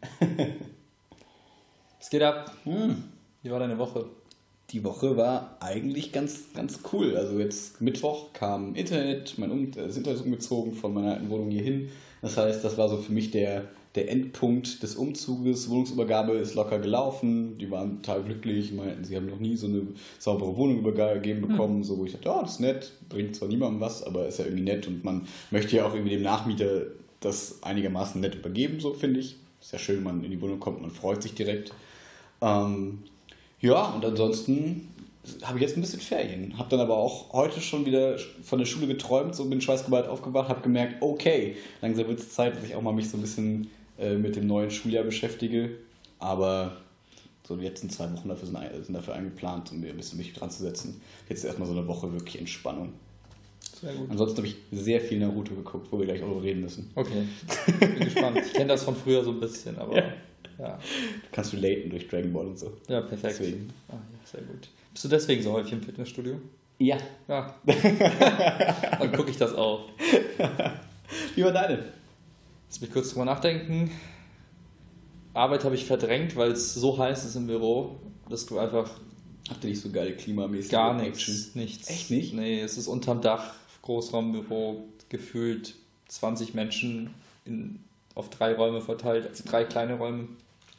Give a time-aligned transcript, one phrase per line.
[1.97, 2.51] Es geht ab.
[2.65, 3.03] Hm.
[3.41, 4.05] Wie war deine Woche?
[4.71, 7.15] Die Woche war eigentlich ganz, ganz cool.
[7.15, 11.51] Also jetzt Mittwoch kam Internet, mein um das Internet ist umgezogen von meiner alten Wohnung
[11.51, 11.89] hier hin.
[12.21, 15.69] Das heißt, das war so für mich der, der Endpunkt des Umzuges.
[15.69, 17.57] Wohnungsübergabe ist locker gelaufen.
[17.57, 19.83] Die waren total glücklich, meinten, sie haben noch nie so eine
[20.17, 21.83] saubere Wohnung übergeben bekommen.
[21.83, 24.45] So, wo ich dachte, ja, das ist nett, bringt zwar niemandem was, aber ist ja
[24.45, 26.87] irgendwie nett und man möchte ja auch irgendwie dem Nachmieter
[27.19, 29.37] das einigermaßen nett übergeben, so finde ich.
[29.61, 31.71] Ist ja schön, wenn man in die Wohnung kommt, man freut sich direkt.
[32.41, 33.03] Ähm,
[33.61, 34.89] ja, und ansonsten
[35.43, 36.57] habe ich jetzt ein bisschen Ferien.
[36.57, 40.49] Habe dann aber auch heute schon wieder von der Schule geträumt, so bin schweißgeballt aufgewacht,
[40.49, 43.69] habe gemerkt, okay, langsam wird es Zeit, dass ich auch mal mich so ein bisschen
[44.03, 45.71] äh, mit dem neuen Schuljahr beschäftige.
[46.19, 46.77] Aber
[47.47, 50.33] so die letzten zwei Wochen dafür sind, sind dafür eingeplant, um mir ein bisschen mich
[50.33, 51.01] dran zu setzen.
[51.29, 52.93] Jetzt erstmal so eine Woche wirklich Entspannung.
[53.81, 54.09] Sehr gut.
[54.09, 56.89] Ansonsten habe ich sehr viel Naruto geguckt, wo wir gleich auch noch reden müssen.
[56.95, 57.27] Okay.
[57.79, 58.39] Bin gespannt.
[58.45, 60.13] Ich kenne das von früher so ein bisschen, aber Ja.
[60.59, 60.79] ja.
[61.31, 62.71] Kannst du relaten durch Dragon Ball und so.
[62.87, 63.39] Ja, perfekt.
[63.39, 63.69] Deswegen.
[63.89, 63.99] Ah, ja,
[64.31, 64.69] sehr gut.
[64.93, 66.39] Bist du deswegen so häufig im Fitnessstudio?
[66.79, 66.97] Ja.
[67.27, 67.55] Ja.
[67.65, 69.89] Dann gucke ich das auch.
[71.35, 71.83] Wie war deine?
[72.73, 73.91] Lass mich kurz drüber nachdenken.
[75.35, 78.89] Arbeit habe ich verdrängt, weil es so heiß ist im Büro, dass du einfach
[79.47, 81.87] Habt ihr nicht so geile klimamäßige gar nichts, nichts.
[81.87, 82.33] Echt nicht?
[82.33, 83.53] Nee, es ist unterm Dach,
[83.83, 85.75] Großraumbüro, gefühlt
[86.07, 87.13] 20 Menschen
[87.45, 87.83] in,
[88.15, 90.29] auf drei Räume verteilt, also drei kleine Räume.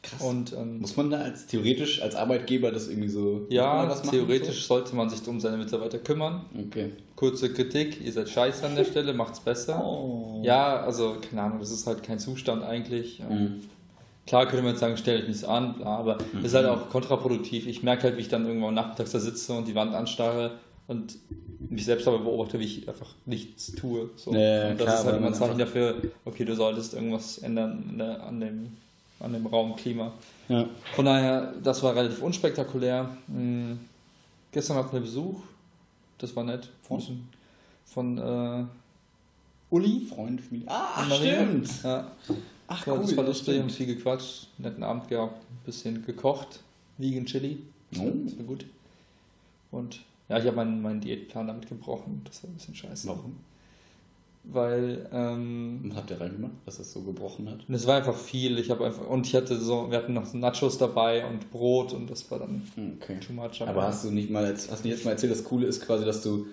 [0.05, 0.21] Krass.
[0.21, 4.95] Und ähm, Muss man da als theoretisch als Arbeitgeber das irgendwie so ja, theoretisch sollte
[4.95, 6.45] man sich um seine Mitarbeiter kümmern.
[6.53, 6.61] So?
[6.61, 6.91] Okay.
[7.15, 9.83] Kurze Kritik, ihr seid scheiße an der Stelle, macht's besser.
[9.83, 10.41] Oh.
[10.43, 13.21] Ja, also keine Ahnung, das ist halt kein Zustand eigentlich.
[13.27, 13.61] Mhm.
[14.27, 16.65] Klar könnte man jetzt sagen, stell dich nicht so an, bla, aber das ist halt
[16.65, 17.67] auch kontraproduktiv.
[17.67, 21.17] Ich merke halt, wie ich dann irgendwann nachmittags da sitze und die Wand anstarre und
[21.69, 24.09] mich selbst aber beobachte, wie ich einfach nichts tue.
[24.15, 24.33] So.
[24.33, 27.37] Ja, und das klar, ist halt immer man ein Zeichen dafür, okay, du solltest irgendwas
[27.37, 28.77] ändern an, dem,
[29.19, 30.13] an dem Raumklima.
[30.47, 30.67] Ja.
[30.95, 33.15] Von daher, das war relativ unspektakulär.
[33.27, 33.79] Hm,
[34.51, 35.41] gestern hatten wir Besuch,
[36.17, 36.69] das war nett.
[36.81, 37.01] Von?
[37.85, 38.65] Von äh,
[39.69, 40.05] Uli.
[40.05, 40.67] Freund, Familie.
[40.69, 41.83] Ah, stimmt.
[41.83, 42.11] Ja.
[42.67, 43.01] Ach, Ja, cool.
[43.01, 46.59] das war lustig, haben viel gequatscht, netten Abend gehabt, ein bisschen gekocht,
[46.97, 47.59] Vegan Chili,
[47.91, 48.11] das war, Oh.
[48.25, 48.65] das war gut.
[49.71, 49.99] Und
[50.29, 53.07] ja, ich habe meinen, meinen Diätplan damit gebrochen, das war ein bisschen scheiße.
[53.07, 53.37] Warum?
[54.47, 57.67] Weil, ähm, Was habt ihr reingemacht, dass das so gebrochen hat?
[57.67, 60.31] und es war einfach viel, ich habe einfach, und ich hatte so, wir hatten noch
[60.33, 63.19] Nachos dabei und Brot und das war dann Hm, Okay.
[63.25, 63.61] too much.
[63.61, 66.05] Aber hast du nicht mal, hast du nicht jetzt mal erzählt, das Coole ist quasi,
[66.05, 66.45] dass du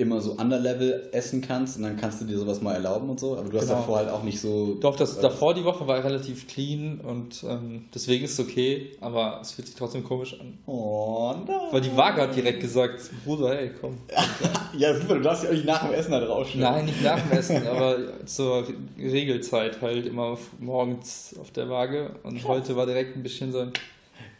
[0.00, 3.36] immer so Underlevel essen kannst und dann kannst du dir sowas mal erlauben und so,
[3.36, 3.78] aber du hast Genau.
[3.80, 4.74] davor halt auch nicht so.
[4.80, 9.38] Doch, das davor die Woche war relativ clean und ähm, deswegen ist es okay, aber
[9.42, 10.58] es fühlt sich trotzdem komisch an.
[10.66, 11.56] Oh nein.
[11.70, 13.98] Weil die Waage hat direkt gesagt, Bruder, hey, komm.
[14.78, 16.60] Ja, super, du darfst ja auch nicht nach dem Essen da draufstellen.
[16.72, 18.64] Nein, nicht nach dem Essen, aber zur
[18.98, 22.12] Regelzeit halt immer morgens auf der Waage.
[22.22, 23.72] Und heute war direkt ein bisschen so ein,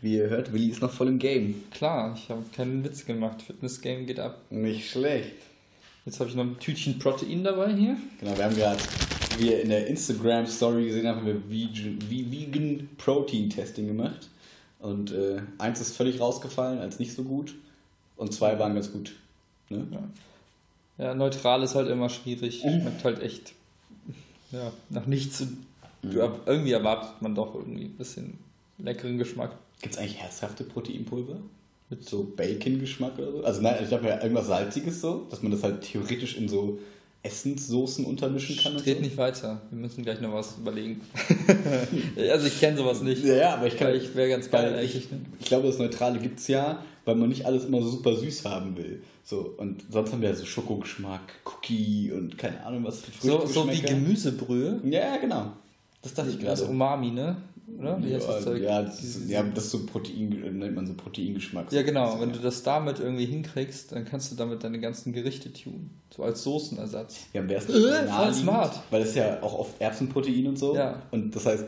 [0.01, 1.65] Wie ihr hört, Willi ist noch voll im Game.
[1.73, 3.43] klar, ich habe keinen Witz gemacht.
[3.43, 4.39] Fitness-Game geht ab.
[4.51, 5.35] Nicht schlecht.
[6.07, 7.97] Jetzt habe ich noch ein Tütchen Protein dabei hier.
[8.19, 8.79] Genau, wir haben gerade,
[9.39, 14.29] wie ihr in der Instagram-Story gesehen habt, haben wir Vegan, Ve- Vegan Protein Testing gemacht.
[14.79, 17.55] Und äh, eins ist völlig rausgefallen, als nicht so gut.
[18.17, 19.13] Und zwei waren ganz gut.
[19.69, 19.87] Ne?
[19.91, 21.05] Ja.
[21.07, 22.61] Ja, neutral ist halt immer schwierig.
[22.61, 23.53] Schmeckt halt echt
[24.53, 25.47] ja, nach nichts.
[26.03, 28.39] Erb- irgendwie erwartet man doch irgendwie ein bisschen
[28.79, 29.53] leckeren Geschmack.
[29.83, 31.37] Gibt es eigentlich herzhafte Proteinpulver?
[31.91, 33.45] Mit so Bacon-Geschmack oder so?
[33.45, 36.79] Also nein, ich habe ja irgendwas Salziges so, dass man das halt theoretisch in so
[37.23, 38.77] Essenssoßen untermischen kann.
[38.77, 39.03] und Geht so.
[39.03, 39.61] nicht weiter.
[39.71, 41.03] Wir müssen gleich noch was überlegen.
[42.31, 43.25] also ich kenne sowas nicht.
[43.25, 43.95] Ja, aber ich kann.
[43.95, 45.11] Ich wäre ganz geil ich.
[45.11, 45.21] Ne?
[45.39, 48.45] ich glaube, das Neutrale gibt es ja, weil man nicht alles immer so super süß
[48.47, 49.03] haben will.
[49.23, 53.47] So, und sonst haben wir ja so Schokogeschmack, Cookie und keine Ahnung was für So,
[53.47, 53.83] so wie.
[53.83, 54.81] Gemüsebrühe.
[54.85, 55.53] Ja, genau.
[56.03, 56.73] Das dachte ich Das gerade.
[56.73, 57.37] Umami, ne?
[57.79, 57.99] Oder?
[58.03, 58.63] Wie heißt das Ja, Zeug?
[58.63, 60.29] ja, das ist, ja, das ist so Protein,
[60.59, 61.73] nennt man so Proteingeschmack.
[61.73, 62.21] Ja, genau.
[62.21, 65.91] Wenn du das damit irgendwie hinkriegst, dann kannst du damit deine ganzen Gerichte tun.
[66.15, 67.21] So als Soßenersatz.
[67.33, 68.81] Ja, wäre es Äh, voll smart.
[68.91, 70.75] Weil es ja auch oft Erbsenprotein und so.
[70.77, 71.01] Ja.
[71.11, 71.65] Und das heißt,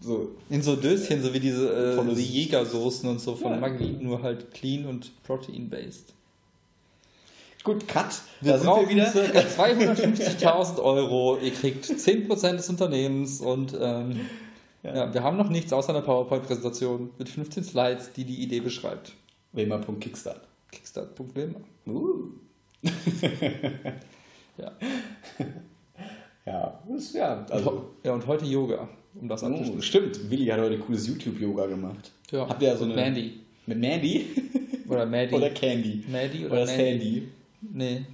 [0.00, 3.58] so, In so Döschen, so wie diese äh, Volles- die Jägersoßen und so von Ja.
[3.58, 6.12] Maggi, nur halt clean und protein-based.
[7.64, 8.06] gut, Cut.
[8.40, 9.10] Wir da sind brauchen wir wieder.
[9.10, 11.38] circa 250.000 Euro.
[11.42, 14.20] Ihr kriegt 10% des Unternehmens und ähm,
[14.94, 15.12] Ja.
[15.12, 19.14] wir haben noch nichts außer einer PowerPoint-Präsentation mit 15 Slides, die die Idee beschreibt.
[19.52, 20.42] Wemer.kickstart.
[20.70, 21.60] Kickstart.wema.
[21.86, 22.30] Uh.
[24.58, 24.72] Ja.
[26.46, 28.88] Ja, das, ja, Also, ja, und heute Yoga,
[29.20, 32.12] um das Oh, stimmt, Willi hat heute cooles YouTube-Yoga gemacht.
[32.30, 32.48] Ja.
[32.48, 32.94] Habt ihr ja so eine.
[32.94, 33.40] Mandy.
[33.66, 34.26] Mit Mandy?
[34.88, 35.34] Oder Maddie.
[35.34, 36.04] Oder Candy?
[36.08, 36.84] Maddie oder, Oder Mandy?
[36.84, 37.28] Handy?
[37.60, 38.04] Nee.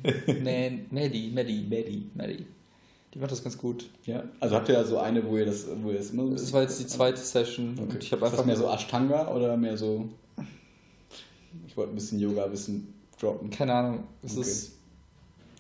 [0.43, 2.11] Man, Maddie, Maddie, Maddie.
[2.15, 2.47] Maddie.
[3.15, 3.91] Die macht das ganz gut.
[4.07, 4.23] Ja.
[4.41, 6.33] Also habt ihr ja so eine, wo ihr das, wo ihr das immer so.
[6.33, 7.83] Das war jetzt die zweite Session Okay.
[7.95, 10.09] und ich habe ist das einfach mehr so Ashtanga oder mehr so.
[11.67, 13.51] Ich wollte ein bisschen Yoga, ein bisschen droppen.
[13.51, 14.41] keine Ahnung, es Okay.
[14.43, 14.73] ist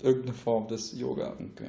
[0.02, 1.34] irgendeine Form des Yoga.
[1.54, 1.68] Okay.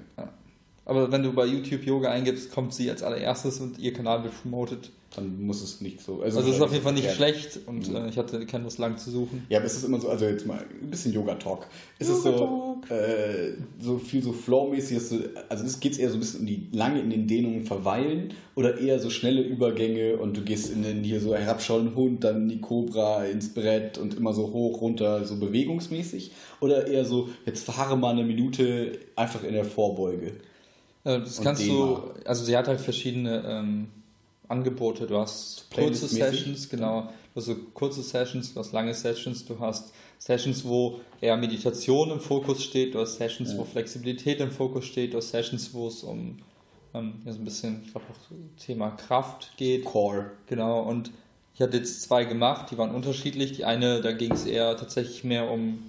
[0.85, 4.33] Aber wenn du bei YouTube Yoga eingibst, kommt sie als allererstes und ihr Kanal wird
[4.41, 4.91] promoted.
[5.15, 6.23] Dann muss es nicht so.
[6.23, 7.11] Also es ist auf jeden Fall nicht ja.
[7.11, 7.95] schlecht und Mhm.
[7.97, 9.45] äh, ich hatte keine Lust lang zu suchen.
[9.47, 11.67] Ja, aber ist es immer so, also jetzt mal ein bisschen Yoga-Talk.
[11.99, 12.89] Ist es so, Yoga-Talk.
[12.89, 16.67] äh, so viel so Flow-mäßig, du- also geht es eher so ein bisschen um die
[16.71, 21.03] lange in den Dehnungen verweilen oder eher so schnelle Übergänge und du gehst in den
[21.03, 25.23] hier so herabschauenden Hund, dann in die Cobra, ins Brett und immer so hoch, runter,
[25.25, 30.31] so bewegungsmäßig oder eher so, jetzt fahre mal eine Minute einfach in der Vorbeuge.
[31.03, 33.87] Äh, das Und kannst du, also sie hat halt verschiedene ähm,
[34.47, 35.07] Angebote.
[35.07, 36.07] Du hast kurze?
[36.07, 37.09] Sessions, genau.
[37.33, 42.11] Du hast so kurze Sessions, du hast lange Sessions, du hast Sessions, wo eher Meditation
[42.11, 43.57] im Fokus steht, du hast Sessions, Ja.
[43.57, 46.37] wo Flexibilität im Fokus steht, du hast Sessions, wo es um
[46.93, 49.85] ähm, ja, so ein bisschen, ich glaube auch Thema Kraft geht.
[49.85, 50.31] Core.
[50.47, 51.11] Genau, und
[51.55, 53.53] ich hatte jetzt zwei gemacht, die waren unterschiedlich.
[53.53, 55.79] Die eine, da ging es eher tatsächlich mehr um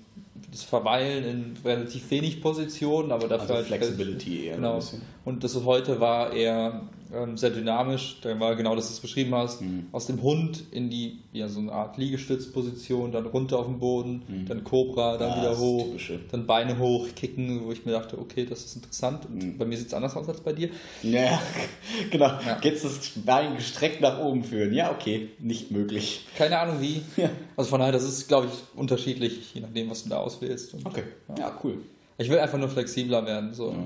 [0.55, 4.75] das Verweilen in relativ wenig Positionen, aber dafür Also halt Flexibility eher Genau.
[4.75, 5.03] ein bisschen.
[5.25, 8.19] Und das heute war eher ähm, sehr dynamisch.
[8.23, 9.61] Da war genau das, was du beschrieben hast.
[9.63, 9.87] Mhm.
[9.93, 14.23] Aus dem Hund in die, ja, so eine Art Liegestützposition, dann runter auf den Boden,
[14.29, 14.47] Mhm.
[14.47, 15.87] dann Cobra, dann Ah, wieder hoch,
[16.31, 19.27] dann Beine hoch, kicken, wo ich mir dachte, okay, das ist interessant.
[19.27, 19.59] Und Mhm.
[19.59, 20.71] bei mir sieht es anders aus als bei dir.
[21.03, 21.41] Ja,
[22.11, 22.27] genau.
[22.27, 22.59] Ja.
[22.63, 24.73] Jetzt das Bein gestreckt nach oben führen.
[24.73, 26.27] Ja, okay, nicht möglich.
[26.37, 27.03] Keine Ahnung wie.
[27.17, 27.31] Ja.
[27.57, 30.75] Also von daher, das ist, glaube ich, unterschiedlich, je nachdem, was du da auswählst.
[30.75, 31.05] Und Okay.
[31.39, 31.79] Ja, cool.
[32.19, 33.77] Ich will einfach nur flexibler werden, so Ja.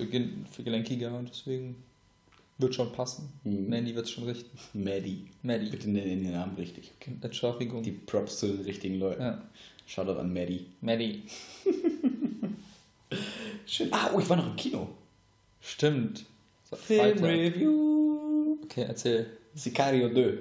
[0.00, 1.76] und gelenkiger und deswegen
[2.58, 3.28] wird schon passen.
[3.44, 3.68] Mhm.
[3.68, 4.56] Mandy wird es schon richten.
[4.72, 5.26] Maddie.
[5.42, 5.70] Maddie.
[5.70, 6.92] Bitte nenn den Namen richtig.
[7.00, 7.12] Okay.
[7.20, 7.82] Entschuldigung.
[7.82, 9.22] Die Props zu den richtigen Leuten.
[9.22, 9.42] Ja.
[9.86, 10.66] Shoutout an Maddie.
[10.80, 11.22] Maddie.
[13.66, 13.88] Schön.
[13.92, 14.88] Ah, oh, ich war noch im Kino.
[15.60, 16.24] Stimmt.
[16.70, 17.18] So, Freitag.
[17.18, 18.58] Filmreview.
[18.64, 19.26] Okay, erzähl.
[19.54, 20.38] Sicario 2.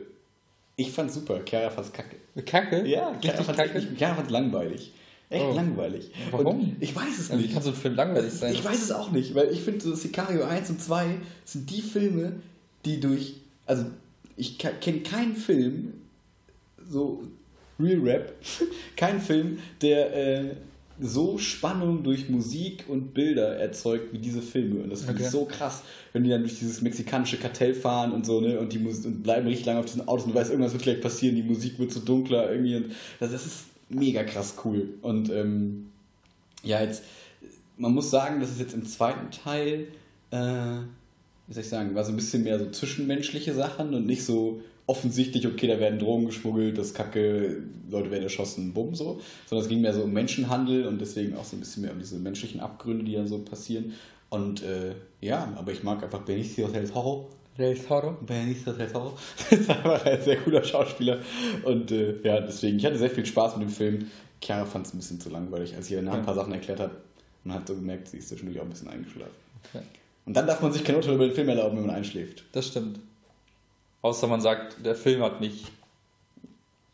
[0.78, 1.42] Ich fand's super.
[1.46, 2.18] Chiara fand's kacke.
[2.46, 2.86] Kacke?
[2.88, 3.78] Ja, Chiara fand's, kacke.
[3.78, 4.92] echt- Chiara fand's langweilig.
[5.30, 5.54] Echt Oh.
[5.56, 6.12] langweilig.
[6.32, 6.60] Warum?
[6.60, 7.54] Und ich weiß es Wie nicht.
[7.54, 8.54] kann so ein Film langweilig sein?
[8.54, 11.82] Ich weiß es auch nicht, weil ich finde, so Sicario 1 und 2 sind die
[11.82, 12.34] Filme,
[12.86, 13.36] die durch.
[13.66, 13.86] Also,
[14.38, 15.94] ich kenne keinen Film,
[16.88, 17.24] so
[17.80, 18.34] Real Rap,
[18.96, 20.56] keinen Film, der äh,
[21.02, 24.82] so Spannung durch Musik und Bilder erzeugt wie diese Filme.
[24.84, 25.38] Und das finde ich Okay.
[25.38, 25.82] so krass,
[26.14, 28.58] wenn die dann durch dieses mexikanische Kartell fahren und so, ne?
[28.60, 30.84] Und die Musik und bleiben richtig lange auf diesen Autos und du weißt, irgendwas wird
[30.84, 32.86] gleich passieren, die Musik wird so dunkler irgendwie und
[33.20, 33.58] das, das ist
[33.96, 34.90] mega krass cool.
[35.02, 35.88] Und ähm,
[36.64, 37.04] ja, jetzt,
[37.78, 39.88] man muss sagen, dass es jetzt im zweiten Teil,
[40.32, 40.38] äh,
[41.48, 44.62] wie soll ich sagen, war so ein bisschen mehr so zwischenmenschliche Sachen und nicht so
[44.88, 49.70] offensichtlich, okay, da werden Drogen geschmuggelt, das Kacke, Leute werden erschossen, bumm, so, sondern es
[49.70, 52.60] ging mehr so um Menschenhandel und deswegen auch so ein bisschen mehr um diese menschlichen
[52.60, 53.94] Abgründe, die da so passieren.
[54.30, 57.30] Und äh, ja, aber ich mag einfach Benicio del Toro.
[57.58, 58.18] Del Toro?
[58.22, 59.18] Benicio del Toro.
[59.50, 61.20] das ist einfach ein sehr cooler Schauspieler.
[61.64, 64.12] Und äh, ja, deswegen, ich hatte sehr viel Spaß mit dem Film.
[64.42, 66.80] Chiara fand es ein bisschen zu langweilig, als ich ihr nachher ein paar Sachen erklärt
[66.80, 66.96] habe.
[67.44, 69.36] Und hat so gemerkt, sie ist zwischendurch auch ein bisschen eingeschlafen.
[69.70, 69.84] Okay.
[70.26, 72.44] Und dann darf man sich kein Urteil über den Film erlauben, wenn man einschläft.
[72.52, 73.00] Das stimmt.
[74.02, 75.66] Außer man sagt, der Film hat mich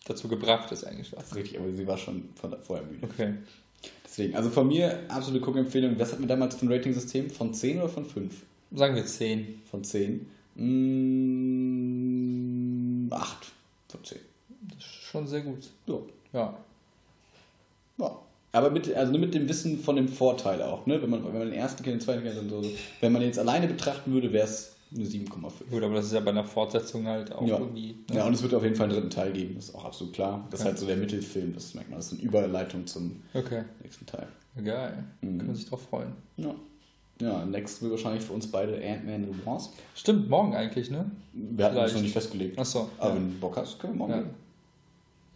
[0.05, 3.07] dazu gebracht, dass er Das eingeschlafen ist richtig, aber sie war schon von vorher müde.
[3.07, 3.33] Okay.
[4.05, 5.97] Deswegen, also von mir absolute Guckempfehlung.
[5.97, 7.29] Was hatten wir damals für ein Ratingsystem?
[7.29, 8.33] Von 10 oder von 5?
[8.73, 9.61] Sagen wir 10.
[9.69, 10.27] Von 10.
[11.41, 13.51] Mm, 8
[13.89, 14.19] von 10.
[14.69, 15.69] Das ist schon sehr gut.
[15.87, 15.95] Ja.
[16.33, 16.53] Ja.
[17.97, 18.19] ja.
[18.53, 21.01] Aber mit, also mit dem Wissen von dem Vorteil auch, ne?
[21.01, 22.61] Wenn man, wenn man den ersten kennt, den zweiten kennt und so.
[22.99, 25.69] Wenn man den jetzt alleine betrachten würde, wäre es eine 7,5.
[25.69, 27.57] Gut, aber das ist ja bei einer Fortsetzung halt auch Ja.
[27.59, 27.95] irgendwie.
[28.09, 28.17] ne?
[28.17, 30.13] Ja, und es wird auf jeden Fall einen dritten Teil geben, das ist auch absolut
[30.13, 30.45] klar.
[30.51, 30.71] Das ist Ja.
[30.71, 31.99] halt so der Mittelfilm, das merkt man.
[31.99, 34.27] Das ist eine Überleitung zum Okay, nächsten Teil.
[34.61, 35.01] geil.
[35.21, 35.37] Mhm.
[35.37, 36.11] Kann man sich drauf freuen.
[36.35, 36.53] Ja.
[37.21, 39.73] Ja, next wird wahrscheinlich für uns beide Ant-Man and the Wasp.
[39.95, 41.09] Stimmt, morgen eigentlich, ne?
[41.33, 42.57] Wir hatten uns noch nicht festgelegt.
[42.57, 42.89] Achso.
[42.97, 43.15] Aber ja.
[43.15, 44.17] wenn du Bock hast, können wir morgen Ja.
[44.21, 44.29] gehen.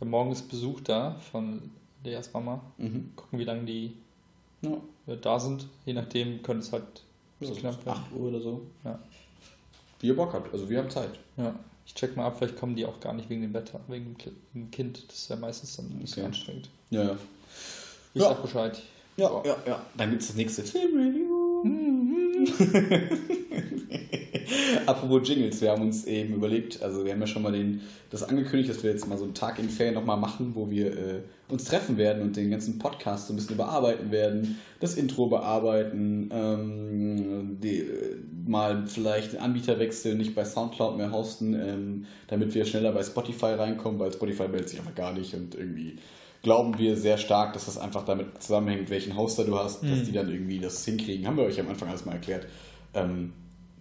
[0.01, 1.61] Ja, morgen ist Besuch da von
[2.03, 2.61] Leas Mama.
[2.77, 3.11] Mhm.
[3.15, 3.93] Gucken, wie lange die
[4.61, 4.71] Ja.
[5.07, 5.67] äh, da sind.
[5.85, 6.83] Je nachdem könnte es halt
[7.41, 7.99] So knapp werden.
[7.99, 8.61] 8 Uhr oder so.
[8.83, 8.99] Ja.
[9.99, 11.11] Wie ihr Bock habt, also wir haben Zeit.
[11.37, 11.53] Ja.
[11.85, 14.17] Ich check mal ab, vielleicht kommen die auch gar nicht wegen dem Wetter, wegen dem
[14.17, 15.03] Ki- dem Kind.
[15.07, 16.27] Das ist ja meistens dann ein bisschen Okay.
[16.27, 16.69] anstrengend.
[16.89, 17.17] Ja, ja.
[18.13, 18.29] Ich Ja.
[18.29, 18.81] sag Bescheid.
[19.17, 19.43] Ja, So.
[19.45, 19.81] ja, ja.
[19.95, 21.24] Dann gibt es das nächste Filmreview.
[24.85, 27.81] Apropos Jingles, wir haben uns eben überlegt, also wir haben ja schon mal den,
[28.11, 30.91] das angekündigt, dass wir jetzt mal so einen Tag in Ferien nochmal machen, wo wir
[30.91, 35.27] äh, uns treffen werden und den ganzen Podcast so ein bisschen überarbeiten werden, das Intro
[35.27, 42.05] bearbeiten, ähm, die, äh, mal vielleicht den Anbieter wechseln, nicht bei Soundcloud mehr hosten, ähm,
[42.27, 45.97] damit wir schneller bei Spotify reinkommen, weil Spotify meldet sich einfach gar nicht und irgendwie
[46.45, 50.11] glauben wir sehr stark, dass das einfach damit zusammenhängt, welchen Hoster du hast, dass die
[50.11, 51.25] dann irgendwie das hinkriegen.
[51.25, 52.45] Haben wir euch am Anfang alles mal erklärt.
[52.93, 53.33] Ähm,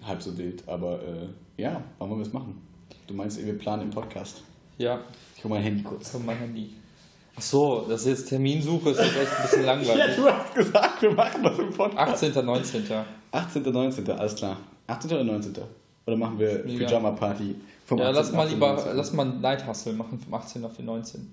[0.02, 2.60] halb so wild, aber äh, ja, wann wollen wir es machen?
[3.06, 4.42] Du meinst, wir planen im Podcast.
[4.78, 5.00] Ja,
[5.36, 6.14] Ich hole mein Handy kurz.
[6.14, 6.70] ist mein Handy.
[7.36, 10.16] Ach so, das ist jetzt Terminsuche, ist jetzt echt ein bisschen langweilig.
[10.16, 12.24] du hast gesagt, wir machen das im Podcast.
[12.24, 12.44] 18.
[12.46, 12.84] 19.
[13.30, 13.62] 18.
[13.72, 14.10] 19.
[14.10, 14.56] Alles klar.
[14.86, 15.10] 18.
[15.12, 15.52] oder 19.
[16.06, 16.58] Oder machen wir.
[16.64, 18.16] Pyjama Party vom Ja, 18.
[18.16, 18.96] lass mal lieber, 19..
[18.96, 20.64] lass mal Night Hustle machen vom 18.
[20.64, 21.30] auf den 19.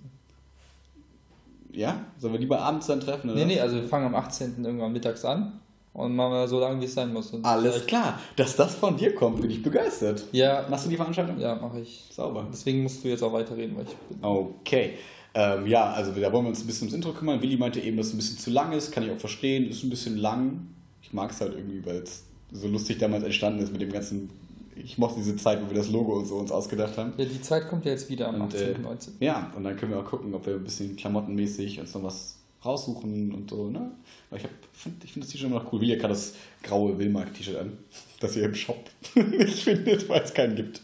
[1.74, 2.06] Ja?
[2.18, 3.30] Sollen wir lieber abends dann treffen?
[3.30, 4.64] Oder Nee, nee, also wir fangen am 18.
[4.64, 5.60] irgendwann mittags an
[5.94, 7.32] und machen wir so lange, wie es sein muss.
[7.32, 8.20] Und Alles klar.
[8.36, 10.24] Dass das von dir kommt, bin ich begeistert.
[10.32, 11.40] Ja, Machst du die Veranstaltung?
[11.40, 12.04] ja, mache ich.
[12.12, 12.48] Sauber.
[12.52, 14.18] Deswegen musst du jetzt auch weiterreden, weil ich bin.
[14.22, 14.94] Okay.
[15.34, 17.42] Ähm, ja, also da wollen wir uns ein bisschen ums Intro kümmern.
[17.42, 19.70] Willi meinte eben, dass es ein bisschen zu lang ist, kann ich auch verstehen.
[19.70, 20.68] Ist ein bisschen lang.
[21.02, 24.30] Ich mag es halt irgendwie, weil es so lustig damals entstanden ist mit dem ganzen.
[24.76, 27.14] Ich mochte diese Zeit, wo wir das Logo und so uns ausgedacht haben.
[27.18, 28.76] Ja, die Zeit kommt ja jetzt wieder am Und, 18.
[28.76, 29.14] äh, 19.
[29.20, 32.38] Ja, und dann können wir auch gucken, ob wir ein bisschen klamottenmäßig uns noch was
[32.64, 33.92] raussuchen und so, ne?
[34.30, 35.82] Weil ich, hab- find, ich finde das T-Shirt immer noch cool.
[35.82, 37.78] Willi hat gerade das graue Willmark-T-Shirt an,
[38.20, 38.78] das ihr im Shop
[39.16, 40.82] nicht findet, weil es keinen gibt.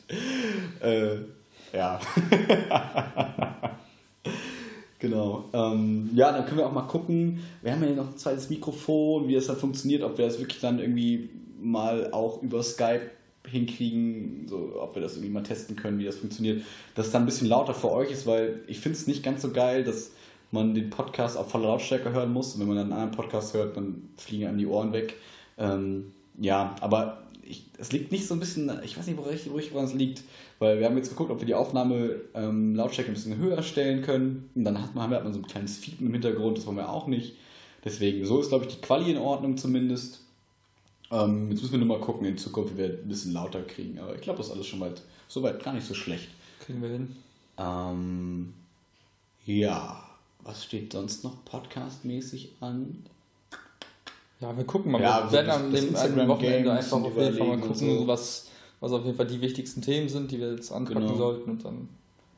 [0.81, 1.17] Äh,
[1.73, 1.99] ja.
[4.99, 5.45] Genau.
[5.53, 7.39] Ähm, ja, dann können wir auch mal gucken.
[7.61, 10.59] Wir haben ja noch ein zweites Mikrofon, wie das dann funktioniert, ob wir das wirklich
[10.59, 11.29] dann irgendwie
[11.61, 13.01] mal auch über Skype
[13.47, 16.63] hinkriegen, so, ob wir das irgendwie mal testen können, wie das funktioniert.
[16.95, 19.41] Dass es dann ein bisschen lauter für euch ist, weil ich finde es nicht ganz
[19.41, 20.11] so geil, dass
[20.51, 22.53] man den Podcast auf voller Lautstärke hören muss.
[22.53, 25.15] Und wenn man dann einen anderen Podcast hört, dann fliegen einem die Ohren weg.
[25.57, 27.23] Ähm, ja, aber
[27.77, 29.93] es liegt nicht so ein bisschen, ich weiß nicht, wo ich, wo ich woran es
[29.93, 30.23] liegt,
[30.59, 34.01] weil wir haben jetzt geguckt, ob wir die Aufnahme ähm, Lautstärke ein bisschen höher stellen
[34.01, 34.49] können.
[34.55, 36.89] Und dann hat man, hat man so ein kleines Fiepen im Hintergrund, das wollen wir
[36.89, 37.35] auch nicht.
[37.85, 40.23] Deswegen, so ist, glaube ich, die Quali in Ordnung zumindest.
[41.11, 43.99] Ähm, jetzt müssen wir nur mal gucken in Zukunft, wie wir ein bisschen lauter kriegen.
[43.99, 46.27] Aber ich glaube, das ist alles schon weit, soweit gar nicht so schlecht.
[46.65, 47.15] Kriegen wir hin.
[47.57, 48.53] Ähm,
[49.45, 50.03] ja,
[50.43, 53.03] was steht sonst noch podcastmäßig an?
[54.39, 55.01] Ja, wir gucken mal.
[55.01, 57.97] Ja, wir werden am das dem, am Instagram-Game Wochenende einfach auf jeden Fall mal gucken,
[57.99, 58.07] so.
[58.07, 58.47] was,
[58.79, 61.15] was auf jeden Fall die wichtigsten Themen sind, die wir jetzt anpacken Genau.
[61.15, 61.89] sollten und dann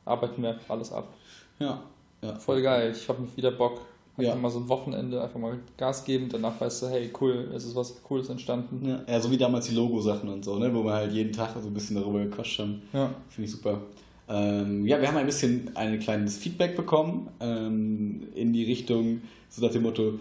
[0.04, 1.12] arbeiten wir alles ab.
[1.58, 1.82] Ja,
[2.22, 2.36] ja.
[2.36, 3.80] Voll geil, ich habe wieder Bock.
[4.20, 4.40] Einfach Ja.
[4.40, 7.74] mal so ein Wochenende einfach mal Gas geben, danach weißt du, hey, cool, es ist
[7.74, 8.86] was Cooles entstanden.
[8.88, 10.72] Ja, ja, so wie damals die Logo-Sachen und so, ne?
[10.74, 12.82] wo wir halt jeden Tag so ein bisschen darüber gequatscht haben.
[12.92, 13.10] Ja.
[13.28, 13.80] Finde ich super.
[14.28, 19.64] Ähm, ja, wir haben ein bisschen ein kleines Feedback bekommen ähm, in die Richtung, so
[19.64, 20.14] nach dem Motto,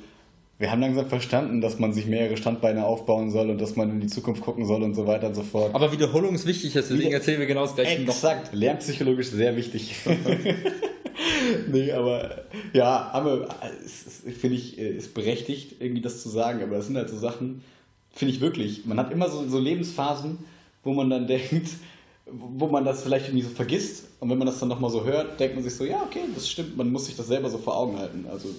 [0.59, 4.01] wir haben langsam verstanden, dass man sich mehrere Standbeine aufbauen soll und dass man in
[4.01, 5.73] die Zukunft gucken soll und so weiter und so fort.
[5.73, 8.09] Aber Wiederholung ist wichtig, deswegen Wieder- erzählen wir genau das gleiche noch.
[8.13, 9.95] Exakt, lernpsychologisch sehr wichtig.
[11.71, 13.47] nee, aber ja, aber
[13.85, 17.09] es ist- finde ich, äh, ist berechtigt, irgendwie das zu sagen, aber das sind halt
[17.09, 17.63] so Sachen,
[18.13, 18.85] finde ich wirklich.
[18.85, 20.39] Man hat immer so, so Lebensphasen,
[20.83, 21.69] wo man dann denkt,
[22.25, 25.39] wo man das vielleicht irgendwie so vergisst und wenn man das dann nochmal so hört,
[25.39, 27.75] denkt man sich so, ja, okay, das stimmt, man muss sich das selber so vor
[27.77, 28.25] Augen halten.
[28.29, 28.49] Also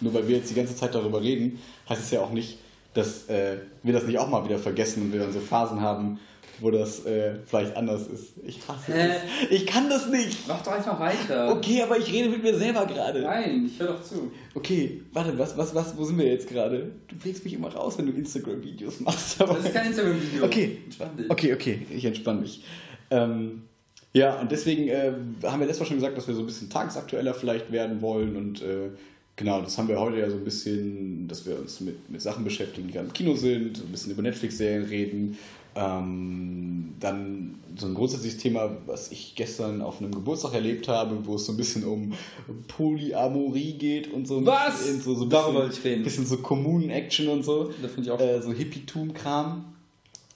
[0.00, 2.58] nur weil wir jetzt die ganze Zeit darüber reden, heißt es ja auch nicht,
[2.94, 6.18] dass äh, wir das nicht auch mal wieder vergessen und wir dann so Phasen haben,
[6.60, 8.32] wo das äh, vielleicht anders ist.
[8.44, 9.10] Ich hasse Hä?
[9.10, 9.50] es.
[9.50, 10.48] Ich kann das nicht.
[10.48, 11.52] Mach doch einfach weiter.
[11.52, 13.22] Okay, aber ich rede mit mir selber gerade.
[13.22, 14.32] Nein, ich höre doch zu.
[14.54, 16.90] Okay, warte, was, was, was, wo sind wir jetzt gerade?
[17.06, 19.40] Du bringst mich immer raus, wenn du Instagram-Videos machst.
[19.40, 20.44] Das ist kein Instagram-Video.
[20.44, 20.78] Okay.
[20.84, 21.30] Entspann dich.
[21.30, 22.64] Okay, okay, ich entspanne mich.
[23.10, 23.62] Ähm,
[24.12, 25.12] ja, und deswegen äh,
[25.44, 28.36] haben wir letztes Mal schon gesagt, dass wir so ein bisschen tagesaktueller vielleicht werden wollen
[28.36, 28.90] und äh,
[29.38, 32.44] genau, das haben wir heute ja so ein bisschen, dass wir uns mit, mit Sachen
[32.44, 35.38] beschäftigen, die gerade im Kino sind, ein bisschen über Netflix-Serien reden.
[35.74, 41.36] Ähm, dann so ein grundsätzliches Thema, was ich gestern auf einem Geburtstag erlebt habe, wo
[41.36, 42.12] es so ein bisschen um
[42.66, 44.44] Polyamorie geht und so.
[44.44, 45.04] Was?
[45.04, 46.02] So, so ein Darüber bisschen, wollte ich reden.
[46.02, 47.70] bisschen so Kommunen-Action und so.
[47.80, 48.20] Das finde ich auch.
[48.20, 49.64] Äh, so Hippietum-Kram.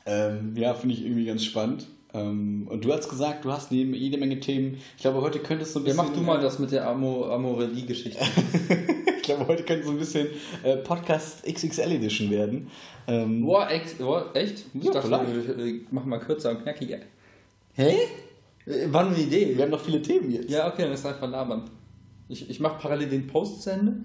[0.07, 1.87] Ähm, ja, finde ich irgendwie ganz spannend.
[2.15, 4.79] Ähm, und du hast gesagt, du hast neben jede Menge Themen.
[4.97, 6.07] Ich glaube, heute könntest du ein Ja, bisschen.
[6.07, 8.21] mach du mal das mit der Amo Amorelie-Geschichte.
[9.17, 10.27] ich glaube, heute könnte so ein bisschen
[10.63, 12.71] äh, Podcast XXL Edition werden.
[13.07, 14.65] Ähm, Boah, ex, boah, echt?
[14.75, 15.49] Ich Ja, dachte, vielleicht.
[15.49, 16.99] wir, wir machen mal kürzer und knackiger.
[17.75, 17.97] Hä?
[18.67, 19.57] Äh, War nur eine Idee.
[19.57, 20.51] Wir haben noch viele Themen jetzt.
[20.51, 21.71] Ja, okay, dann ist einfach labern.
[22.29, 23.97] Ich, ich mache parallel den Post zu Ende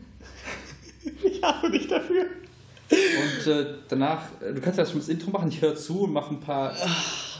[1.23, 2.25] Ich hasse dich dafür.
[2.89, 6.13] und äh, danach, äh, du kannst ja schon das Intro machen, ich höre zu und
[6.13, 6.73] mache ein paar.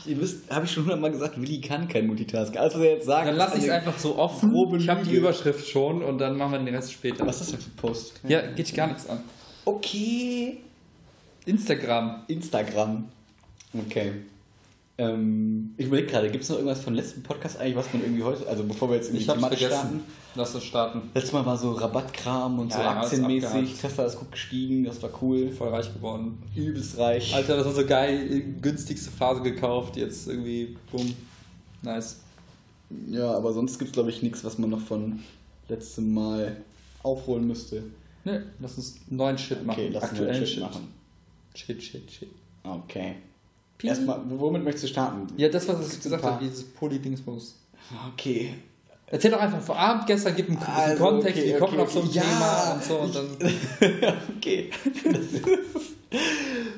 [0.07, 2.55] Ihr wisst, habe ich schon hundertmal gesagt, Willi kann kein Multitask.
[2.57, 4.51] Alles, was er jetzt sagt, Dann lasse ich es einfach so offen.
[4.51, 5.15] grobe Ich habe die.
[5.15, 7.25] Überschrift schon und dann machen wir den Rest später.
[7.25, 8.19] Was ist das denn für ein Post?
[8.27, 9.19] Ja, geht dich gar nichts an.
[9.65, 10.57] Okay.
[11.45, 12.23] Instagram.
[12.27, 13.09] Instagram.
[13.73, 14.13] Okay.
[14.99, 18.23] Ähm, ich überlege gerade, gibt es noch irgendwas von letzten Podcast eigentlich, was man irgendwie
[18.23, 19.79] heute, also bevor wir jetzt in die Thematik vergessen.
[19.79, 20.03] starten?
[20.33, 21.01] Lass uns starten.
[21.13, 23.79] Letztes Mal war so Rabattkram und Ja, so ja, aktienmäßig.
[23.79, 25.51] Tesla ist gut gestiegen, das war cool.
[25.51, 26.39] Voll reich geworden.
[26.55, 27.33] Übelst reich.
[27.35, 28.43] Alter, das war so geil.
[28.61, 29.97] Günstigste Phase gekauft.
[29.97, 31.13] Jetzt irgendwie, bumm.
[31.83, 32.17] Nice.
[33.07, 35.19] Ja, aber sonst gibt es, glaube ich, nichts, was man noch von
[35.67, 36.57] letztem Mal
[37.03, 37.83] aufholen müsste.
[38.23, 39.79] Ne, lass uns einen neuen Shit machen.
[39.79, 40.53] Okay, lass uns Aktuellen einen Shit.
[40.55, 40.87] Shit machen.
[41.53, 42.29] Shit, shit, shit.
[42.63, 43.15] Okay.
[43.83, 45.27] Erstmal, womit möchtest du starten?
[45.37, 47.55] Ja, das, was ich gesagt habe, dieses Poly-Dingsbums.
[48.13, 48.53] Okay.
[49.09, 51.91] Erzähl doch einfach vor Abend, gestern, gib einen Also, Kontext, okay, wir kommen okay, auf
[51.91, 52.09] so ein.
[52.11, 53.27] Ja, Thema und so und dann.
[54.37, 54.69] okay.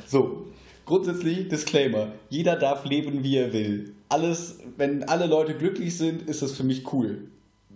[0.08, 0.46] so,
[0.86, 2.12] grundsätzlich Disclaimer.
[2.30, 3.94] Jeder darf leben, wie er will.
[4.10, 7.30] Alles, wenn alle Leute glücklich sind, ist das für mich cool.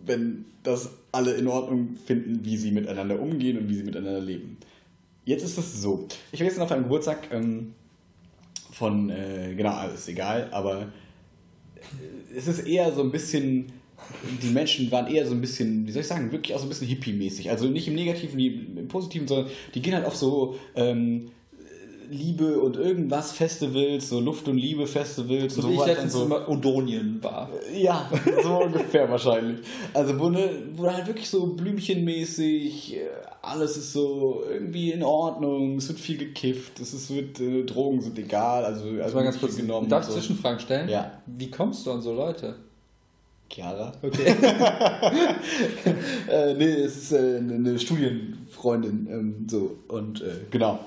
[0.06, 4.58] Wenn das alle in Ordnung finden, wie sie miteinander umgehen und wie sie miteinander leben.
[5.26, 6.08] Jetzt ist es so.
[6.32, 7.74] Ich war gestern auf einem Geburtstag ähm,
[8.74, 13.72] von, äh, genau, alles egal, aber äh, es ist eher so ein bisschen,
[14.42, 16.70] die Menschen waren eher so ein bisschen, wie soll ich sagen, wirklich auch so ein
[16.70, 17.50] bisschen hippie-mäßig.
[17.50, 21.30] Also nicht im Negativen, wie im Positiven, sondern die gehen halt auf so ähm,
[22.14, 25.56] Liebe und irgendwas Festivals, so Luft- und Liebe-Festivals.
[25.56, 26.26] So und wie ich letztens so.
[26.26, 27.50] immer Odonien war.
[27.74, 28.10] Ja,
[28.44, 29.66] so ungefähr wahrscheinlich.
[29.94, 33.00] Also wo, ne, wo halt wirklich so blümchenmäßig, äh,
[33.42, 38.02] alles ist so irgendwie in Ordnung, es wird viel gekifft, es ist, wird, äh, Drogen
[38.02, 39.58] sind egal, also, also ganz kurz.
[39.58, 39.90] genommen.
[39.90, 40.20] Darf ich so.
[40.20, 40.90] Zwischenfragen stellen?
[40.90, 41.12] Ja.
[41.26, 42.56] Wie kommst du an so Leute?
[43.50, 43.92] Chiara?
[44.02, 44.26] Okay.
[46.30, 50.80] äh, nee, es ist äh, eine eine Studienfreundin, ähm, so, und äh, genau.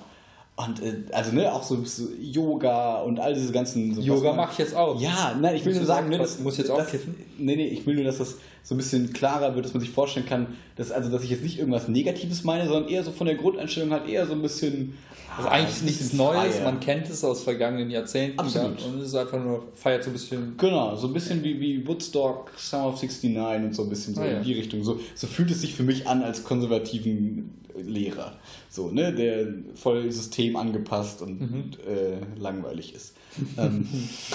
[0.56, 3.94] Und äh, also, ne, auch so, so Yoga und all diese ganzen.
[3.94, 4.98] So, Yoga mache ich jetzt auch.
[4.98, 7.14] Ja, nein, ich will nur sagen, ne, was- muss jetzt auch das, kiffen?
[7.36, 9.90] Nee, nee, ich will nur, dass das so ein bisschen klarer wird, dass man sich
[9.90, 13.26] vorstellen kann, dass, also, dass ich jetzt nicht irgendwas Negatives meine, sondern eher so von
[13.26, 14.96] der Grundeinstellung halt eher so ein bisschen.
[15.36, 18.38] Also ah, eigentlich ein nichts Neues, man kennt es aus vergangenen Jahrzehnten.
[18.38, 18.82] Absolut.
[18.86, 20.56] Und es ist einfach nur, feiert so ein bisschen.
[20.56, 24.20] Genau, so ein bisschen wie, wie Woodstock, Summer of 69 und so ein bisschen so
[24.22, 24.38] Ah, ja.
[24.38, 24.82] in die Richtung.
[24.82, 28.32] So, so fühlt es sich für mich an als konservativen Lehrer.
[28.70, 31.70] So, ne, der voll System angepasst und Mhm.
[31.86, 33.14] äh, langweilig ist.
[33.58, 33.86] ähm,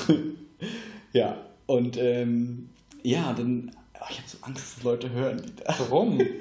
[1.14, 2.70] ja, und ähm,
[3.04, 5.74] ja, dann, oh, ich habe so Angst, dass Leute hören, die da.
[5.80, 6.20] Warum?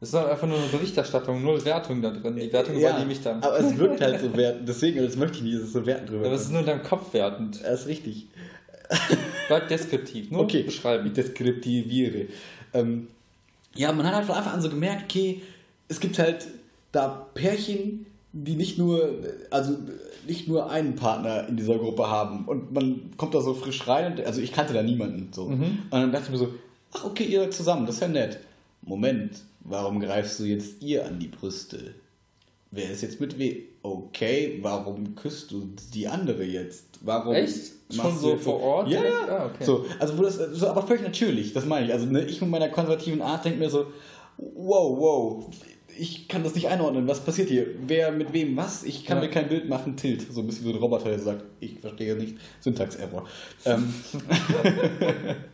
[0.00, 2.34] Das ist doch einfach nur eine Berichterstattung, null Wertung da drin.
[2.34, 3.42] Die Wertung Ja, übernehme ich dann.
[3.42, 6.08] aber es wirkt halt so wertend, deswegen, das möchte ich nicht, dass es so wertend
[6.10, 7.62] drüber Aber es ist nur in deinem Kopf wertend.
[7.62, 8.28] Das ist richtig.
[9.48, 11.06] Bleib deskriptiv, nur okay, beschreiben.
[11.06, 12.26] Ich deskriptiviere.
[12.72, 13.08] Ähm,
[13.74, 15.42] ja, man hat halt von Anfang an so gemerkt, okay,
[15.88, 16.46] es gibt halt
[16.92, 19.18] da Pärchen, die nicht nur,
[19.50, 19.76] also
[20.26, 24.12] nicht nur einen Partner in dieser Gruppe haben und man kommt da so frisch rein,
[24.12, 25.48] und, also ich kannte da niemanden so.
[25.48, 25.62] Mhm.
[25.62, 26.54] Und dann dachte ich mir so,
[26.92, 28.38] ach okay, ihr seid zusammen, das ist ja nett.
[28.82, 31.94] Moment, warum greifst du jetzt ihr an die Brüste?
[32.70, 33.56] Wer ist jetzt mit wem?
[33.82, 36.84] Okay, warum küsst du die andere jetzt?
[37.00, 37.72] Warum Echt?
[37.90, 39.26] Schon so vor Ort Ja, ja.
[39.28, 39.64] Ah, okay.
[39.64, 41.92] So, also wo das, so, aber völlig natürlich, das meine ich.
[41.92, 43.86] Also ne, ich mit meiner konservativen Art denke mir so,
[44.36, 45.46] wow, wow,
[45.98, 47.08] ich kann das nicht einordnen.
[47.08, 47.66] Was passiert hier?
[47.86, 48.84] Wer mit wem was?
[48.84, 49.24] Ich kann Ja.
[49.24, 49.96] mir kein Bild machen.
[49.96, 50.32] Tilt.
[50.32, 52.36] So ein bisschen wie so ein Roboter, der sagt, ich verstehe nicht.
[52.60, 53.26] Syntax-Error.
[53.64, 53.92] Ähm,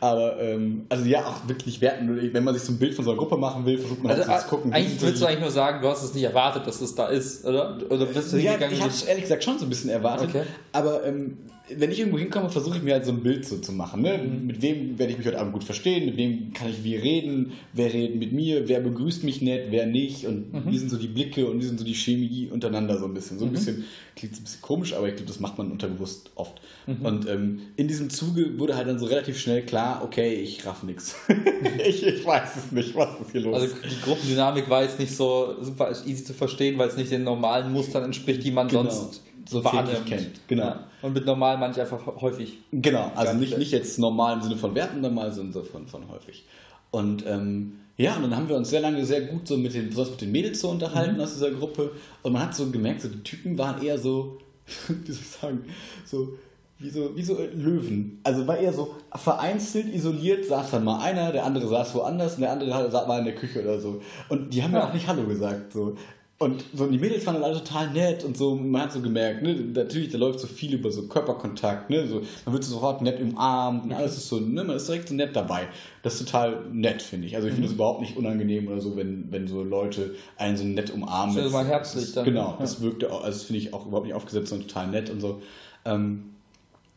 [0.00, 2.32] aber, ähm, also ja, auch wirklich werten.
[2.32, 4.28] Wenn man sich so ein Bild von so einer Gruppe machen will, versucht man Also,
[4.28, 4.72] halt zu gucken.
[4.72, 7.44] eigentlich willst du eigentlich nur sagen, du hast es nicht erwartet, dass es da ist,
[7.44, 7.78] oder?
[7.88, 10.28] Oder bist du ja, hingegangen ich habe es ehrlich gesagt schon so ein bisschen erwartet.
[10.30, 10.42] Okay.
[10.72, 11.38] Aber ähm,
[11.76, 14.00] wenn ich irgendwo hinkomme, versuche ich mir halt so ein Bild so zu machen.
[14.02, 14.18] Ne?
[14.18, 14.46] Mhm.
[14.46, 16.06] Mit wem werde ich mich heute Abend gut verstehen?
[16.06, 17.52] Mit wem kann ich wie reden?
[17.72, 18.68] Wer redet mit mir?
[18.68, 19.66] Wer begrüßt mich nett?
[19.70, 20.26] Wer nicht?
[20.28, 20.70] Und Mhm.
[20.70, 23.40] wie sind so die Blicke und wie sind so die Chemie untereinander so ein bisschen?
[23.40, 26.60] So ein bisschen klingt ein bisschen komisch, aber ich glaube, das macht man unterbewusst oft.
[26.86, 27.04] Mhm.
[27.04, 30.82] Und ähm, in diesem Zuge wurde halt dann so relativ schnell klar, okay, ich raff
[30.82, 31.14] nix.
[31.86, 33.54] ich, ich weiß es nicht, was ist hier los?
[33.60, 37.24] Also die Gruppendynamik war jetzt nicht so super easy zu verstehen, weil es nicht den
[37.24, 38.88] normalen Mustern entspricht, die man Genau.
[38.90, 40.06] sonst so wahrnimmt.
[40.06, 40.40] kennt.
[40.48, 40.64] Genau.
[40.64, 40.86] Ja.
[41.02, 42.58] Und mit normal manche einfach häufig.
[42.72, 46.08] Genau, also nicht, nicht jetzt normal im Sinne von Werten, normal, sondern so von, von
[46.10, 46.44] häufig.
[46.90, 49.88] Und ähm, ja, und dann haben wir uns sehr lange sehr gut so mit den,
[49.88, 51.92] besonders mit den Mädels so unterhalten aus dieser Gruppe.
[52.22, 54.38] Und man hat so gemerkt, so die Typen waren eher so,
[54.88, 55.64] wie soll ich sagen,
[56.04, 56.34] so
[56.78, 58.20] wie so, wie so Löwen.
[58.22, 62.42] Also war eher so vereinzelt, isoliert, saß dann mal einer, der andere saß woanders und
[62.42, 64.00] der andere saß mal in der Küche oder so.
[64.28, 64.88] Und die haben ja Ja.
[64.88, 65.72] auch nicht Hallo gesagt.
[65.72, 65.96] So.
[66.38, 69.54] Und so die Mädels waren alle total nett und so, man hat so gemerkt, ne,
[69.54, 73.18] natürlich, da läuft so viel über so Körperkontakt, ne, so, man wird so sofort nett
[73.22, 75.66] umarmt und alles ist so, ne, man ist direkt so nett dabei.
[76.02, 77.36] Das ist total nett, finde ich.
[77.36, 80.64] Also ich finde es überhaupt nicht unangenehm oder so, wenn, wenn so Leute einen so
[80.64, 81.34] nett umarmen.
[81.36, 82.26] Das- mal herzlich dann.
[82.26, 82.56] Genau, Ja.
[82.60, 85.20] das wirkte auch, also das finde ich auch überhaupt nicht aufgesetzt, sondern total nett und
[85.22, 85.40] so.
[85.86, 86.32] Ähm,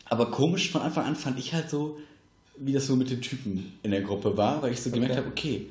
[0.10, 1.98] aber komisch von Anfang an fand ich halt so,
[2.58, 5.22] wie das so mit den Typen in der Gruppe war, weil ich so gemerkt Okay.
[5.22, 5.68] habe, okay,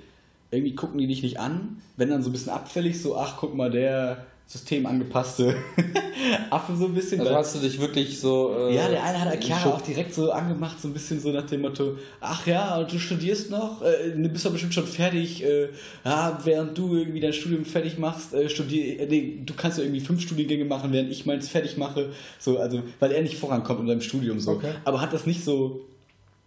[0.50, 3.54] irgendwie gucken die dich nicht an, wenn dann so ein bisschen abfällig, so, ach, guck
[3.54, 5.54] mal, der systemangepasste
[6.50, 7.20] Affe so ein bisschen.
[7.20, 8.56] Also hast du dich wirklich so.
[8.58, 9.66] Äh, ja, der eine hat Chiara geschubst.
[9.66, 13.50] auch direkt so angemacht, so ein bisschen so nach dem Motto, ach ja, du studierst
[13.50, 15.68] noch, äh, du bist doch bestimmt schon fertig, äh,
[16.02, 19.84] ja, während du irgendwie dein Studium fertig machst, äh, studier, äh, nee, du kannst ja
[19.84, 22.08] irgendwie fünf Studiengänge machen, während ich meins fertig mache,
[22.38, 24.52] so, also, weil er nicht vorankommt in seinem Studium, so.
[24.52, 24.72] Okay.
[24.84, 25.82] Aber hat das nicht so,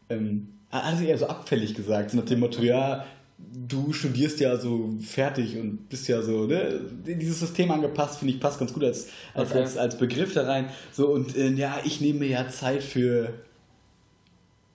[0.09, 3.05] ähm, hat er eher so abfällig gesagt, so nach dem Motto, ja,
[3.67, 8.39] du studierst ja so fertig und bist ja so, ne, dieses System angepasst, finde ich,
[8.39, 9.59] passt ganz gut als, als, Okay.
[9.59, 10.69] als, als Begriff da rein.
[10.91, 13.33] So, und äh, ja, ich nehme mir ja Zeit für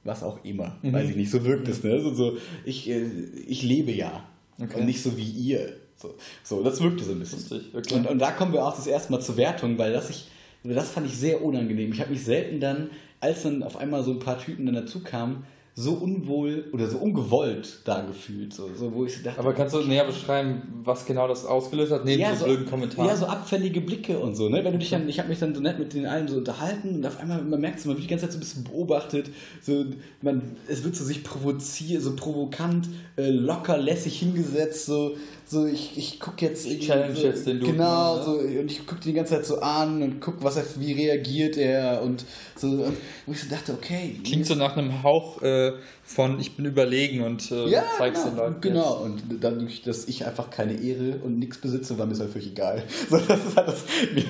[0.04, 0.76] was auch immer.
[0.82, 0.92] Mhm.
[0.92, 2.00] Weiß ich nicht, so wirkt es, ne?
[2.00, 3.06] So, so, ich, äh,
[3.46, 4.24] ich lebe ja.
[4.58, 4.80] Okay.
[4.80, 5.74] Und nicht so wie ihr.
[5.96, 7.40] So, so das wirkte so ein bisschen.
[7.40, 7.94] Lustig, okay.
[7.94, 10.28] Und, und da kommen wir auch das erste Mal zur Wertung, weil das, ich,
[10.62, 11.92] das fand ich sehr unangenehm.
[11.92, 15.02] Ich habe mich selten dann, als dann auf einmal so ein paar Typen dann dazu
[15.02, 15.44] kamen,
[15.78, 18.54] so unwohl oder so ungewollt da gefühlt.
[18.54, 22.06] So, so wo ich dachte, Aber kannst du näher beschreiben, was genau das ausgelöst hat,
[22.06, 23.06] neben ja, so so, blöden Kommentaren?
[23.06, 24.64] ja, so abfällige Blicke und so, ne?
[24.64, 26.94] Wenn du dich dann, ich habe mich dann so nett mit den allen so unterhalten
[26.94, 29.28] und auf einmal, man merkt so, man wird die ganze Zeit so ein bisschen beobachtet,
[29.60, 29.84] so,
[30.22, 35.98] man, es wird so sich provoziert, so provokant, äh, locker, lässig hingesetzt, so, so ich,
[35.98, 38.22] ich gucke jetzt irgendwie challenge so, jetzt den Dude, Genau, ne?
[38.22, 41.58] so, und ich gucke die ganze Zeit so an und guck, was er, wie reagiert
[41.58, 44.18] er und so, und wo ich so dachte, okay.
[44.24, 45.65] Klingt so nach einem Hauch äh,
[46.04, 48.60] von ich bin überlegen und äh, Ja, zeig's genau, den Leuten.
[48.60, 48.94] genau.
[49.02, 52.48] Und dadurch, dass ich einfach keine Ehre und nichts besitze, war mir das halt völlig
[52.48, 52.82] egal.
[53.10, 53.84] So, das ist halt das,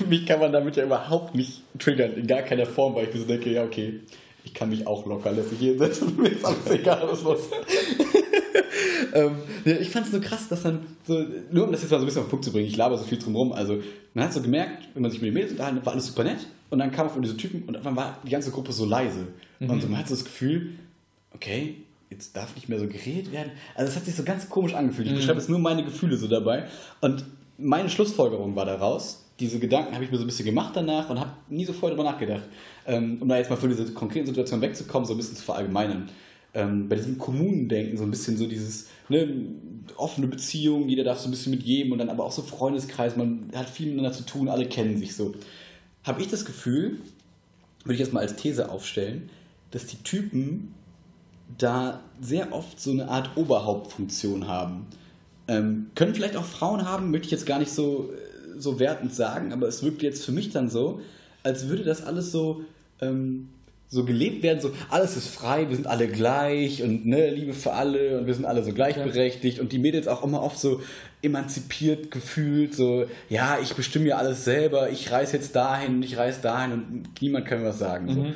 [0.08, 3.20] mich kann man damit ja überhaupt nicht triggern, in gar keiner Form, weil ich mir
[3.20, 4.00] so denke, ja, okay,
[4.44, 7.40] ich kann mich auch locker lässig hier hinsetzen, mir ist alles egal, was los
[9.14, 9.32] ähm,
[9.64, 12.06] Ich fand es nur krass, dass dann so, nur um das jetzt mal so ein
[12.06, 13.78] bisschen auf den Punkt zu bringen, ich laber so viel drum rum, also
[14.14, 16.24] man hat so gemerkt, wenn man sich mit den Mädels unterhalten hat, war alles super
[16.24, 18.84] nett und dann kam auf einmal diese Typen und dann war die ganze Gruppe so
[18.84, 19.26] leise.
[19.58, 20.72] Und so, man hat so das Gefühl,
[21.36, 21.76] okay,
[22.10, 23.52] jetzt darf nicht mehr so geredet werden.
[23.74, 25.08] Also es hat sich so ganz komisch angefühlt.
[25.08, 26.66] Ich beschreibe jetzt nur meine Gefühle so dabei.
[27.00, 27.24] Und
[27.58, 31.20] meine Schlussfolgerung war daraus, diese Gedanken habe ich mir so ein bisschen gemacht danach und
[31.20, 32.44] habe nie so vorher darüber nachgedacht.
[32.86, 36.08] Ähm, um da jetzt mal von dieser konkreten Situation wegzukommen, so ein bisschen zu verallgemeinern.
[36.54, 39.28] Ähm, bei diesem Kommunendenken so ein bisschen so dieses ne,
[39.96, 43.16] offene Beziehung, jeder darf so ein bisschen mit jedem und dann aber auch so Freundeskreis,
[43.16, 45.34] man hat viel miteinander zu tun, alle kennen sich so.
[46.04, 47.00] Habe ich das Gefühl,
[47.82, 49.28] würde ich jetzt mal als These aufstellen,
[49.70, 50.72] dass die Typen
[51.58, 54.86] da sehr oft so eine Art Oberhauptfunktion haben.
[55.48, 59.14] Ähm, können vielleicht auch Frauen haben, möchte ich jetzt gar nicht so, äh, so wertend
[59.14, 61.00] sagen, aber es wirkt jetzt für mich dann so,
[61.42, 62.62] als würde das alles so,
[63.00, 63.48] ähm,
[63.88, 67.72] so gelebt werden, so alles ist frei, wir sind alle gleich und ne, Liebe für
[67.72, 70.80] alle und wir sind alle so gleichberechtigt und die Mädels auch immer oft so
[71.22, 76.16] emanzipiert gefühlt, so ja, ich bestimme ja alles selber, ich reise jetzt dahin und ich
[76.16, 78.12] reise dahin und niemand kann mir was sagen.
[78.12, 78.26] So.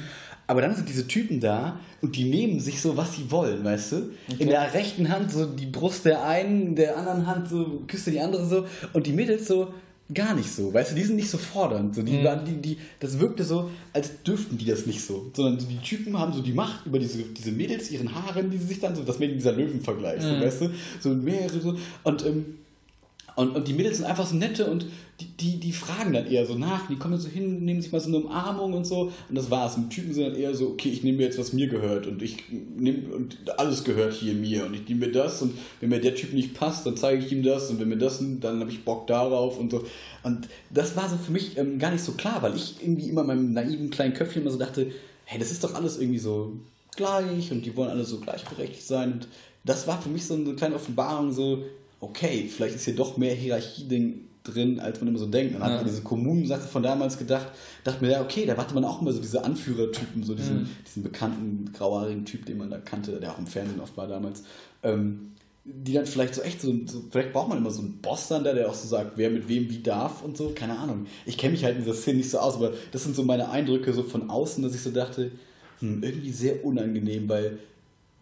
[0.50, 3.92] Aber dann sind diese Typen da und die nehmen sich so, was sie wollen, weißt
[3.92, 4.10] du?
[4.40, 8.10] In der rechten Hand so die Brust der einen, in der anderen Hand so küsste
[8.10, 9.72] die andere so und die Mädels so
[10.12, 10.96] gar nicht so, weißt du?
[10.96, 14.58] Die sind nicht so fordernd, so die, waren, die, die, das wirkte so, als dürften
[14.58, 17.52] die das nicht so, sondern so die Typen haben so die Macht über diese, diese
[17.52, 20.70] Mädels, ihren Haaren, die sie sich dann so, das mit dieser Löwenvergleich, so, weißt du?
[20.98, 22.56] So mehrere so und ähm,
[23.36, 24.86] und, und die Mädels sind einfach so nette und
[25.20, 26.88] die, die, die fragen dann eher so nach.
[26.88, 29.12] Die kommen so hin, nehmen sich mal so eine Umarmung und so.
[29.28, 29.76] Und das war's.
[29.76, 32.06] Und Typen sind dann eher so, okay, ich nehme mir jetzt, was mir gehört.
[32.06, 34.64] Und ich nehme, und alles gehört hier mir.
[34.64, 35.42] Und ich nehme mir das.
[35.42, 37.70] Und wenn mir der Typ nicht passt, dann zeige ich ihm das.
[37.70, 39.84] Und wenn mir das, dann habe ich Bock darauf und so.
[40.22, 43.22] Und das war so für mich ähm, gar nicht so klar, weil ich irgendwie immer
[43.22, 44.90] in meinem naiven kleinen Köpfchen immer so dachte,
[45.24, 46.52] hey, das ist doch alles irgendwie so
[46.96, 49.12] gleich und die wollen alle so gleichberechtigt sein.
[49.12, 49.28] Und
[49.64, 51.64] das war für mich so eine kleine Offenbarung, so,
[52.00, 53.86] okay, vielleicht ist hier doch mehr Hierarchie
[54.42, 55.54] drin, als man immer so denkt.
[55.54, 55.76] Dann hat Ja.
[55.78, 57.48] man diese Kommunensache von damals gedacht,
[57.84, 61.02] dachte mir, ja, okay, da hatte man auch immer so diese Anführertypen, so diesen, diesen
[61.02, 64.42] bekannten grauhaarigen Typ, den man da kannte, der auch im Fernsehen oft war damals.
[64.82, 65.32] Ähm,
[65.66, 68.44] die dann vielleicht so echt so, so, vielleicht braucht man immer so einen Boss dann
[68.44, 71.06] da, der auch so sagt, wer mit wem wie darf und so, keine Ahnung.
[71.26, 73.50] Ich kenne mich halt in dieser Szene nicht so aus, aber das sind so meine
[73.50, 75.32] Eindrücke so von außen, dass ich so dachte,
[75.80, 77.58] hm, irgendwie sehr unangenehm, weil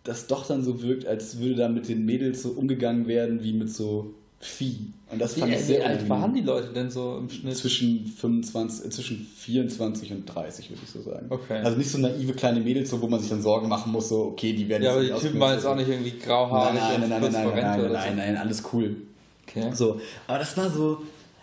[0.09, 3.53] das doch dann so wirkt, als würde da mit den Mädels so umgegangen werden wie
[3.53, 4.93] mit so Vieh.
[5.11, 7.57] Und das fand wie, ich sehr Wie alt waren die Leute denn so im Schnitt?
[7.57, 11.27] Zwischen 25, äh, zwischen 24 und 30, würde ich so sagen.
[11.29, 11.61] Okay.
[11.65, 14.27] Also nicht so naive kleine Mädels, so, wo man sich dann Sorgen machen muss, so,
[14.27, 17.11] okay, die werden Ja, aber die Typen waren jetzt auch nicht irgendwie grauhaarig Nein, nein,
[17.11, 18.97] nein, nein, nein, nein, nein, nein, nein, alles cool.
[19.49, 19.71] Okay.
[19.73, 20.99] So, aber das war so,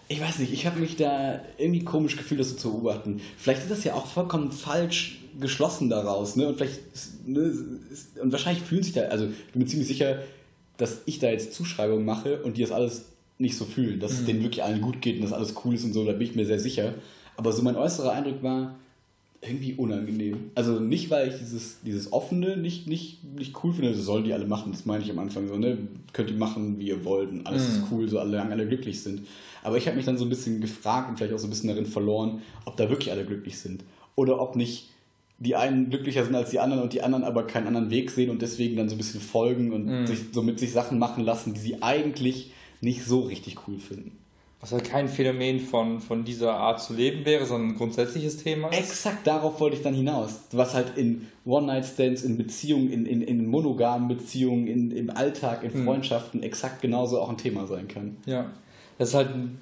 [0.07, 3.21] ich weiß nicht, ich habe mich da irgendwie komisch gefühlt, das so zu beobachten.
[3.37, 6.47] Vielleicht ist das ja auch vollkommen falsch geschlossen daraus, ne?
[6.47, 7.51] Und vielleicht, ist, ne,
[7.91, 10.19] ist, und wahrscheinlich fühlen sich da, also ich bin mir ziemlich sicher,
[10.77, 13.05] dass ich da jetzt Zuschreibungen mache und die das alles
[13.37, 15.83] nicht so fühlen, dass es denen wirklich allen gut geht und dass alles cool ist
[15.83, 16.93] und so, da bin ich mir sehr sicher.
[17.35, 18.75] Aber so mein äußerer Eindruck war
[19.47, 20.51] irgendwie unangenehm.
[20.55, 24.33] Also nicht, weil ich dieses, dieses Offene nicht, nicht, nicht cool finde, das sollen die
[24.33, 25.77] alle machen, das meine ich am Anfang so, ne?
[26.13, 29.21] Könnt ihr machen, wie ihr wollt und alles ist cool, so alle, alle glücklich sind.
[29.63, 31.69] Aber ich habe mich dann so ein bisschen gefragt und vielleicht auch so ein bisschen
[31.69, 33.83] darin verloren, ob da wirklich alle glücklich sind.
[34.15, 34.89] Oder ob nicht
[35.39, 38.29] die einen glücklicher sind als die anderen und die anderen aber keinen anderen Weg sehen
[38.29, 41.53] und deswegen dann so ein bisschen folgen und sich so mit sich Sachen machen lassen,
[41.53, 44.13] die sie eigentlich nicht so richtig cool finden.
[44.65, 48.69] Was halt kein Phänomen von, von dieser Art zu leben wäre, sondern ein grundsätzliches Thema
[48.69, 48.79] ist.
[48.79, 50.39] Exakt darauf wollte ich dann hinaus.
[50.53, 55.85] Was halt in One-Night-Stands, in Beziehungen, in, in, in monogamen Beziehungen, in, im Alltag, in
[55.85, 58.17] Freundschaften exakt genauso auch ein Thema sein kann.
[58.25, 58.45] Ja.
[58.97, 59.59] Das ist halt, ein-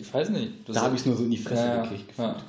[0.00, 0.52] ich weiß nicht.
[0.68, 2.16] Das Da habe ich es nur so in die Fresse ja, gekriegt.
[2.16, 2.28] ja.
[2.28, 2.44] gefühlt.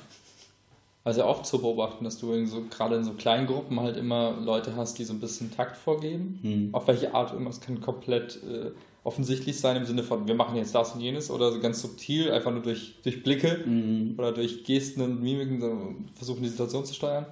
[1.02, 4.36] Also oft zu beobachten, dass du in so, gerade in so kleinen Gruppen halt immer
[4.40, 6.38] Leute hast, die so ein bisschen Takt vorgeben.
[6.42, 6.68] Hm.
[6.72, 7.50] Auf welche Art immer.
[7.50, 8.70] Es kann komplett äh,
[9.06, 12.50] offensichtlich sein im Sinne von, wir machen jetzt das und jenes oder ganz subtil, einfach
[12.50, 14.14] nur durch, durch Blicke Mhm.
[14.18, 17.24] oder durch Gesten und Mimiken versuchen, die Situation zu steuern.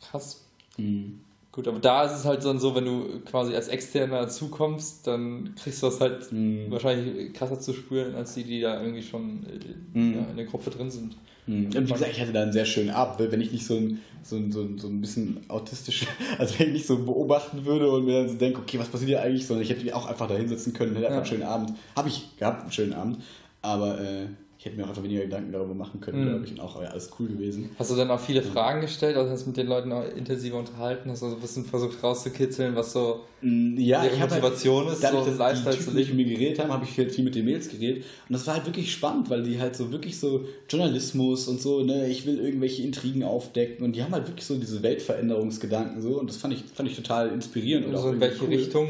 [0.00, 0.44] Krass.
[0.76, 1.20] Mhm.
[1.52, 5.54] Gut, aber da ist es halt dann so, wenn du quasi als Externer dazukommst, dann
[5.62, 6.70] kriegst du das halt Mhm.
[6.70, 10.14] wahrscheinlich krasser zu spüren, als die, die da irgendwie schon äh, Mhm.
[10.14, 11.14] ja, in der Gruppe drin sind.
[11.46, 11.66] Mhm.
[11.66, 13.74] Und wie gesagt, ich hatte da einen sehr schönen Abend, weil wenn ich nicht so
[13.76, 16.06] ein, so ein, so ein, so ein bisschen autistisch,
[16.38, 19.08] also wenn ich nicht so beobachten würde und mir dann so denke, okay, was passiert
[19.10, 21.22] hier eigentlich, sondern ich hätte mich auch einfach da hinsetzen können hätte einfach Ja.
[21.22, 21.72] einen schönen Abend.
[21.96, 23.18] Habe ich gehabt, einen schönen Abend,
[23.60, 24.26] aber äh,
[24.62, 26.28] ich hätte mir auch einfach weniger Gedanken darüber machen können, Mhm.
[26.28, 27.70] glaube ich, und auch ja, alles cool gewesen.
[27.80, 30.56] Hast du dann auch viele Fragen gestellt, also hast du mit den Leuten auch intensiver
[30.56, 34.34] unterhalten, hast du so ein bisschen versucht rauszukitzeln, was so Mm, Ja, Ihre ich habe
[34.36, 36.16] Motivation halt, ist, dadurch, so dass Lifestyle die zu leben.
[36.16, 38.04] mit mir geredet haben, habe ich halt viel mit den Mails geredet.
[38.28, 41.82] Und das war halt wirklich spannend, weil die halt so wirklich so Journalismus und so,
[41.82, 46.20] ne, ich will irgendwelche Intrigen aufdecken und die haben halt wirklich so diese Weltveränderungsgedanken so
[46.20, 47.86] und das fand ich, fand ich total inspirierend.
[47.90, 48.50] so auch in welche cool.
[48.50, 48.88] Richtung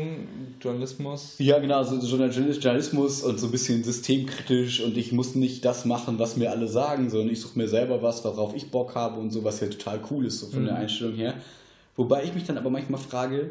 [0.61, 1.37] Journalismus?
[1.38, 5.85] Ja, genau, so Journal- Journalismus und so ein bisschen systemkritisch und ich muss nicht das
[5.85, 9.18] machen, was mir alle sagen, sondern ich suche mir selber was, worauf ich Bock habe
[9.18, 11.35] und so, was ja total cool ist, so von der Einstellung her.
[11.96, 13.51] Wobei ich mich dann aber manchmal frage,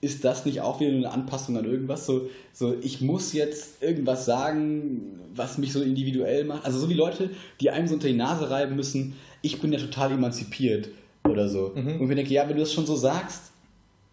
[0.00, 2.06] ist das nicht auch wieder eine Anpassung an irgendwas?
[2.06, 6.64] So, so, ich muss jetzt irgendwas sagen, was mich so individuell macht.
[6.64, 9.78] Also so wie Leute, die einem so unter die Nase reiben müssen, ich bin ja
[9.78, 10.88] total emanzipiert
[11.24, 11.72] oder so.
[11.74, 13.49] Und ich denke, ja, wenn du das schon so sagst,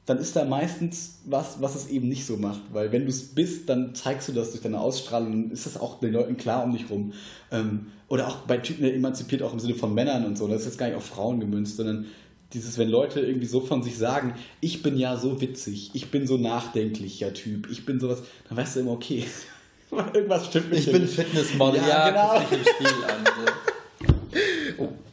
[0.08, 2.62] dann ist da meistens was, was es eben nicht so macht.
[2.72, 5.80] Weil wenn du es bist, dann zeigst du das durch deine Ausstrahlung, dann ist das
[5.80, 7.12] auch den Leuten klar um dich rum.
[7.52, 10.62] Ähm, oder auch bei Typen, der emanzipiert auch im Sinne von Männern und so, das
[10.62, 12.06] ist jetzt gar nicht auf Frauen gemünzt, sondern
[12.54, 16.26] dieses, wenn Leute irgendwie so von sich sagen, ich bin ja so witzig, ich bin
[16.26, 19.26] so nachdenklicher Typ, ich bin sowas, dann weißt du immer, okay,
[20.13, 20.88] irgendwas stimmt nicht.
[20.88, 22.46] Ich bin Fitnessmodel, Ja, ja, genau.
[22.50, 23.26] guck dich im Spiel an.
[24.78, 24.89] So.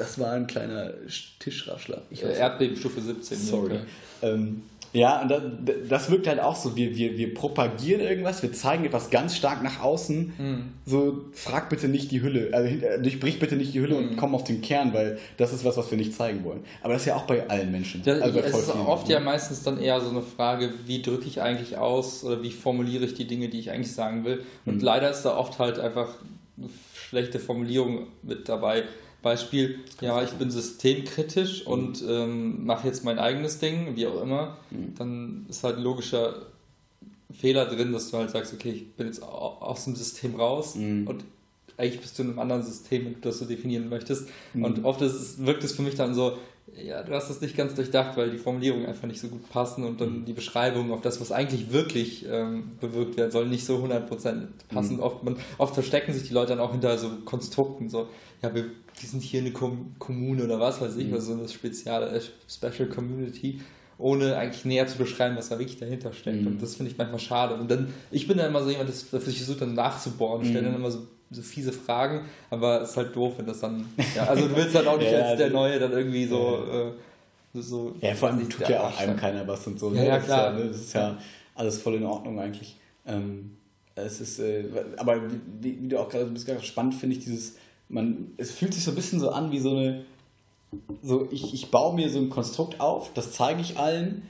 [0.00, 0.92] Das war ein kleiner
[1.38, 2.02] Tischraschler.
[2.10, 3.38] Ich Äh, Erdbebenstufe 17.
[3.38, 3.78] Sorry.
[4.22, 5.42] Ähm, ja, und das,
[5.88, 9.62] das wirkt halt auch so, wir, wir, wir propagieren irgendwas, wir zeigen etwas ganz stark
[9.62, 10.32] nach außen.
[10.36, 10.64] Mhm.
[10.84, 14.08] So, frag bitte nicht die Hülle, also durchbrich bitte nicht die Hülle Mhm.
[14.08, 16.64] und komm auf den Kern, weil das ist was, was wir nicht zeigen wollen.
[16.82, 18.02] Aber das ist ja auch bei allen Menschen.
[18.04, 21.40] Ja, also es ist oft ja meistens dann eher so eine Frage, wie drücke ich
[21.40, 24.42] eigentlich aus oder wie formuliere ich die Dinge, die ich eigentlich sagen will.
[24.66, 24.80] Und Mhm.
[24.80, 26.08] leider ist da oft halt einfach
[26.58, 28.82] eine schlechte Formulierung mit dabei.
[29.22, 31.72] Beispiel, ja, ich bin systemkritisch Mhm.
[31.72, 34.56] und ähm, mache jetzt mein eigenes Ding, wie auch immer.
[34.70, 34.94] Mhm.
[34.96, 36.46] Dann ist halt ein logischer
[37.32, 40.74] Fehler drin, dass du halt sagst, okay, ich bin jetzt au- aus dem System raus
[40.74, 41.06] Mhm.
[41.06, 41.24] und
[41.76, 44.28] eigentlich bist du in einem anderen System, wenn du das so definieren möchtest.
[44.52, 44.64] Mhm.
[44.64, 46.36] Und oft ist es, wirkt es für mich dann so,
[46.76, 49.84] ja, du hast das nicht ganz durchdacht, weil die Formulierungen einfach nicht so gut passen
[49.84, 49.98] und Mhm.
[49.98, 54.46] dann die Beschreibung auf das, was eigentlich wirklich ähm, bewirkt werden soll, nicht so 100%
[54.68, 54.96] passen.
[54.96, 55.02] Mhm.
[55.02, 58.08] Oft, man, oft verstecken sich die Leute dann auch hinter so Konstrukten, so,
[58.42, 61.14] ja, wir, wir sind hier eine Kom Kommune oder was weiß ich, Mhm.
[61.14, 63.60] also so eine spezielle, äh, Special Community,
[63.98, 66.40] ohne eigentlich näher zu beschreiben, was da wirklich dahinter steckt.
[66.40, 66.46] Mhm.
[66.46, 67.54] Und das finde ich manchmal schade.
[67.56, 70.72] Und dann, ich bin dann immer so jemand, das versucht dann nachzubohren, stelle Mhm.
[70.72, 71.00] dann immer so,
[71.30, 74.74] so fiese Fragen, aber es ist halt doof, wenn das dann, ja, also du willst
[74.74, 76.64] dann auch nicht Ja, als der Neue dann irgendwie so,
[77.54, 79.92] äh, so Ja, vor allem tut ja auch einem keiner was und so.
[79.92, 80.08] Ja, ne?
[80.08, 80.52] ja, das klar.
[80.52, 80.70] Ist ja, ne?
[80.70, 81.18] das ist ja
[81.54, 82.76] alles voll in Ordnung eigentlich.
[83.06, 83.56] Ähm,
[83.94, 84.64] es ist, äh,
[84.96, 85.20] aber
[85.60, 87.56] wie, wie, du auch gerade so bist, spannend finde ich dieses,
[87.88, 90.04] man, es fühlt sich so ein bisschen so an wie so eine,
[91.02, 94.22] so ich, ich baue mir so ein Konstrukt auf, das zeige ich allen,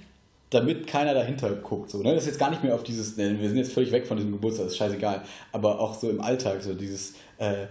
[0.50, 1.90] damit keiner dahinter guckt.
[1.90, 2.14] So, ne?
[2.14, 4.16] Das ist jetzt gar nicht mehr auf dieses, ne, wir sind jetzt völlig weg von
[4.16, 7.62] diesem Geburtstag, ist scheißegal, aber auch so im Alltag, so dieses, äh,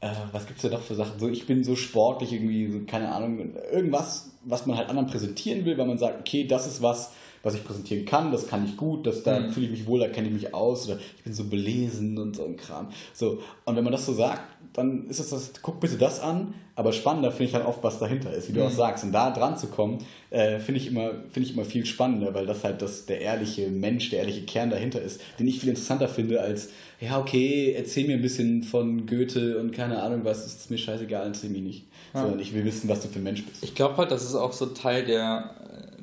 [0.00, 1.18] äh, was gibt es da noch für Sachen?
[1.18, 5.64] So, ich bin so sportlich irgendwie, so, keine Ahnung, irgendwas, was man halt anderen präsentieren
[5.64, 7.12] will, weil man sagt, okay, das ist was,
[7.44, 9.50] was ich präsentieren kann, das kann ich gut, das, da mhm.
[9.50, 12.34] fühle ich mich wohl, da kenne ich mich aus, oder ich bin so belesen und
[12.34, 12.88] so ein Kram.
[13.12, 16.54] So, und wenn man das so sagt, dann ist es das, guck bitte das an,
[16.74, 18.66] aber spannender finde ich dann oft, was dahinter ist, wie du mhm.
[18.66, 19.04] auch sagst.
[19.04, 19.98] Und da dran zu kommen,
[20.30, 23.68] äh, finde ich, immer, find ich immer viel spannender, weil das halt das, der ehrliche
[23.68, 28.06] Mensch, der ehrliche Kern dahinter ist, den ich viel interessanter finde als, ja, okay, erzähl
[28.06, 31.84] mir ein bisschen von Goethe und keine Ahnung was, ist mir scheißegal, erzähl mich nicht.
[32.12, 32.22] Ja.
[32.22, 33.62] Sondern ich will wissen, was du für ein Mensch bist.
[33.62, 35.54] Ich glaube halt, das ist auch so Teil der,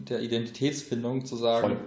[0.06, 1.78] der Identitätsfindung, zu sagen, Voll.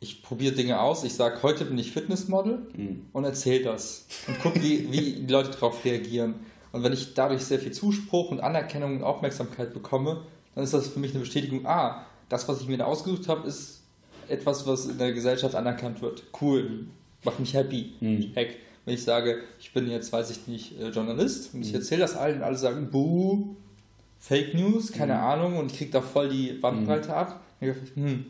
[0.00, 3.06] ich probiere Dinge aus, ich sage, heute bin ich Fitnessmodel mhm.
[3.12, 6.34] und erzähle das und gucke, wie, wie die Leute darauf reagieren.
[6.72, 10.22] Und wenn ich dadurch sehr viel Zuspruch und Anerkennung und Aufmerksamkeit bekomme,
[10.54, 13.46] dann ist das für mich eine Bestätigung, ah, das, was ich mir da ausgesucht habe,
[13.46, 13.82] ist
[14.28, 16.24] etwas, was in der Gesellschaft anerkannt wird.
[16.40, 16.86] Cool,
[17.24, 17.92] macht mich happy.
[18.00, 18.30] Mhm.
[18.34, 18.58] Heck.
[18.84, 21.76] Wenn ich sage, ich bin jetzt, weiß ich nicht, äh, Journalist und ich mhm.
[21.76, 23.54] erzähle das allen und alle sagen, buh,
[24.22, 25.20] Fake News, keine mhm.
[25.20, 27.14] Ahnung, und ich kriege da voll die Bandbreite mhm.
[27.14, 28.26] ab, denke ich, hm,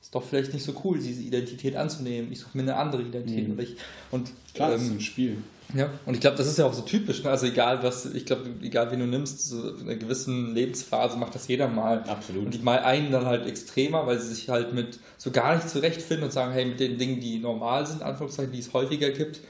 [0.00, 2.30] ist doch vielleicht nicht so cool, diese Identität anzunehmen.
[2.30, 3.48] Ich suche mir eine andere Identität.
[3.48, 3.66] Mhm.
[4.12, 5.38] Und, Klar, ähm, das ist ein Spiel.
[5.74, 7.24] Ja, und ich glaube, das ist ja auch so typisch.
[7.24, 7.30] Ne?
[7.30, 11.34] Also egal was, ich glaube, egal wen du nimmst, so in einer gewissen Lebensphase macht
[11.34, 12.04] das jeder mal.
[12.04, 12.44] Absolut.
[12.44, 15.68] Und die mal einen dann halt extremer, weil sie sich halt mit so gar nicht
[15.68, 19.40] zurechtfinden und sagen, hey, mit den Dingen, die normal sind, Anführungszeichen, die es häufiger gibt,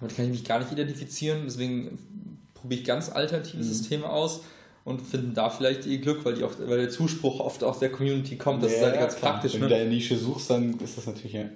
[0.00, 1.42] damit kann ich mich gar nicht identifizieren.
[1.44, 1.98] Deswegen
[2.54, 3.62] probiere ich ganz alternative mhm.
[3.62, 4.40] Systeme aus
[4.86, 7.90] und finden da vielleicht ihr Glück, weil, die auch, weil der Zuspruch oft aus der
[7.90, 8.62] Community kommt.
[8.62, 9.32] Das ja, ist halt ganz klar.
[9.32, 9.54] praktisch.
[9.54, 9.68] Wenn ne?
[9.68, 11.46] du deine Nische suchst, dann ist das natürlich ja.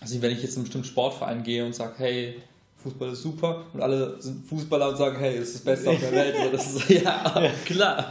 [0.00, 2.36] Also wenn ich jetzt in einen bestimmten Sportverein gehe und sage, hey,
[2.82, 6.00] Fußball ist super und alle sind Fußballer und sagen, hey, das ist das Beste auf
[6.00, 6.34] der Welt.
[6.42, 7.50] So, das ist ja, ja.
[7.66, 8.10] klar.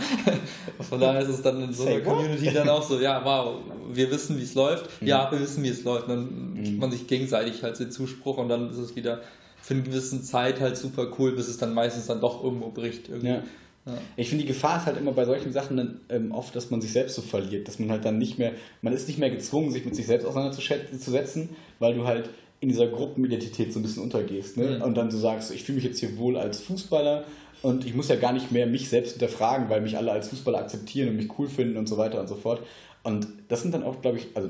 [0.88, 3.56] Von daher ist es dann in so einer Community dann auch so, ja, wow,
[3.92, 5.02] wir wissen, wie es läuft.
[5.02, 5.08] Mhm.
[5.08, 6.10] Ja, wir wissen, wie es läuft.
[6.10, 6.64] Und dann mhm.
[6.64, 9.22] gibt man sich gegenseitig halt den Zuspruch und dann ist es wieder
[9.64, 13.10] für eine gewisse Zeit halt super cool, bis es dann meistens dann doch irgendwo bricht.
[13.10, 13.30] Irgendwie.
[13.30, 13.44] Ja.
[13.90, 14.02] Ja.
[14.16, 16.82] Ich finde, die Gefahr ist halt immer bei solchen Sachen dann ähm, oft, dass man
[16.82, 19.72] sich selbst so verliert, dass man halt dann nicht mehr, man ist nicht mehr gezwungen,
[19.72, 21.50] sich mit sich selbst auseinanderzusetzen,
[21.80, 22.30] weil du halt
[22.62, 24.58] in dieser Gruppenidentität so ein bisschen untergehst.
[24.58, 24.78] Ne?
[24.78, 24.82] Mhm.
[24.82, 27.24] Und dann so sagst, ich fühle mich jetzt hier wohl als Fußballer
[27.62, 30.60] und ich muss ja gar nicht mehr mich selbst hinterfragen, weil mich alle als Fußballer
[30.60, 32.62] akzeptieren und mich cool finden und so weiter und so fort.
[33.04, 34.50] Und das sind dann auch, glaube ich, also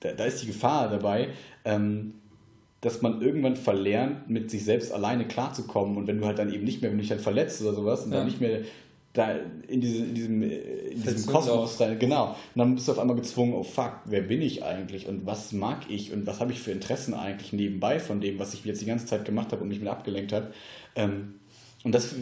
[0.00, 1.28] da, da, ist die Gefahr dabei,
[1.64, 2.14] ähm,
[2.80, 5.96] dass man irgendwann verlernt, mit sich selbst alleine klarzukommen.
[5.96, 8.04] Und wenn du halt dann eben nicht mehr, wenn du dich dann verletzt oder sowas
[8.04, 8.18] und ja.
[8.18, 8.60] dann nicht mehr
[9.16, 9.34] da
[9.66, 12.30] in, diese, in diesem, äh, in diesem Kosmos rein, genau.
[12.30, 15.52] Und dann bist du auf einmal gezwungen, oh fuck, wer bin ich eigentlich und was
[15.52, 18.82] mag ich und was habe ich für Interessen eigentlich nebenbei von dem, was ich jetzt
[18.82, 20.52] die ganze Zeit gemacht habe und mich mit abgelenkt habe.
[20.94, 21.34] Ähm,
[21.86, 22.16] und das,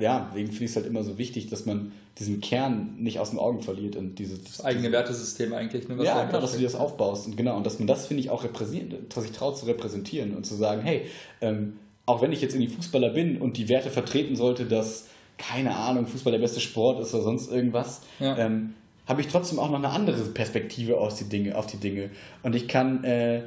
[0.00, 3.28] ja, deswegen finde ich es halt immer so wichtig, dass man diesen Kern nicht aus
[3.28, 5.86] den Augen verliert und dieses das eigene Wertesystem eigentlich.
[5.90, 8.22] Ne, ja, genau, dass du dir das aufbaust und genau und dass man das finde
[8.22, 11.02] ich auch repräsentiert, dass sich traut zu repräsentieren und zu sagen, hey,
[11.42, 11.74] ähm,
[12.06, 15.04] auch wenn ich jetzt irgendwie Fußballer bin und die Werte vertreten sollte, dass
[15.36, 18.38] keine Ahnung, Fußball der beste Sport ist oder sonst irgendwas, ja.
[18.38, 18.72] ähm,
[19.06, 22.08] habe ich trotzdem auch noch eine andere Perspektive auf die Dinge, auf die Dinge.
[22.42, 23.42] Und ich kann, äh,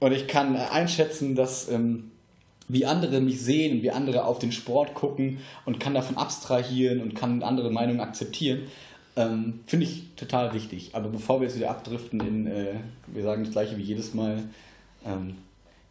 [0.00, 2.12] und ich kann einschätzen, dass ähm,
[2.68, 7.14] wie andere mich sehen, wie andere auf den Sport gucken und kann davon abstrahieren und
[7.14, 8.64] kann andere Meinungen akzeptieren.
[9.16, 10.90] Ähm, Finde ich total wichtig.
[10.92, 12.74] Aber bevor wir jetzt wieder abdriften in, äh,
[13.06, 14.42] wir sagen das gleiche wie jedes Mal.
[15.04, 15.36] Ähm,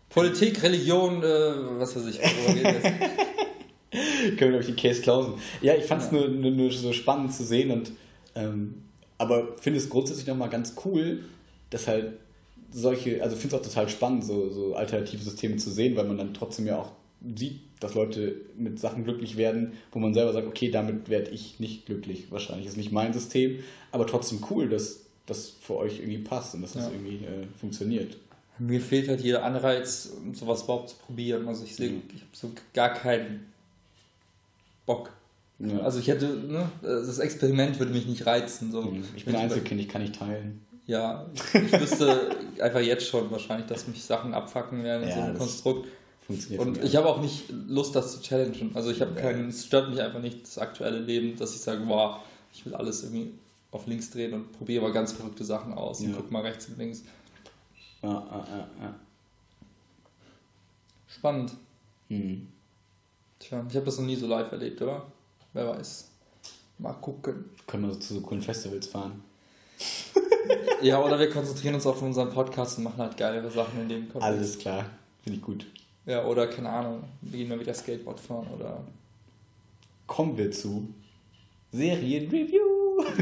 [0.09, 2.19] Politik, Religion, äh, was weiß ich.
[3.91, 5.35] Können wir, glaube ich, die Case klausen.
[5.61, 6.17] Ja, ich fand es ja.
[6.17, 7.91] nur, nur, nur, so spannend zu sehen und
[8.35, 8.83] ähm,
[9.17, 11.23] aber finde es grundsätzlich nochmal ganz cool,
[11.69, 12.13] dass halt
[12.75, 16.17] solche, also finde es auch total spannend, so, so alternative Systeme zu sehen, weil man
[16.17, 16.91] dann trotzdem ja auch
[17.35, 21.59] sieht, dass Leute mit Sachen glücklich werden, wo man selber sagt, okay, damit werde ich
[21.59, 22.31] nicht glücklich.
[22.31, 23.59] Wahrscheinlich ist nicht mein System,
[23.91, 26.91] aber trotzdem cool, dass das für euch irgendwie passt und dass das ja.
[26.91, 28.17] irgendwie äh, funktioniert.
[28.59, 31.47] Mir fehlt halt jeder Anreiz, sowas überhaupt zu probieren.
[31.47, 32.01] Also ich sehe, mhm.
[32.13, 33.51] ich habe so gar keinen
[34.85, 35.11] Bock.
[35.59, 35.79] Ja.
[35.79, 38.71] Also ich hätte, ne, das Experiment würde mich nicht reizen.
[38.71, 38.81] So.
[38.81, 39.03] Mhm.
[39.15, 40.65] Ich bin Einzelkind, ich kann nicht teilen.
[40.87, 45.21] Ja, ich wüsste einfach jetzt schon wahrscheinlich, dass mich Sachen abfacken werden in ja, so
[45.21, 45.87] einem Konstrukt.
[46.27, 48.71] Und ich habe auch nicht Lust, das zu challengen.
[48.75, 49.21] Also ich habe ja.
[49.21, 52.23] keinen, es stört mich einfach nicht das aktuelle Leben, dass ich sage, boah,
[52.53, 53.31] ich will alles irgendwie
[53.71, 56.07] auf links drehen und probiere mal ganz verrückte Sachen aus ja.
[56.07, 57.03] und guck mal rechts und links.
[58.01, 58.95] Ja, ja, ja, ja.
[61.07, 61.53] Spannend.
[62.09, 62.47] Mhm.
[63.39, 65.05] Tja, ich habe das noch nie so live erlebt, oder?
[65.53, 66.09] Wer weiß.
[66.77, 67.45] Mal gucken.
[67.67, 69.23] Können wir zu so coolen Festivals fahren?
[70.81, 74.01] ja, oder wir konzentrieren uns auf unseren Podcast und machen halt geilere Sachen in dem
[74.09, 74.23] Kontext.
[74.23, 74.85] Alles klar,
[75.23, 75.65] finde ich gut.
[76.05, 78.83] Ja, oder keine Ahnung, wir gehen mal wieder Skateboard fahren oder.
[80.07, 80.87] Kommen wir zu
[81.71, 82.61] Serienreview.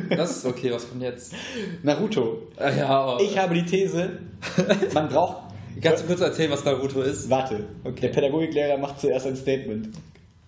[0.10, 1.34] Das ist okay, was kommt jetzt?
[1.82, 2.44] Naruto.
[2.58, 3.18] Ah, ja.
[3.20, 4.20] Ich habe die These,
[4.94, 5.44] man braucht.
[5.82, 7.30] Kannst du kurz erzählen, was Naruto ist?
[7.30, 8.02] Warte, okay.
[8.02, 9.90] der Pädagogiklehrer macht zuerst ein Statement.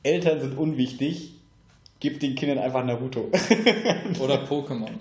[0.03, 1.34] Eltern sind unwichtig,
[1.99, 3.29] gib den Kindern einfach Naruto.
[4.19, 4.91] Oder Pokémon.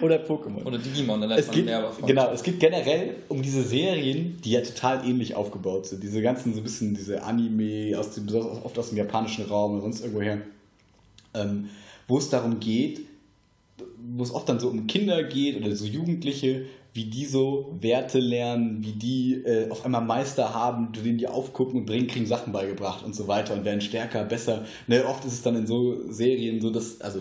[0.00, 0.64] Oder Pokémon.
[0.64, 2.06] Oder Digimon, dann man gibt, mehr davon.
[2.06, 6.02] Genau, es gibt generell um diese Serien, die ja total ähnlich aufgebaut sind.
[6.02, 9.82] Diese ganzen, so ein bisschen diese Anime, aus dem, oft aus dem japanischen Raum oder
[9.82, 10.40] sonst irgendwoher,
[11.34, 11.68] ähm,
[12.06, 13.00] wo es darum geht,
[14.16, 18.20] wo es oft dann so um Kinder geht oder so Jugendliche, wie die so Werte
[18.20, 22.52] lernen, wie die äh, auf einmal Meister haben, denen die aufgucken und bringen, kriegen Sachen
[22.52, 24.64] beigebracht und so weiter und werden stärker, besser.
[24.86, 27.20] Ne, oft ist es dann in so Serien so, dass, also,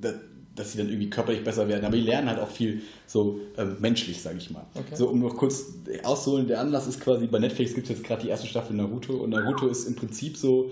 [0.00, 0.14] dass,
[0.54, 3.76] dass sie dann irgendwie körperlich besser werden, aber die lernen halt auch viel so ähm,
[3.80, 4.66] menschlich, sage ich mal.
[4.72, 4.94] Okay.
[4.94, 5.64] So, um noch kurz
[6.04, 9.14] auszuholen, der Anlass ist quasi, bei Netflix gibt es jetzt gerade die erste Staffel Naruto
[9.14, 10.70] und Naruto ist im Prinzip so,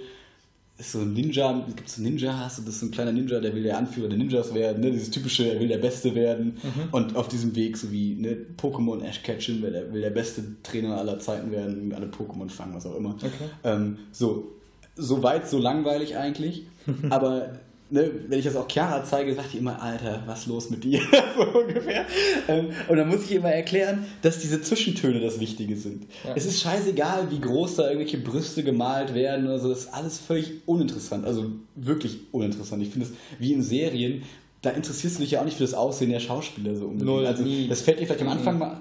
[0.80, 3.54] ist so ein Ninja, gibt es so Ninja-Hass, das ist so ein kleiner Ninja, der
[3.54, 4.90] will der Anführer der Ninjas werden, ne?
[4.90, 6.88] dieses typische, er will der Beste werden mhm.
[6.92, 10.42] und auf diesem Weg, so wie ne, Pokémon Ash Ketchum, will der, will der beste
[10.62, 13.14] Trainer aller Zeiten werden, alle Pokémon fangen, was auch immer.
[13.14, 13.30] Okay.
[13.64, 14.52] Ähm, so,
[14.96, 16.66] so weit, so langweilig eigentlich,
[17.10, 17.52] aber
[17.90, 21.00] ne, wenn ich das auch Chiara zeige, sagt die immer, Alter, was los mit dir?
[21.36, 22.06] so ungefähr.
[22.48, 26.06] Ähm, und dann muss ich immer erklären, dass diese Zwischentöne das Wichtige sind.
[26.24, 26.34] Ja.
[26.34, 30.18] Es ist scheißegal, wie groß da irgendwelche Brüste gemalt werden oder so, das ist alles
[30.18, 31.24] völlig uninteressant.
[31.24, 32.82] Also wirklich uninteressant.
[32.82, 34.22] Ich finde es wie in Serien,
[34.62, 37.06] da interessierst du dich ja auch nicht für das Aussehen der Schauspieler so unbedingt.
[37.06, 38.80] Null, also, das fällt dir vielleicht am Anfang mal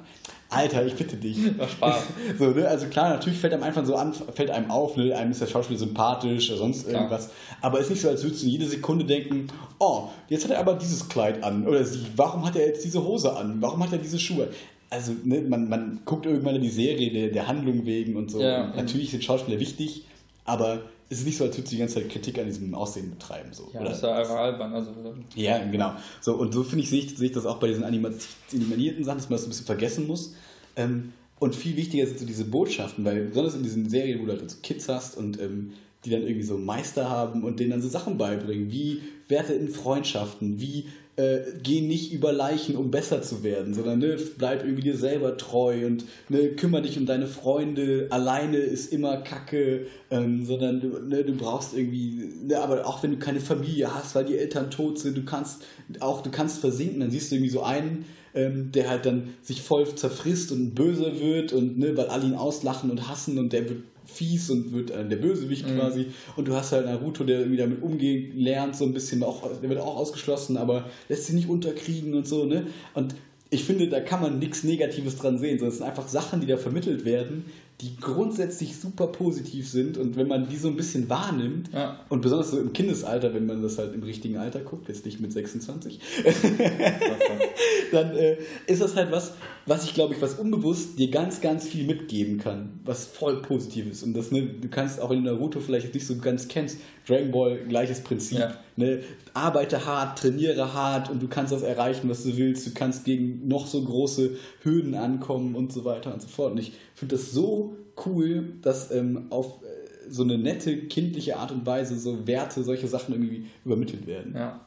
[0.52, 1.58] Alter, ich bitte dich.
[1.60, 2.08] War Spaß.
[2.40, 2.68] so, ne?
[2.68, 5.16] Also klar, natürlich fällt einem einfach so an, fällt einem auf, ne?
[5.16, 7.04] einem ist der Schauspieler sympathisch oder sonst klar.
[7.04, 7.30] irgendwas.
[7.62, 9.48] Aber es ist nicht so, als würdest du jede Sekunde denken,
[9.78, 11.68] oh, jetzt hat er aber dieses Kleid an.
[11.68, 13.58] Oder sie, warum hat er jetzt diese Hose an?
[13.62, 14.50] Warum hat er diese Schuhe?
[14.90, 18.42] Also, ne, man, man guckt irgendwann in die Serie der, der Handlung wegen und so.
[18.42, 20.06] Ja, und natürlich sind Schauspieler wichtig,
[20.46, 23.10] aber es ist nicht so, als würdest du die ganze Zeit Kritik an diesem Aussehen
[23.10, 23.50] betreiben.
[23.52, 23.90] So, ja, oder?
[23.90, 24.74] das ist ja albern.
[24.74, 24.92] Also,
[25.36, 25.94] ja, genau.
[26.22, 29.18] So, und so finde ich, sehe ich, sehe ich das auch bei diesen animierten Sachen,
[29.18, 30.36] dass man das ein bisschen vergessen muss.
[30.76, 34.34] Ähm, und viel wichtiger sind so diese Botschaften, weil besonders in diesen Serien, wo du
[34.34, 35.74] halt so Kids hast und ähm,
[36.06, 39.70] die dann irgendwie so Meister haben und denen dann so Sachen beibringen, wie Werte in
[39.70, 40.86] Freundschaften, wie
[41.20, 45.36] äh, geh nicht über Leichen, um besser zu werden, sondern ne, bleib irgendwie dir selber
[45.36, 48.08] treu und ne, kümmere dich um deine Freunde.
[48.10, 53.12] Alleine ist immer Kacke, ähm, sondern du, ne, du brauchst irgendwie, ne, aber auch wenn
[53.12, 55.64] du keine Familie hast, weil die Eltern tot sind, du kannst
[56.00, 59.62] auch, du kannst versinken, dann siehst du irgendwie so einen, ähm, der halt dann sich
[59.62, 63.68] voll zerfrisst und böse wird und ne, weil alle ihn auslachen und hassen und der
[63.68, 65.78] wird fies und wird äh, der Bösewicht mhm.
[65.78, 66.08] quasi.
[66.36, 69.70] Und du hast halt Naruto, der irgendwie damit umgehen lernt, so ein bisschen, auch, der
[69.70, 72.68] wird auch ausgeschlossen, aber lässt sich nicht unterkriegen und so, ne?
[72.94, 73.16] Und
[73.52, 76.48] ich finde, da kann man nichts Negatives dran sehen, sondern es sind einfach Sachen, die
[76.48, 77.46] da vermittelt werden,
[77.82, 81.98] die grundsätzlich super positiv sind und wenn man die so ein bisschen wahrnimmt ja.
[82.10, 85.22] und besonders so im Kindesalter, wenn man das halt im richtigen Alter guckt, jetzt nicht
[85.22, 86.02] mit 26,
[87.94, 88.36] dann äh,
[88.68, 89.34] ist das halt was,
[89.66, 93.90] was ich glaube ich, was unbewusst dir ganz, ganz viel mitgeben kann, was voll positiv
[93.90, 97.32] ist und das, ne, du kannst auch in Naruto vielleicht nicht so ganz kennst, Dragon
[97.32, 98.58] Ball gleiches Prinzip, ja.
[98.76, 99.00] ne,
[99.34, 103.48] arbeite hart, trainiere hart und du kannst das erreichen, was du willst, du kannst gegen
[103.48, 104.32] noch so große
[104.64, 108.92] Hürden ankommen und so weiter und so fort und ich finde das so cool, dass
[108.92, 113.46] ähm, auf äh, so eine nette, kindliche Art und Weise so Werte, solche Sachen irgendwie
[113.64, 114.34] übermittelt werden.
[114.36, 114.60] Ja,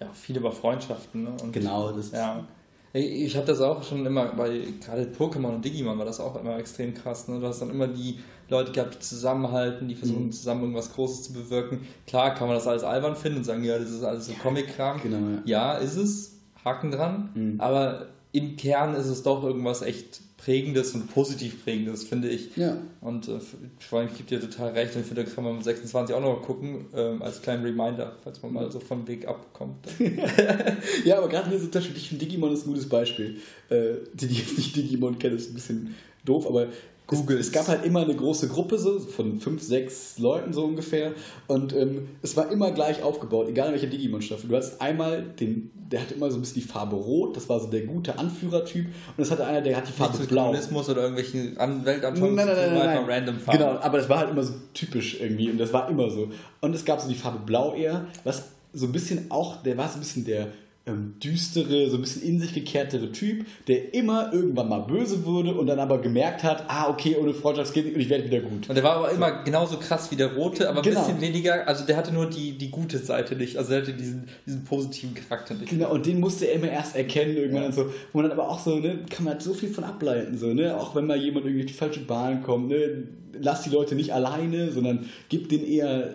[0.00, 1.24] ja viel über Freundschaften.
[1.24, 1.30] Ne?
[1.42, 2.46] Und, genau, das ja.
[2.92, 6.58] Ich habe das auch schon immer, bei gerade Pokémon und Digimon war das auch immer
[6.58, 7.28] extrem krass.
[7.28, 7.38] Ne?
[7.38, 8.18] Du hast dann immer die
[8.48, 10.32] Leute gehabt, die zusammenhalten, die versuchen mhm.
[10.32, 11.86] zusammen irgendwas Großes zu bewirken.
[12.08, 15.00] Klar kann man das alles albern finden und sagen, ja, das ist alles so Comic-Kram.
[15.02, 15.74] Genau, ja.
[15.74, 15.74] ja.
[15.74, 17.30] ist es, Haken dran.
[17.34, 17.60] Mhm.
[17.60, 22.56] Aber im Kern ist es doch irgendwas echt Prägendes und positiv Prägendes, finde ich.
[22.56, 22.78] Ja.
[23.02, 23.40] Und äh,
[23.78, 24.94] vor allem gibt dir total recht.
[24.94, 28.16] Und ich finde, da kann man mit 26 auch noch gucken, äh, als kleinen Reminder,
[28.22, 29.86] falls man mal so vom Weg abkommt.
[31.04, 33.36] ja, aber gerade hier so Beispiel, ich finde Digimon ist ein gutes Beispiel.
[33.68, 36.68] Äh, die, die jetzt nicht Digimon kennen, ist ein bisschen doof, aber
[37.10, 37.38] Google.
[37.38, 41.12] Es, es, gab halt immer eine große Gruppe so von fünf, sechs Leuten so ungefähr
[41.48, 44.48] und ähm, es war immer gleich aufgebaut, egal in welcher Digimon-Staffel.
[44.48, 47.58] Du hattest einmal den, der hatte immer so ein bisschen die Farbe Rot, das war
[47.58, 48.86] so der gute Anführertyp
[49.16, 50.46] und es hatte einer, der hat die Farbe Blau.
[50.46, 53.04] Kommunismus oder irgendwelchen Weltanschauungen, nein, nein, nein, nein, nein.
[53.06, 53.58] random Farben.
[53.58, 56.30] Genau, aber das war halt immer so typisch irgendwie und das war immer so.
[56.60, 59.88] Und es gab so die Farbe Blau eher, was so ein bisschen auch, der war
[59.88, 60.48] so ein bisschen der
[60.86, 65.54] ähm, düstere, so ein bisschen in sich gekehrtere Typ, der immer irgendwann mal böse wurde
[65.54, 68.40] und dann aber gemerkt hat, ah, okay, ohne Freundschaft geht nicht und ich werde wieder
[68.40, 68.68] gut.
[68.68, 69.16] Und der war aber so.
[69.16, 71.00] immer genauso krass wie der Rote, aber genau.
[71.00, 73.92] ein bisschen weniger, also der hatte nur die, die gute Seite nicht, also der hatte
[73.92, 75.68] diesen, diesen positiven Charakter nicht.
[75.68, 77.68] Genau, und den musste er immer erst erkennen irgendwann ja.
[77.68, 79.84] und so, wo man dann aber auch so, ne, kann man halt so viel von
[79.84, 83.04] ableiten, so, ne, auch wenn mal jemand irgendwie auf die falsche Bahn kommt, ne,
[83.38, 86.14] lass die Leute nicht alleine, sondern gib denen eher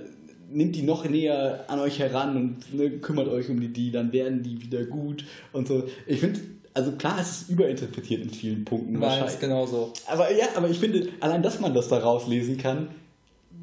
[0.56, 4.12] nimmt die noch näher an euch heran und ne, kümmert euch um die, die, dann
[4.14, 5.84] werden die wieder gut und so.
[6.08, 6.40] Ich finde,
[6.74, 9.02] also klar, es ist überinterpretiert in vielen Punkten.
[9.04, 9.92] Ist genau so.
[10.08, 12.88] Aber ja, aber ich finde, allein, dass man das da rauslesen kann,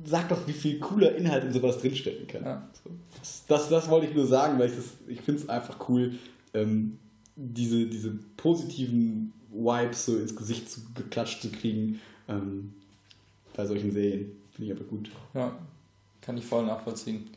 [0.05, 2.45] sagt doch, wie viel cooler Inhalt in sowas drinstecken kann.
[2.45, 2.69] Ja.
[3.19, 6.15] Das, das, das, wollte ich nur sagen, weil ich das, ich finde es einfach cool,
[6.53, 6.99] ähm,
[7.37, 12.75] diese, diese positiven Vibes so ins Gesicht zu, geklatscht zu kriegen ähm,
[13.57, 14.33] bei solchen Serien.
[14.51, 15.11] Finde ich aber gut.
[15.35, 15.57] Ja,
[16.23, 17.31] kann ich voll nachvollziehen.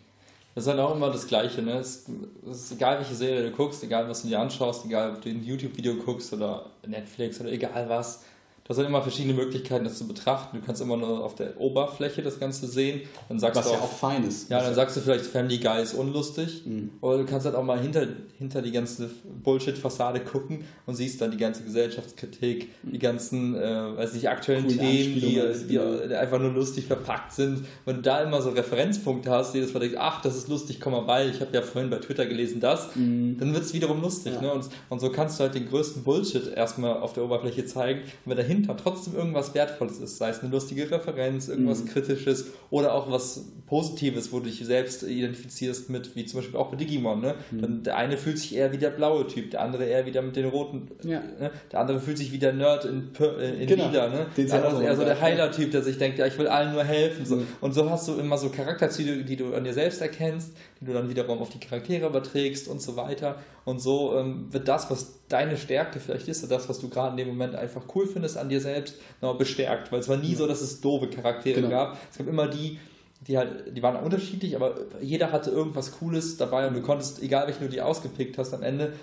[0.53, 1.79] Das ist halt auch immer das Gleiche, ne?
[1.79, 2.05] Es
[2.49, 5.43] ist egal, welche Serie du guckst, egal, was du dir anschaust, egal, ob du ein
[5.43, 8.23] YouTube-Video guckst oder Netflix oder egal was,
[8.68, 10.57] Hast halt immer verschiedene Möglichkeiten, das zu betrachten.
[10.57, 13.01] Du kannst immer nur auf der Oberfläche das Ganze sehen.
[13.30, 14.49] Dann sagst Was du auch, ja auch fein ist.
[14.49, 16.63] Ja, dann sagst du vielleicht, Family Guy ist unlustig.
[16.66, 16.89] Mhm.
[16.99, 18.07] Oder du kannst halt auch mal hinter,
[18.39, 19.11] hinter die ganze
[19.43, 24.78] Bullshit-Fassade gucken und siehst dann die ganze Gesellschaftskritik, die ganzen, äh, weiß nicht, aktuellen Coole
[24.80, 27.68] Themen, die, die, die, einfach nur lustig verpackt sind.
[27.86, 30.93] Wenn du da immer so Referenzpunkte hast, die das denkst, ach, das ist lustig, komm
[30.93, 33.38] mal bei, ich habe ja vorhin bei Twitter gelesen das, mhm.
[33.38, 34.34] dann wird es wiederum lustig.
[34.34, 34.41] Ja.
[34.41, 34.53] Ne?
[34.53, 37.99] Und, und so kannst du halt den größten Bullshit erstmal auf der Oberfläche zeigen.
[37.99, 41.88] Und wenn dahinter dahinter trotzdem irgendwas Wertvolles ist, sei es eine lustige Referenz, irgendwas mhm.
[41.88, 46.70] Kritisches oder auch was Positives, wo du dich selbst identifizierst mit, wie zum Beispiel auch
[46.70, 47.22] bei Digimon.
[47.22, 47.36] Ne?
[47.51, 47.62] Mhm.
[47.62, 50.36] Dann der eine fühlt sich eher wie der blaue Typ, der andere eher wieder mit
[50.36, 50.89] den roten.
[51.03, 51.22] Ja.
[51.39, 51.51] Ne?
[51.72, 53.88] Der andere fühlt sich wie der Nerd in, äh, in genau.
[53.88, 54.10] Lila.
[54.10, 54.26] Ne?
[54.38, 56.84] Der andere ist eher so der Heiler-Typ, der sich denkt, ja, ich will allen nur
[56.84, 57.26] helfen.
[57.26, 57.38] So.
[57.38, 57.47] Mhm.
[57.62, 60.51] Und so hast du immer so Charakterzüge, die du an dir selbst erkennst,
[60.86, 63.39] die du dann wiederum auf die Charaktere überträgst und so weiter.
[63.63, 67.11] Und so ähm, wird das, was deine Stärke vielleicht ist, oder das, was du gerade
[67.11, 69.91] in dem Moment einfach cool findest an dir selbst, noch bestärkt.
[69.91, 71.69] Weil es war nie so, dass es doofe Charaktere genau.
[71.69, 71.97] gab.
[72.11, 72.79] Es gab immer die,
[73.21, 77.47] die halt, die waren unterschiedlich, aber jeder hatte irgendwas Cooles dabei und du konntest, egal
[77.47, 78.93] welchen du die ausgepickt hast, am Ende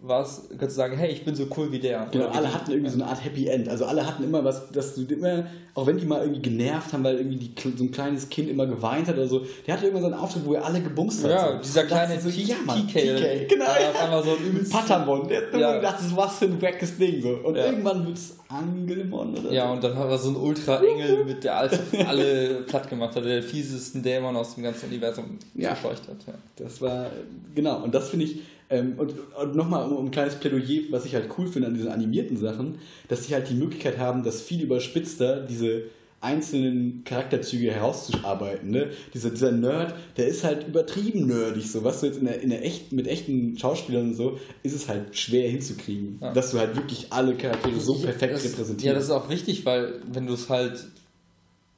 [0.00, 2.06] war es, kannst du sagen, hey, ich bin so cool wie der.
[2.12, 3.68] Genau, alle hatten irgendwie so eine Art Happy End.
[3.68, 7.02] Also alle hatten immer was, dass du immer, auch wenn die mal irgendwie genervt haben,
[7.02, 9.98] weil irgendwie die, so ein kleines Kind immer geweint hat oder so, der hatte immer
[9.98, 11.30] so einen Auftritt, wo er alle gebumst hat.
[11.32, 11.58] Ja, so.
[11.58, 13.48] dieser kleine so, ja, Mann, TK.
[13.48, 13.64] Genau.
[13.64, 14.72] Ja, auf einmal so ein übelst.
[14.72, 15.74] Patamon, der hat ja.
[15.76, 17.20] gedacht, das was für ein wackes Ding.
[17.20, 17.30] So.
[17.30, 17.66] Und ja.
[17.66, 19.72] irgendwann wird es Angelmon oder Ja, so.
[19.72, 23.42] und dann hat er so einen Ultra-Engel, mit der alles, alle platt gemacht hat, der
[23.42, 25.74] fiesesten Dämon aus dem ganzen Universum ja.
[25.74, 26.18] verscheucht hat.
[26.24, 26.34] Ja.
[26.54, 27.06] Das war,
[27.52, 31.04] genau, und das finde ich ähm, und, und nochmal um, um, ein kleines Plädoyer, was
[31.04, 34.42] ich halt cool finde an diesen animierten Sachen, dass sie halt die Möglichkeit haben, das
[34.42, 35.84] viel überspitzter diese
[36.20, 38.70] einzelnen Charakterzüge herauszuarbeiten.
[38.70, 38.90] Ne?
[39.14, 41.70] Dieser, dieser Nerd, der ist halt übertrieben nerdig.
[41.70, 44.74] So, was du jetzt in der, in der echt, mit echten Schauspielern und so, ist
[44.74, 46.18] es halt schwer hinzukriegen.
[46.20, 46.32] Ja.
[46.32, 48.84] Dass du halt wirklich alle Charaktere so perfekt das, repräsentierst.
[48.84, 50.88] Ja, das ist auch wichtig, weil wenn du es halt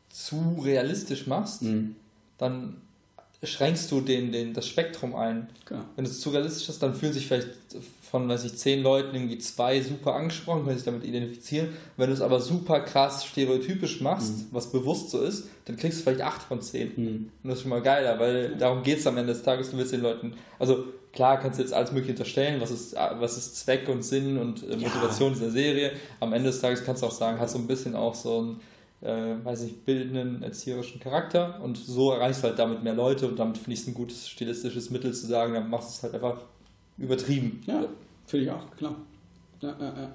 [0.09, 1.97] zu realistisch machst, mhm.
[2.39, 2.77] dann
[3.43, 5.49] schränkst du den, den, das Spektrum ein.
[5.65, 5.81] Genau.
[5.97, 7.49] Wenn es zu realistisch ist, dann fühlen sich vielleicht
[8.11, 11.69] von, weiß ich, zehn Leuten irgendwie zwei super angesprochen, können sich damit identifizieren.
[11.97, 14.47] Wenn du es aber super krass stereotypisch machst, mhm.
[14.51, 16.93] was bewusst so ist, dann kriegst du vielleicht acht von zehn.
[16.97, 17.31] Mhm.
[17.43, 19.79] Und das ist schon mal geiler, weil darum geht es am Ende des Tages, du
[19.79, 23.57] willst den Leuten, also klar kannst du jetzt alles mögliche unterstellen, was ist, was ist
[23.57, 25.39] Zweck und Sinn und äh, Motivation ja.
[25.39, 25.93] dieser Serie.
[26.19, 28.61] Am Ende des Tages kannst du auch sagen, hat so ein bisschen auch so ein
[29.03, 33.39] äh, weiß ich, bildenden, erzieherischen Charakter und so erreichst du halt damit mehr Leute und
[33.39, 36.15] damit finde ich es ein gutes stilistisches Mittel zu sagen, dann machst du es halt
[36.15, 36.43] einfach
[36.99, 37.63] übertrieben.
[37.67, 37.85] Ja,
[38.27, 38.97] finde ich auch, klar.
[39.61, 40.11] Ja, ja, ja.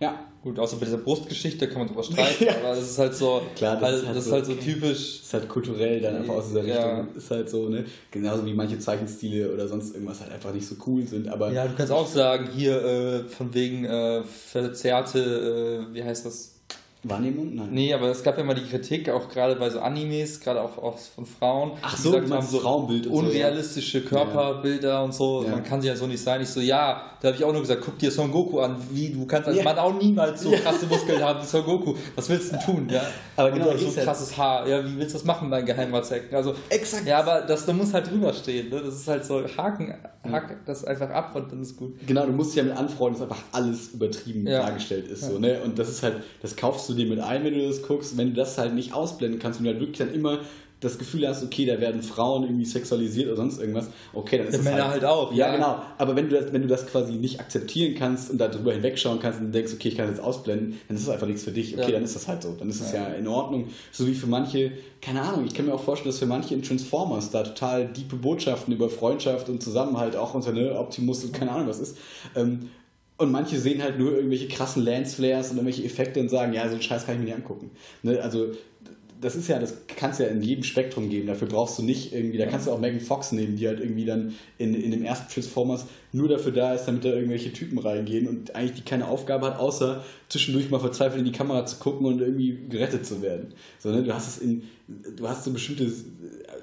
[0.00, 0.18] Ja.
[0.42, 2.56] Gut, außer bei dieser Brustgeschichte kann man drüber streiten, ja.
[2.62, 4.54] aber das ist halt so, Klar, das, halt, ist, halt das so, ist halt so
[4.54, 5.18] typisch.
[5.18, 6.82] Das ist halt kulturell dann einfach aus dieser Richtung.
[6.82, 7.06] Ja.
[7.16, 7.86] Ist halt so, ne?
[8.10, 11.28] Genauso wie manche Zeichenstile oder sonst irgendwas halt einfach nicht so cool sind.
[11.28, 16.26] Aber ja, du kannst auch sagen, hier äh, von wegen äh, verzerrte, äh, wie heißt
[16.26, 16.53] das?
[17.04, 17.54] Wahrnehmung?
[17.54, 17.68] Nein.
[17.70, 20.78] Nee, aber es gab ja mal die Kritik, auch gerade bei so Animes, gerade auch,
[20.78, 24.10] auch von Frauen, Ach so, gesagt haben, so Frauenbild unrealistische so, ja.
[24.10, 25.02] Körperbilder ja.
[25.02, 25.50] und so, ja.
[25.50, 26.40] man kann sie ja so nicht sein.
[26.40, 29.10] Ich so, ja, da habe ich auch nur gesagt, guck dir Son Goku an, wie
[29.10, 31.94] du kannst als Mann auch niemals so krasse Muskeln haben wie Son Goku.
[32.14, 32.88] Was willst du denn tun?
[32.90, 33.02] Ja?
[33.36, 34.68] Aber genau, und so ein krasses Haar.
[34.68, 36.34] Ja, wie willst du das machen, dein Geheimratsecken?
[36.36, 37.06] Also, Exakt.
[37.06, 38.70] Ja, aber das, da muss halt drüber stehen.
[38.70, 38.80] Ne?
[38.82, 39.94] Das ist halt so, haken,
[40.30, 41.94] haken das einfach ab und dann ist gut.
[42.06, 45.22] Genau, du musst dich ja mit anfreunden, dass einfach alles übertrieben dargestellt ist.
[45.22, 45.60] So, ne?
[45.62, 48.16] Und das ist halt, das kaufst du du dir mit ein, wenn du das guckst.
[48.16, 50.40] Wenn du das halt nicht ausblenden kannst und du halt wirklich dann immer
[50.84, 54.52] das Gefühl hast, okay, da werden Frauen irgendwie sexualisiert oder sonst irgendwas, okay, dann ist
[54.52, 55.32] ja, das Männer halt, halt auch.
[55.32, 55.82] Ja, ja, genau.
[55.98, 59.40] Aber wenn du, das, wenn du das quasi nicht akzeptieren kannst und darüber hinwegschauen kannst
[59.40, 61.74] und denkst, okay, ich kann das jetzt ausblenden, dann ist das einfach nichts für dich.
[61.74, 61.92] Okay, ja.
[61.92, 62.54] dann ist das halt so.
[62.58, 63.08] Dann ist das ja.
[63.08, 63.68] ja in Ordnung.
[63.92, 66.62] So wie für manche, keine Ahnung, ich kann mir auch vorstellen, dass für manche in
[66.62, 71.52] Transformers da total diepe Botschaften über Freundschaft und Zusammenhalt auch unter ne, Optimus und keine
[71.52, 71.96] Ahnung was ist.
[72.36, 72.68] Ähm,
[73.24, 76.74] und manche sehen halt nur irgendwelche krassen Lensflares und irgendwelche Effekte und sagen, ja, so
[76.74, 77.70] einen Scheiß kann ich mir nicht angucken.
[78.02, 78.20] Ne?
[78.20, 78.52] Also
[79.24, 81.26] das ist ja, das kannst ja in jedem Spektrum geben.
[81.26, 84.04] Dafür brauchst du nicht irgendwie, da kannst du auch Megan Fox nehmen, die halt irgendwie
[84.04, 88.28] dann in, in dem ersten Transformers nur dafür da ist, damit da irgendwelche Typen reingehen
[88.28, 92.06] und eigentlich die keine Aufgabe hat, außer zwischendurch mal verzweifelt in die Kamera zu gucken
[92.06, 93.54] und irgendwie gerettet zu werden.
[93.78, 94.64] Sondern du hast es in,
[95.16, 95.90] du hast so bestimmte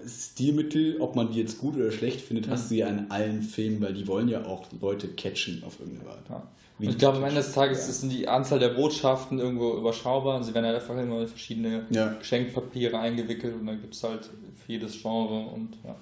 [0.08, 3.82] Stilmittel, ob man die jetzt gut oder schlecht findet, hast du ja in allen Filmen,
[3.82, 6.30] weil die wollen ja auch Leute catchen auf irgendeine Art.
[6.30, 6.48] Ja.
[6.80, 7.94] Ich glaube, am Ende des Tages ja.
[7.94, 11.86] sind die Anzahl der Botschaften irgendwo überschaubar und sie werden halt einfach immer in verschiedene
[11.92, 12.14] ja.
[12.14, 15.96] Geschenkpapiere eingewickelt und dann gibt es halt für jedes Genre und ja.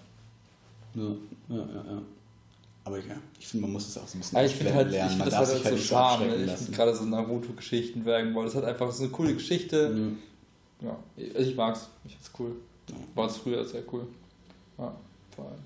[0.96, 1.04] Ja,
[1.50, 1.92] ja, ja.
[1.92, 2.02] ja.
[2.86, 4.90] Aber ja, ich finde, man muss es auch so ein bisschen ja, ich finde halt,
[4.90, 5.12] lernen.
[5.12, 6.24] Ich finde das halt, halt so Charme.
[6.46, 8.48] Ich gerade so Naruto-Geschichten werden wollen.
[8.48, 9.90] Das hat einfach so eine coole Geschichte.
[9.90, 10.18] Mhm.
[10.82, 10.98] Ja,
[11.36, 11.90] also ich mag's.
[12.06, 12.56] Ich find's cool.
[13.16, 14.08] War es früher sehr cool.
[14.78, 14.96] Ja,
[15.36, 15.60] vor allem.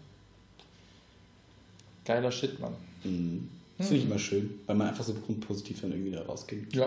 [2.06, 2.74] Geiler Shit, Mann.
[3.04, 3.50] Mhm.
[3.78, 6.74] Das finde ich immer schön, weil man einfach so positiv dann irgendwie da rausgeht.
[6.76, 6.86] Ja.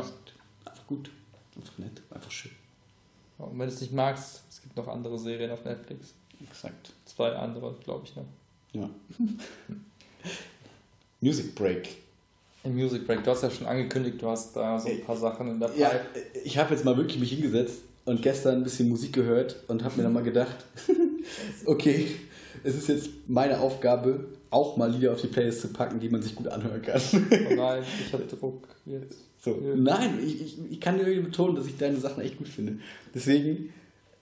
[0.65, 1.11] Einfach gut,
[1.57, 2.53] einfach nett, einfach schön.
[3.39, 6.15] Ja, und wenn du es nicht magst, es gibt noch andere Serien auf Netflix.
[6.43, 6.93] Exakt.
[7.05, 8.25] Zwei andere, glaube ich, ne?
[8.73, 8.91] Ja.
[11.21, 11.97] Music Break.
[12.65, 15.49] Im Music Break, du hast ja schon angekündigt, du hast da so ein paar Sachen
[15.49, 15.75] in der.
[15.77, 15.91] Ja,
[16.45, 19.99] ich habe jetzt mal wirklich mich hingesetzt und gestern ein bisschen Musik gehört und habe
[19.99, 20.57] mir dann mal gedacht,
[21.67, 22.07] okay,
[22.65, 26.23] es ist jetzt meine Aufgabe, auch mal Lieder auf die Playlist zu packen, die man
[26.23, 27.01] sich gut anhören kann.
[27.13, 29.19] Oh nein, ich habe Druck jetzt.
[29.41, 29.61] So.
[29.77, 32.79] Nein, ich, ich, ich kann dir betonen, dass ich deine Sachen echt gut finde.
[33.15, 33.73] Deswegen,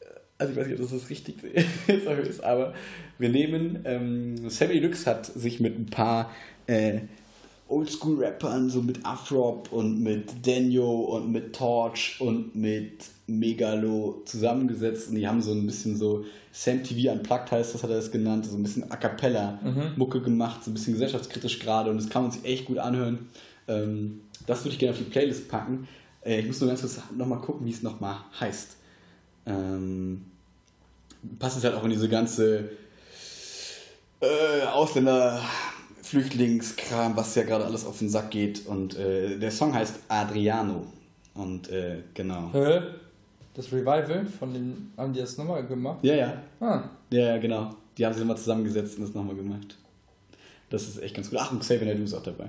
[0.01, 0.05] äh,
[0.39, 1.37] also ich weiß nicht, ob das das richtig
[2.29, 2.75] ist, aber
[3.19, 6.31] wir nehmen, ähm, Sammy Lux hat sich mit ein paar
[6.67, 7.01] äh,
[7.75, 15.17] Oldschool-Rappern, so mit Afrop und mit Daniel und mit Torch und mit Megalo zusammengesetzt und
[15.17, 18.47] die haben so ein bisschen so Sam TV Unplugged heißt das, hat er das genannt,
[18.47, 19.59] so ein bisschen A Cappella
[19.97, 20.25] Mucke mhm.
[20.25, 23.31] gemacht, so ein bisschen gesellschaftskritisch gerade und das kann man sich echt gut anhören.
[23.67, 25.89] Ähm, das würde ich gerne auf die Playlist packen.
[26.25, 28.77] Äh, ich muss nur ganz kurz nochmal gucken, wie es nochmal heißt.
[29.47, 30.27] Ähm,
[31.39, 32.71] passt es halt auch in diese ganze
[34.21, 35.41] äh, Ausländer
[36.05, 38.67] Flüchtlingskram, was ja gerade alles auf den Sack geht.
[38.67, 40.87] Und äh, der Song heißt Adriano.
[41.35, 42.51] Und äh, genau.
[42.53, 42.83] Hä?
[43.55, 44.93] Das Revival von den.
[44.97, 45.99] Haben die das nochmal gemacht?
[46.03, 46.43] Ja, ja.
[46.61, 46.85] Ah.
[47.11, 47.75] Ja, ja, genau.
[47.97, 49.77] Die haben sich nochmal zusammengesetzt und das nochmal gemacht.
[50.69, 51.39] Das ist echt ganz gut.
[51.41, 52.49] Ach, und Xavier Naidoo ist auch dabei.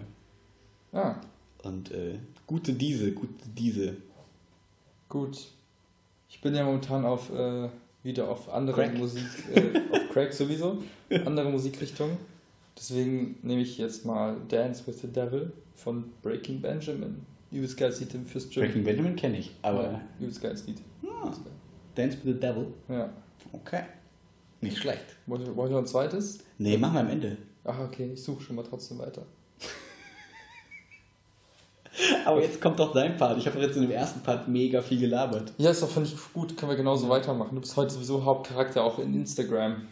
[0.91, 1.15] Ah.
[1.63, 3.95] Und äh, gute Diese, gute Diese.
[5.07, 5.47] Gut.
[6.29, 7.69] Ich bin ja momentan auf äh,
[8.03, 8.97] wieder auf andere Crack.
[8.97, 10.83] Musik, äh, auf Crack sowieso,
[11.25, 12.17] andere Musikrichtungen.
[12.77, 17.25] Deswegen nehme ich jetzt mal Dance with the Devil von Breaking Benjamin.
[17.51, 18.63] Übelst geiles Lied fürs Gym.
[18.63, 19.83] Breaking Benjamin kenne ich, aber.
[19.83, 20.81] Ja, übelst geiles Lied.
[21.07, 21.31] Ah,
[21.95, 22.67] Dance with the Devil?
[22.89, 23.09] Ja.
[23.53, 23.83] Okay.
[24.61, 25.05] Nicht schlecht.
[25.27, 26.39] Wollt ihr, wollt ihr noch ein zweites?
[26.57, 27.37] Nee, machen wir am Ende.
[27.63, 29.23] Ach, okay, ich suche schon mal trotzdem weiter.
[32.25, 33.37] Aber jetzt kommt doch dein Part.
[33.37, 35.53] Ich habe jetzt in dem ersten Part mega viel gelabert.
[35.57, 36.57] Ja, ist doch, finde ich gut.
[36.57, 37.55] Können wir genauso weitermachen.
[37.55, 39.87] Du bist heute sowieso Hauptcharakter auch in Instagram.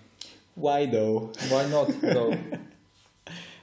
[0.56, 1.32] Why though?
[1.50, 2.36] Why not though?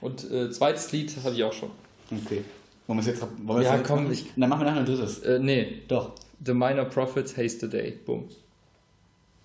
[0.00, 1.70] Und äh, zweites Lied habe ich auch schon.
[2.10, 2.42] Okay.
[2.86, 4.12] Wollen wir es jetzt, wollen ja, jetzt komm, machen?
[4.12, 4.26] ich.
[4.36, 5.20] Dann machen wir nachher ein drittes.
[5.20, 5.82] Äh, nee.
[5.88, 6.12] Doch.
[6.44, 7.98] The Minor Prophets Haste the Day.
[8.04, 8.24] Boom.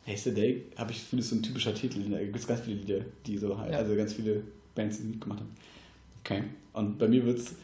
[0.08, 2.00] Haste the Day, habe ich finde, ist so ein typischer Titel.
[2.10, 3.80] Da gibt es ganz viele Lieder, die so halt, ja.
[3.80, 4.42] also ganz viele
[4.76, 5.50] Bands, die gemacht haben.
[6.24, 6.44] Okay.
[6.74, 7.56] Und bei mir wird es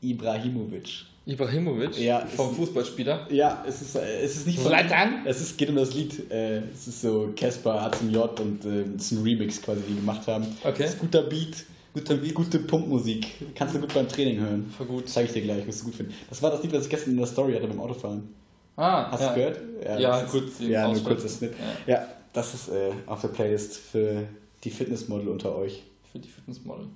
[0.00, 1.06] Ibrahimovic.
[1.26, 1.98] Ibrahimovic?
[1.98, 2.24] Ja.
[2.24, 3.26] Vom Fußballspieler?
[3.30, 4.68] Ja, es ist, es ist nicht von.
[4.68, 5.26] Zlatan?
[5.26, 6.30] Es ist, geht um das Lied.
[6.30, 10.26] Äh, es ist so Casper, J und äh, es ist ein Remix quasi, die gemacht
[10.26, 10.46] haben.
[10.64, 10.84] Okay.
[10.84, 11.64] Es ist guter Beat.
[11.94, 13.54] Gute, gute Pumpmusik.
[13.54, 14.72] Kannst du gut beim Training hören.
[14.76, 15.08] Voll gut.
[15.08, 16.14] Zeige ich dir gleich, wirst du gut finden.
[16.28, 18.34] Das war das Lied, was ich gestern in der Story hatte beim Autofahren.
[18.76, 19.28] Ah, Hast ja.
[19.30, 19.60] du gehört?
[19.84, 20.60] Ja, ja kurz.
[20.60, 21.54] Ja, nur kurzes Schnitt.
[21.86, 21.94] Ja.
[21.94, 22.08] ja.
[22.32, 24.28] das ist äh, auf der Playlist für
[24.62, 25.82] die Fitnessmodel unter euch.
[26.12, 26.86] Für die Fitnessmodel.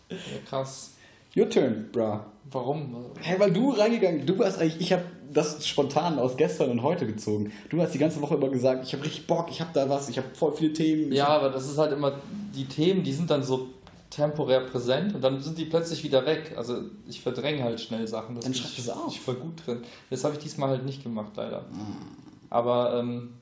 [0.09, 0.17] ja,
[0.49, 0.94] krass.
[1.35, 2.25] Your turn, bra.
[2.51, 2.95] Warum?
[3.21, 7.05] Hey, weil du reingegangen, du warst eigentlich, ich habe das spontan aus gestern und heute
[7.07, 7.51] gezogen.
[7.69, 10.07] Du hast die ganze Woche immer gesagt, ich habe richtig Bock, ich habe da was,
[10.07, 11.11] ich habe voll viele Themen.
[11.11, 12.19] Ja, aber das ist halt immer,
[12.55, 13.67] die Themen, die sind dann so
[14.09, 16.53] temporär präsent und dann sind die plötzlich wieder weg.
[16.55, 18.35] Also ich verdränge halt schnell Sachen.
[18.35, 19.11] Das dann schreib es auf.
[19.11, 19.83] Ich voll gut drin.
[20.09, 21.61] Das habe ich diesmal halt nicht gemacht, leider.
[21.61, 22.49] Mm.
[22.49, 23.33] Aber, ähm,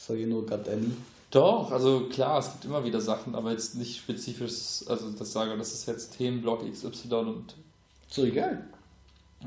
[0.00, 0.92] So you know got any?
[1.30, 5.56] Doch, also klar, es gibt immer wieder Sachen, aber jetzt nicht spezifisch, also das sage,
[5.56, 7.54] das ist jetzt Themenblock XY und.
[8.08, 8.66] So egal.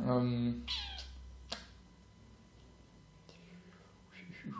[0.07, 0.63] Ähm,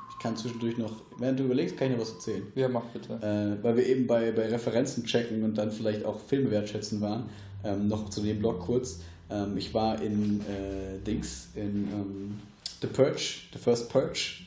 [0.10, 2.44] ich kann zwischendurch noch, während du überlegst, kann ich noch was erzählen.
[2.56, 3.14] Ja, mach bitte.
[3.14, 7.30] Äh, weil wir eben bei, bei Referenzen checken und dann vielleicht auch Filme wertschätzen waren.
[7.64, 9.00] Ähm, noch zu dem Blog kurz.
[9.30, 12.40] Ähm, ich war in äh, Dings, in ähm,
[12.82, 14.44] The Purge, The First Purge.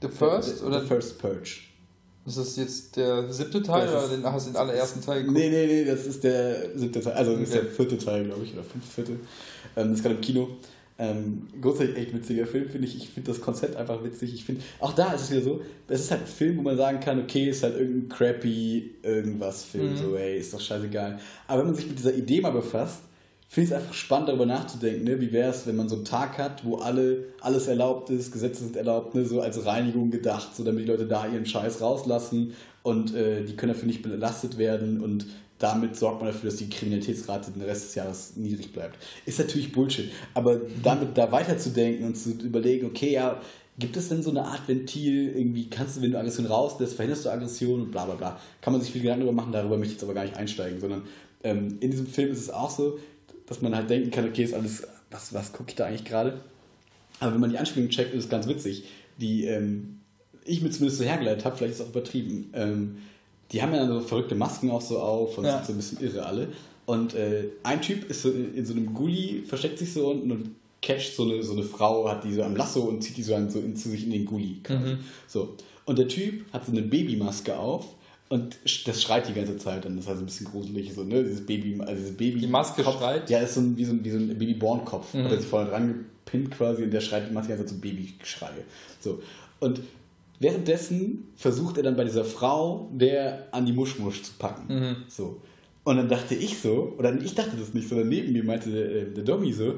[0.00, 0.48] The First?
[0.48, 0.80] The, the, oder?
[0.80, 1.69] The First Purge.
[2.26, 5.38] Ist das jetzt der siebte Teil das oder den, hast du den allerersten Teil geguckt?
[5.38, 7.44] Nee, nee, nee, das ist der siebte Teil, also das okay.
[7.44, 9.12] ist der vierte Teil, glaube ich, oder fünfte, vierte.
[9.76, 10.48] Ähm, das ist gerade im Kino.
[10.98, 12.94] Ähm, großartig echt witziger Film, finde ich.
[12.94, 14.34] Ich finde das Konzept einfach witzig.
[14.34, 16.76] Ich finde, auch da ist es wieder so, es ist halt ein Film, wo man
[16.76, 19.96] sagen kann, okay, ist halt irgendein crappy irgendwas Film, mhm.
[19.96, 21.18] so, ey, ist doch scheißegal.
[21.46, 23.00] Aber wenn man sich mit dieser Idee mal befasst,
[23.50, 25.02] finde ich es einfach spannend, darüber nachzudenken.
[25.02, 25.20] Ne?
[25.20, 28.62] Wie wäre es, wenn man so einen Tag hat, wo alle, alles erlaubt ist, Gesetze
[28.62, 29.26] sind erlaubt, ne?
[29.26, 33.56] so als Reinigung gedacht, so damit die Leute da ihren Scheiß rauslassen und äh, die
[33.56, 35.26] können dafür nicht belastet werden und
[35.58, 38.96] damit sorgt man dafür, dass die Kriminalitätsrate den Rest des Jahres niedrig bleibt.
[39.26, 43.40] Ist natürlich Bullshit, aber damit da weiterzudenken und zu überlegen, okay, ja,
[43.80, 47.24] gibt es denn so eine Art Ventil, irgendwie kannst du, wenn du Aggression rauslässt, verhinderst
[47.24, 48.40] du Aggression und bla bla bla.
[48.60, 50.78] Kann man sich viel Gedanken darüber machen, darüber möchte ich jetzt aber gar nicht einsteigen,
[50.80, 51.02] sondern
[51.42, 52.98] ähm, in diesem Film ist es auch so,
[53.50, 56.40] dass man halt denken kann, okay, ist alles, was, was gucke ich da eigentlich gerade?
[57.18, 58.84] Aber wenn man die Anspielung checkt, ist es ganz witzig.
[59.18, 59.98] Die, ähm,
[60.44, 62.98] ich mir zumindest so hergeleitet habe, vielleicht ist es auch übertrieben, ähm,
[63.50, 65.56] die haben ja so verrückte Masken auch so auf und ja.
[65.56, 66.48] sind so ein bisschen irre alle.
[66.86, 70.30] Und äh, ein Typ ist so in, in, so einem Gully, versteckt sich so unten
[70.30, 73.24] und catcht so eine, so eine Frau, hat die so am Lasso und zieht die
[73.24, 74.60] so, an, so in, zu sich in den Gully.
[74.68, 75.00] Mhm.
[75.26, 75.56] So.
[75.86, 77.96] Und der Typ hat so eine Babymaske auf
[78.30, 78.56] und
[78.86, 81.24] das schreit die ganze Zeit und das ist halt so ein bisschen gruselig, so, ne?
[81.24, 82.40] Dieses Baby, also dieses Baby.
[82.40, 83.28] Die Maske Kopf, schreit?
[83.28, 85.12] Ja, ist so ein, wie so ein, wie so ein Babyborn-Kopf.
[85.14, 85.24] Mhm.
[85.24, 87.74] Hat er sich vorne dran gepinnt quasi und der schreit, die macht die ganze Zeit
[87.74, 88.62] so Babygeschreie.
[89.00, 89.20] So.
[89.58, 89.80] Und
[90.38, 94.72] währenddessen versucht er dann bei dieser Frau, der an die Muschmusch zu packen.
[94.72, 94.96] Mhm.
[95.08, 95.40] So.
[95.82, 98.90] Und dann dachte ich so, oder ich dachte das nicht, sondern neben mir meinte der,
[98.92, 99.74] äh, der Dommy so,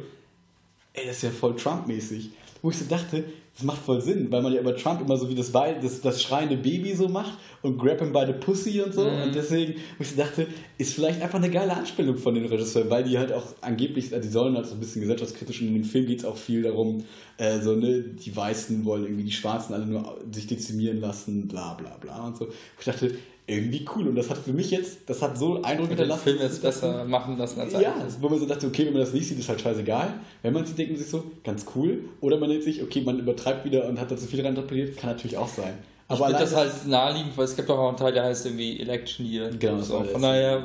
[0.92, 2.30] ey, das ist ja voll Trump-mäßig.
[2.60, 3.24] Wo ich so dachte,
[3.54, 6.22] das macht voll Sinn, weil man ja über Trump immer so wie das, das, das
[6.22, 9.04] schreiende Baby so macht und grab him by the pussy und so.
[9.04, 9.22] Mhm.
[9.24, 10.46] Und deswegen, wo ich dachte,
[10.78, 14.26] ist vielleicht einfach eine geile Anspielung von den Regisseuren, weil die halt auch angeblich, also
[14.26, 16.62] die sollen halt so ein bisschen gesellschaftskritisch und in dem Film geht es auch viel
[16.62, 17.04] darum,
[17.36, 21.74] äh, so, ne, die Weißen wollen irgendwie die Schwarzen alle nur sich dezimieren lassen, bla
[21.74, 22.48] bla bla und so.
[22.78, 23.14] Ich dachte,
[23.46, 24.08] irgendwie cool.
[24.08, 26.24] Und das hat für mich jetzt, das hat so Eindruck hinterlassen.
[26.24, 29.02] Den Film jetzt besser machen lassen als Ja, wo man so dachte, okay, wenn man
[29.02, 30.14] das nicht sieht, ist halt scheißegal.
[30.42, 32.04] Wenn man sieht, denkt man sich so, ganz cool.
[32.20, 35.10] Oder man denkt sich, okay, man übertreibt wieder und hat da zu viel reinterpretiert, kann
[35.10, 35.74] natürlich auch sein.
[36.08, 38.80] Aber ich finde das halt naheliegend, weil es gibt auch einen Teil, der heißt irgendwie
[38.80, 39.50] Election Year.
[39.58, 40.04] Genau, so.
[40.04, 40.62] Von daher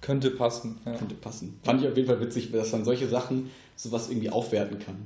[0.00, 0.78] könnte passen.
[0.84, 0.92] Ja.
[0.94, 1.58] Könnte passen.
[1.62, 4.96] Fand ich auf jeden Fall witzig, dass man solche Sachen sowas irgendwie aufwerten kann.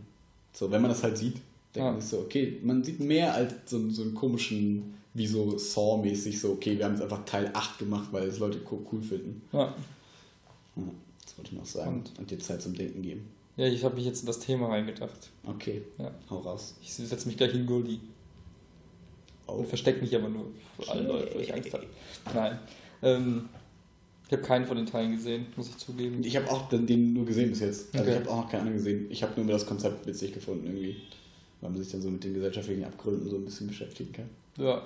[0.53, 1.37] So, wenn man das halt sieht,
[1.75, 1.93] denkt ja.
[1.93, 6.41] man sich so, okay, man sieht mehr als so, so einen komischen wie so Saw-mäßig,
[6.41, 9.43] so, okay, wir haben jetzt einfach Teil 8 gemacht, weil es Leute cool finden.
[9.53, 9.75] Ja.
[11.25, 11.97] Das wollte ich noch sagen.
[11.97, 13.29] Und, und dir Zeit zum Denken geben.
[13.57, 15.31] Ja, ich habe mich jetzt in das Thema reingedacht.
[15.47, 15.83] Okay.
[15.99, 16.11] Ja.
[16.31, 16.75] Hau raus.
[16.83, 18.01] Ich setze mich gleich in Guldi.
[19.47, 19.53] Oh.
[19.53, 20.47] Und verstecke mich aber nur
[20.79, 21.87] für alle Leute, weil ich Angst habe.
[22.33, 22.59] Nein.
[23.03, 23.49] Ähm,
[24.27, 26.25] ich habe keinen von den Teilen gesehen, muss ich zugeben.
[26.25, 27.95] Ich habe auch den nur gesehen bis jetzt.
[27.95, 28.13] Also okay.
[28.13, 29.07] ich habe auch noch keinen gesehen.
[29.11, 30.97] Ich habe nur das Konzept witzig gefunden irgendwie.
[31.63, 34.29] Weil man sich dann so mit den gesellschaftlichen Abgründen so ein bisschen beschäftigen kann.
[34.59, 34.83] Ja,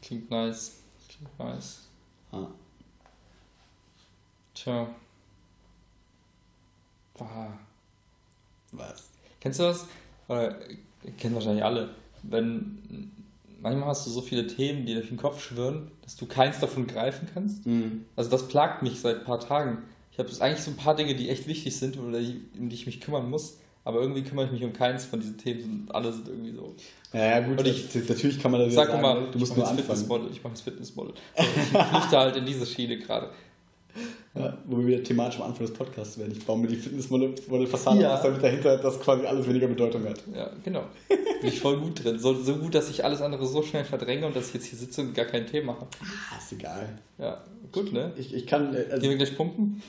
[0.00, 0.76] klingt nice.
[1.08, 1.80] Klingt nice.
[2.32, 2.46] Ah.
[4.54, 4.88] Tja.
[7.18, 7.48] Ah.
[8.72, 9.10] Was?
[9.40, 9.86] Kennst du das?
[10.28, 10.58] Oder
[11.18, 11.94] kennen wahrscheinlich alle.
[12.22, 13.10] Wenn
[13.60, 16.86] manchmal hast du so viele Themen, die durch den Kopf schwirren, dass du keins davon
[16.86, 17.66] greifen kannst.
[17.66, 18.04] Mhm.
[18.16, 19.82] Also das plagt mich seit ein paar Tagen.
[20.12, 22.76] Ich habe eigentlich so ein paar Dinge, die echt wichtig sind oder die, um die
[22.76, 23.58] ich mich kümmern muss.
[23.84, 26.74] Aber irgendwie kümmere ich mich um keins von diesen Themen und alle sind irgendwie so.
[27.12, 29.86] Ja, ja gut, ich, natürlich kann man das sag sagen, mal, du musst nur anfangen.
[29.86, 31.14] Fitnessmodel, ich mache das Fitnessmodel.
[31.36, 33.30] ich flüchte halt in diese Schiene gerade.
[34.34, 36.30] Ja, wo wir wieder thematisch am Anfang des Podcasts werden.
[36.30, 38.14] Ich baue mir die Fitnessmodel-Fassade ja.
[38.14, 40.22] aus, damit dahinter das quasi alles weniger Bedeutung hat.
[40.32, 40.84] Ja, genau.
[41.08, 42.20] Bin ich voll gut drin.
[42.20, 44.78] So, so gut, dass ich alles andere so schnell verdränge und dass ich jetzt hier
[44.78, 45.88] sitze und gar kein Thema habe.
[46.00, 47.00] Ah, ist egal.
[47.18, 48.12] Ja, gut, ne?
[48.18, 48.72] Ich, ich kann.
[48.72, 49.82] Äh, also, Gehen wir gleich pumpen?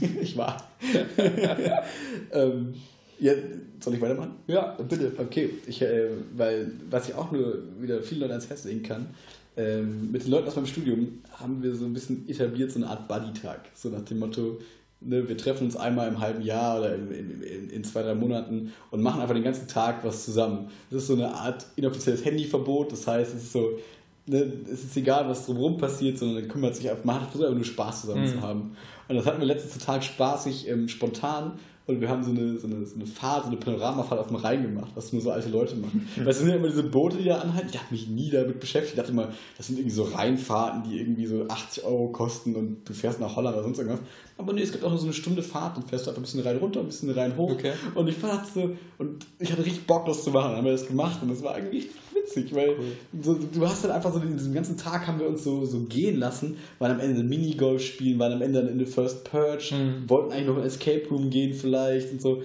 [0.20, 0.68] ich war.
[2.32, 2.74] ähm,
[3.18, 3.32] ja,
[3.80, 4.32] soll ich weitermachen?
[4.46, 5.12] Ja, bitte.
[5.18, 9.08] Okay, ich, äh, weil was ich auch nur wieder vielen Leuten ans Herz legen kann,
[9.56, 12.88] ähm, mit den Leuten aus meinem Studium haben wir so ein bisschen etabliert, so eine
[12.88, 13.60] Art Buddy-Tag.
[13.74, 14.58] So nach dem Motto,
[15.00, 17.10] ne, wir treffen uns einmal im halben Jahr oder in,
[17.42, 20.68] in, in, zwei, drei Monaten und machen einfach den ganzen Tag was zusammen.
[20.90, 23.78] Das ist so eine Art inoffizielles Handyverbot, das heißt, es ist so,
[24.26, 27.54] ne, es ist egal, was drumherum passiert, sondern man kümmert sich einfach, man hat einfach
[27.54, 28.28] nur Spaß zusammen mhm.
[28.28, 28.76] zu haben.
[29.08, 31.52] Und das hatten wir letztens total spaßig, ähm, spontan
[31.86, 34.36] und wir haben so eine, so eine, so eine Fahrt, so eine Panoramafahrt auf dem
[34.36, 36.08] Rhein gemacht, was nur so alte Leute machen.
[36.16, 37.68] Weil es sind ja immer diese Boote, die da anhalten.
[37.72, 38.94] Ich habe mich nie damit beschäftigt.
[38.94, 42.88] Ich dachte immer, das sind irgendwie so Rheinfahrten, die irgendwie so 80 Euro kosten und
[42.88, 44.00] du fährst nach Holland oder sonst irgendwas.
[44.36, 46.24] aber nee, es gibt auch nur so eine Stunde Fahrt und fährst du einfach ein
[46.24, 47.52] bisschen rein runter, ein bisschen rein hoch.
[47.52, 47.72] Okay.
[47.94, 50.48] Und ich fand so, und ich hatte richtig Bock, das zu machen.
[50.48, 51.90] Dann haben wir das gemacht und das war eigentlich
[52.26, 53.22] witzig, weil cool.
[53.22, 55.80] so, du hast dann einfach so, in diesem ganzen Tag haben wir uns so, so
[55.80, 59.74] gehen lassen, waren am Ende Minigolf spielen, waren am Ende dann in der First Purge,
[59.74, 60.08] mhm.
[60.08, 62.42] wollten eigentlich noch in Escape Room gehen vielleicht und so.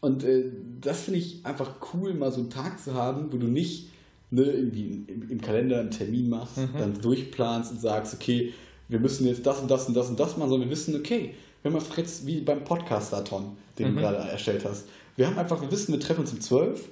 [0.00, 0.44] Und äh,
[0.80, 3.88] das finde ich einfach cool, mal so einen Tag zu haben, wo du nicht
[4.30, 6.70] ne, irgendwie im, im Kalender einen Termin machst, mhm.
[6.78, 8.52] dann durchplanst und sagst, okay,
[8.88, 11.34] wir müssen jetzt das und das und das und das machen, sondern wir wissen, okay,
[11.62, 13.96] wir haben einfach jetzt wie beim Podcastathon, den mhm.
[13.96, 14.86] du gerade erstellt hast.
[15.16, 16.88] Wir haben einfach, wir wissen, wir treffen uns um 12.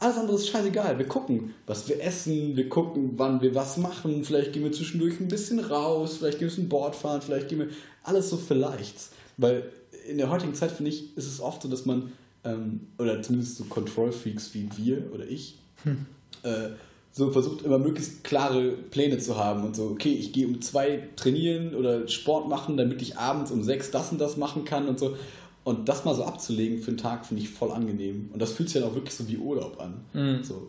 [0.00, 0.98] Alles andere ist scheißegal.
[0.98, 4.24] Wir gucken, was wir essen, wir gucken, wann wir was machen.
[4.24, 7.58] Vielleicht gehen wir zwischendurch ein bisschen raus, vielleicht gehen wir ein Board fahren, vielleicht gehen
[7.58, 7.68] wir.
[8.02, 8.96] Alles so vielleicht.
[9.36, 9.70] Weil
[10.08, 12.12] in der heutigen Zeit, finde ich, ist es oft so, dass man,
[12.44, 16.06] ähm, oder zumindest so Control-Freaks wie wir oder ich, hm.
[16.44, 16.70] äh,
[17.12, 21.08] so versucht immer möglichst klare Pläne zu haben und so, okay, ich gehe um zwei
[21.16, 24.98] trainieren oder Sport machen, damit ich abends um sechs das und das machen kann und
[24.98, 25.16] so.
[25.62, 28.30] Und das mal so abzulegen für einen Tag finde ich voll angenehm.
[28.32, 30.04] Und das fühlt sich dann auch wirklich so wie Urlaub an.
[30.12, 30.42] Mhm.
[30.42, 30.68] So.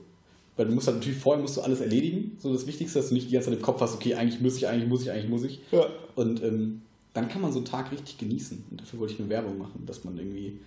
[0.58, 2.38] Weil du musst halt natürlich vorher musst du alles erledigen.
[2.40, 4.58] So das Wichtigste, dass du nicht die ganze Zeit im Kopf hast, okay, eigentlich muss
[4.58, 5.60] ich, eigentlich muss ich, eigentlich muss ich.
[5.72, 5.86] Ja.
[6.16, 6.82] Und ähm,
[7.14, 8.64] dann kann man so einen Tag richtig genießen.
[8.70, 10.60] Und dafür wollte ich eine Werbung machen, dass man irgendwie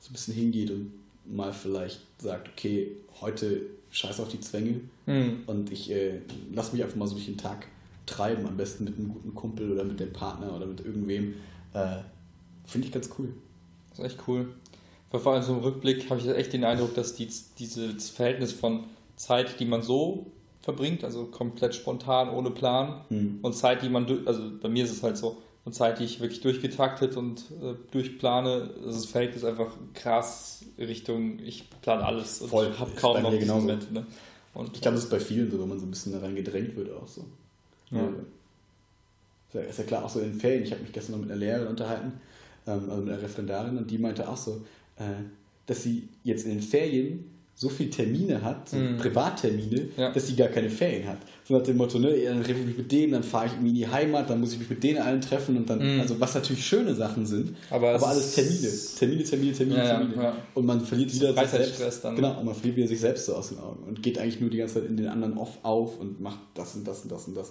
[0.00, 0.92] so ein bisschen hingeht und
[1.24, 5.42] mal vielleicht sagt, okay, heute scheiß auf die Zwänge mhm.
[5.46, 6.20] und ich äh,
[6.52, 7.66] lasse mich einfach mal so durch den Tag
[8.06, 11.34] treiben, am besten mit einem guten Kumpel oder mit dem Partner oder mit irgendwem.
[11.74, 11.98] Äh,
[12.64, 13.32] Finde ich ganz cool.
[13.98, 14.48] Das ist echt cool.
[15.10, 17.28] Vor allem so im Rückblick habe ich echt den Eindruck, dass die,
[17.58, 18.84] dieses Verhältnis von
[19.16, 20.26] Zeit, die man so
[20.60, 23.38] verbringt, also komplett spontan, ohne Plan, mhm.
[23.42, 26.20] und Zeit, die man, also bei mir ist es halt so, und Zeit, die ich
[26.20, 32.72] wirklich durchgetaktet und äh, durchplane, das Verhältnis einfach krass Richtung, ich plane alles und Voll.
[32.78, 33.92] habe kaum noch diesen Moment.
[33.92, 34.06] Ne?
[34.54, 36.34] Und ich glaube, das ist bei vielen so, wenn man so ein bisschen da rein
[36.34, 37.24] gedrängt wird auch so.
[37.90, 38.08] Ja.
[39.54, 39.60] ja.
[39.60, 40.62] Ist ja klar, auch so in Ferien.
[40.62, 42.12] Ich habe mich gestern noch mit einer Lehrerin unterhalten,
[42.68, 44.62] ähm, also mit einer Referendarin, und die meinte auch so,
[44.96, 45.04] äh,
[45.66, 47.24] dass sie jetzt in den Ferien
[47.58, 48.98] so viele Termine hat, so mm.
[48.98, 50.12] Privattermine, ja.
[50.12, 51.18] dass sie gar keine Ferien hat.
[51.44, 53.74] So nach dem Motto, ne, dann treffe ich mich mit denen, dann fahre ich in
[53.74, 56.00] die Heimat, dann muss ich mich mit denen allen treffen und dann, mm.
[56.00, 58.68] also was natürlich schöne Sachen sind, aber, aber alles Termine.
[58.96, 60.22] Termine, Termine, Termine, ja, Termine.
[60.22, 62.04] Ja, und man verliert wieder sich selbst.
[62.04, 62.14] Dann.
[62.14, 64.50] Genau, und man verliert wieder sich selbst so aus den Augen und geht eigentlich nur
[64.50, 67.26] die ganze Zeit in den anderen off auf und macht das und das und das
[67.26, 67.50] und das.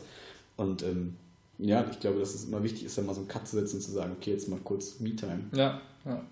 [0.55, 1.15] Und ähm,
[1.60, 3.78] ja, ich glaube, dass es immer wichtig ist, dann mal so einen Cut zu setzen
[3.78, 5.45] und zu sagen, okay, jetzt mal kurz Me-Time.
[5.53, 6.24] Ja, ja.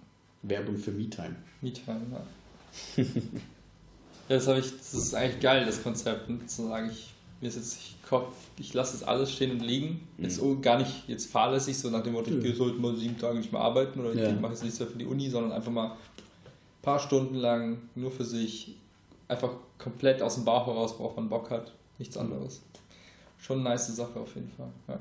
[0.43, 1.35] Werbung für Me-Time.
[1.61, 3.03] Me-Time, ja.
[4.27, 6.29] Ja, das, ich, das ist eigentlich geil, das Konzept.
[6.29, 6.45] Ne?
[6.47, 7.95] Zu sagen, ich, mir ist jetzt, ich,
[8.59, 10.07] ich lasse das alles stehen und liegen.
[10.17, 10.23] Mhm.
[10.23, 13.37] Jetzt gar nicht jetzt fahrlässig, so nach dem Motto, ich gehe heute mal sieben Tage
[13.37, 14.29] nicht mehr arbeiten oder ja.
[14.29, 15.97] ich mache jetzt nichts mehr für die Uni, sondern einfach mal ein
[16.81, 18.75] paar Stunden lang nur für sich,
[19.27, 21.73] einfach komplett aus dem Bauch heraus, worauf man Bock hat.
[21.99, 22.61] Nichts anderes.
[23.45, 24.69] Schon eine nice Sache auf jeden Fall.
[24.87, 24.99] Ja.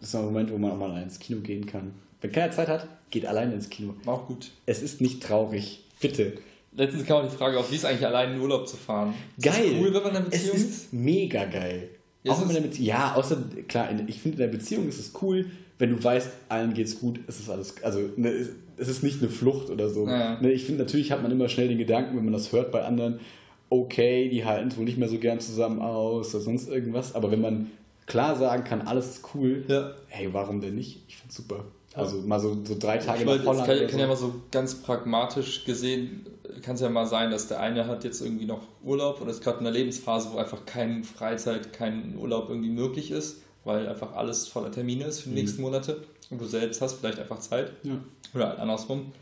[0.00, 1.92] Das ist ein Moment, wo man auch mal ins Kino gehen kann.
[2.22, 3.92] Wenn keiner Zeit hat, geht alleine ins Kino.
[4.06, 4.50] Auch gut.
[4.64, 5.84] Es ist nicht traurig.
[6.00, 6.38] Bitte.
[6.74, 9.12] Letztens kam auch die Frage auf, wie ist eigentlich allein in Urlaub zu fahren?
[9.36, 9.76] Ist geil.
[9.78, 10.70] Cool, wenn man in einer Beziehung es ist.
[10.70, 11.90] ist mega geil.
[12.22, 13.36] Ja, auch in Beziehung, ja, außer,
[13.68, 17.20] klar, ich finde in der Beziehung ist es cool, wenn du weißt, allen geht's gut,
[17.26, 20.06] ist es alles, also ne, es ist nicht eine Flucht oder so.
[20.06, 20.40] Ja.
[20.40, 22.84] Ne, ich finde, natürlich hat man immer schnell den Gedanken, wenn man das hört bei
[22.84, 23.20] anderen,
[23.68, 27.30] okay, die halten es wohl nicht mehr so gern zusammen aus oder sonst irgendwas, aber
[27.30, 27.70] wenn man
[28.06, 29.92] klar sagen kann, alles ist cool, ja.
[30.08, 31.02] hey, warum denn nicht?
[31.08, 31.64] Ich finde es super.
[31.94, 33.66] Also mal so, so drei Tage nach Holland.
[33.66, 33.98] Kann, kann so.
[33.98, 36.26] ja mal so ganz pragmatisch gesehen,
[36.62, 39.42] kann es ja mal sein, dass der eine hat jetzt irgendwie noch Urlaub oder ist
[39.42, 44.14] gerade in einer Lebensphase, wo einfach keine Freizeit, kein Urlaub irgendwie möglich ist, weil einfach
[44.14, 45.40] alles voller Termine ist für die mhm.
[45.40, 47.72] nächsten Monate und du selbst hast vielleicht einfach Zeit.
[47.82, 47.98] Ja.
[48.34, 49.12] Oder halt andersrum.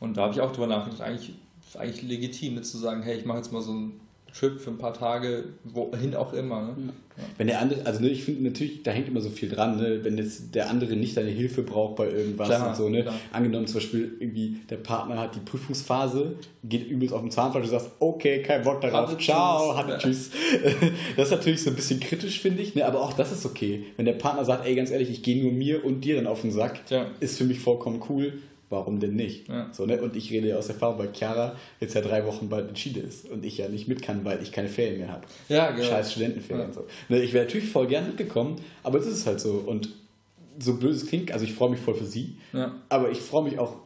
[0.00, 1.34] Und da habe ich auch drüber nachgedacht, eigentlich,
[1.78, 4.00] eigentlich legitim, zu sagen, hey, ich mache jetzt mal so ein
[4.38, 6.62] Trip für ein paar Tage, wohin auch immer.
[6.62, 6.92] Ne?
[7.16, 7.24] Ja.
[7.38, 10.04] Wenn der andere, also ne, ich finde natürlich, da hängt immer so viel dran, ne?
[10.04, 12.88] wenn jetzt der andere nicht deine Hilfe braucht bei irgendwas klar, und so.
[12.90, 13.06] Ne?
[13.32, 17.72] Angenommen zum Beispiel irgendwie der Partner hat die Prüfungsphase, geht übelst auf den Zahnfleisch und
[17.72, 19.76] du sagst, okay, kein Bock darauf, hatte ciao, tschüss.
[19.78, 19.98] hatte ja.
[19.98, 20.30] tschüss.
[21.16, 22.84] Das ist natürlich so ein bisschen kritisch, finde ich, ne?
[22.84, 23.84] aber auch das ist okay.
[23.96, 26.42] Wenn der Partner sagt, ey, ganz ehrlich, ich gehe nur mir und dir dann auf
[26.42, 27.06] den Sack, ja.
[27.20, 28.34] ist für mich vollkommen cool
[28.70, 29.48] warum denn nicht?
[29.48, 29.68] Ja.
[29.72, 30.00] So, ne?
[30.00, 33.00] Und ich rede ja aus Erfahrung, weil Chiara jetzt ja drei Wochen bald in Chile
[33.00, 35.26] ist und ich ja nicht mit kann, weil ich keine Ferien mehr habe.
[35.48, 35.84] Ja, genau.
[35.84, 36.68] Scheiß Studentenferien.
[36.68, 36.72] Ja.
[36.72, 36.84] So.
[37.08, 39.62] Ne, ich wäre natürlich voll gern mitgekommen, aber es ist halt so.
[39.66, 39.90] Und
[40.58, 42.74] so blöd es klingt, also ich freue mich voll für sie, ja.
[42.88, 43.76] aber ich freue mich auch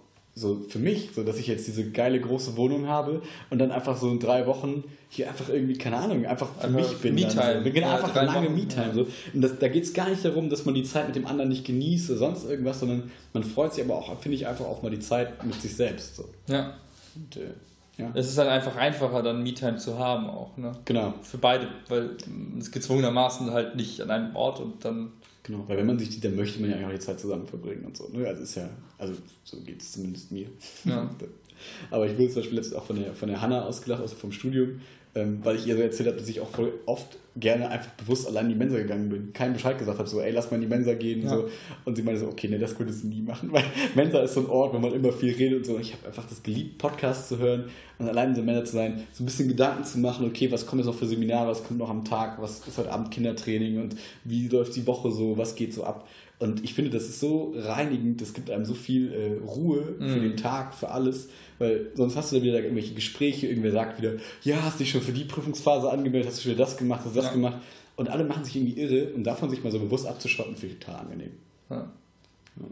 [0.40, 3.96] so für mich, so dass ich jetzt diese geile große Wohnung habe und dann einfach
[3.96, 7.14] so in drei Wochen hier einfach irgendwie, keine Ahnung, einfach für einfach mich bin.
[7.14, 7.62] Me-Time.
[7.64, 7.70] So.
[7.70, 8.94] Genau, ja, einfach lange Me-Time.
[8.94, 9.06] So.
[9.34, 11.50] Und das, da geht es gar nicht darum, dass man die Zeit mit dem anderen
[11.50, 14.82] nicht genießt oder sonst irgendwas, sondern man freut sich aber auch, finde ich, einfach auch
[14.82, 16.16] mal die Zeit mit sich selbst.
[16.16, 16.24] So.
[16.48, 16.74] Ja.
[17.14, 17.50] Und, äh,
[17.98, 18.10] Ja.
[18.14, 20.72] Es ist halt einfach einfacher, dann Me-Time zu haben auch, ne?
[20.86, 21.12] Genau.
[21.22, 22.16] Für beide, weil
[22.58, 25.12] es gezwungenermaßen halt nicht an einem Ort und dann.
[25.42, 27.84] Genau, weil wenn man sich sieht, dann möchte man ja auch die Zeit zusammen verbringen
[27.84, 28.08] und so.
[28.08, 28.26] Ne?
[28.26, 28.68] Also ist ja,
[28.98, 29.14] also
[29.44, 30.46] so geht es zumindest mir.
[30.84, 31.10] Ja.
[31.90, 34.32] Aber ich wurde zum Beispiel letztens auch von der, von der Hanna ausgelacht, also vom
[34.32, 34.80] Studium,
[35.14, 38.26] ähm, weil ich ihr so erzählt habe, dass ich auch voll oft gerne einfach bewusst
[38.26, 39.32] allein in die Mensa gegangen bin.
[39.32, 41.22] Keinen Bescheid gesagt habe, so, ey, lass mal in die Mensa gehen.
[41.22, 41.30] Ja.
[41.30, 41.48] So.
[41.84, 43.64] Und sie meinte so, okay, nee, das könnte sie nie machen, weil
[43.94, 45.74] Mensa ist so ein Ort, wo man immer viel redet und so.
[45.74, 47.64] Und ich habe einfach das geliebt, Podcasts zu hören
[47.98, 50.66] und allein in der Mensa zu sein, so ein bisschen Gedanken zu machen, okay, was
[50.66, 53.80] kommt jetzt noch für Seminare, was kommt noch am Tag, was ist heute Abend Kindertraining
[53.80, 56.08] und wie läuft die Woche so, was geht so ab.
[56.40, 60.16] Und ich finde, das ist so reinigend, das gibt einem so viel äh, Ruhe für
[60.16, 60.22] mm.
[60.22, 61.28] den Tag, für alles.
[61.58, 65.02] Weil sonst hast du da wieder irgendwelche Gespräche, irgendwer sagt wieder, ja, hast dich schon
[65.02, 67.32] für die Prüfungsphase angemeldet, hast du schon wieder das gemacht, hast du das ja.
[67.32, 67.58] gemacht.
[67.96, 70.80] Und alle machen sich irgendwie irre und davon sich mal so bewusst abzuschotten, finde ich
[70.80, 71.32] total angenehm.
[71.68, 71.76] Ja.
[71.76, 71.90] ja.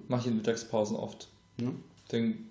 [0.09, 1.29] Mache ich in Mittagspausen oft.
[1.61, 1.71] Ja.
[2.11, 2.47] Denn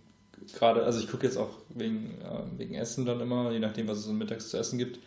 [0.53, 3.97] gerade, also ich gucke jetzt auch wegen, äh, wegen Essen dann immer, je nachdem, was
[3.97, 4.99] es mittags zu essen gibt.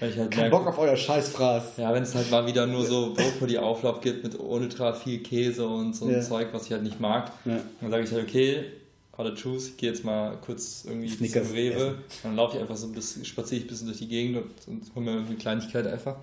[0.00, 1.78] Weil ich halt Kein merke, Bock auf euer Scheißfraß.
[1.78, 5.96] Ja, wenn es halt mal wieder nur so Brokkoli-Auflauf gibt mit ultra viel Käse und
[5.96, 6.16] so ja.
[6.16, 7.58] ein Zeug, was ich halt nicht mag, ja.
[7.80, 8.64] dann sage ich halt, okay,
[9.16, 11.96] Order Choose, ich gehe jetzt mal kurz irgendwie Snickers zum Rewe, essen.
[12.22, 14.68] dann laufe ich einfach so ein bisschen, spaziere ich ein bisschen durch die Gegend und,
[14.68, 16.16] und hole mir eine Kleinigkeit einfach.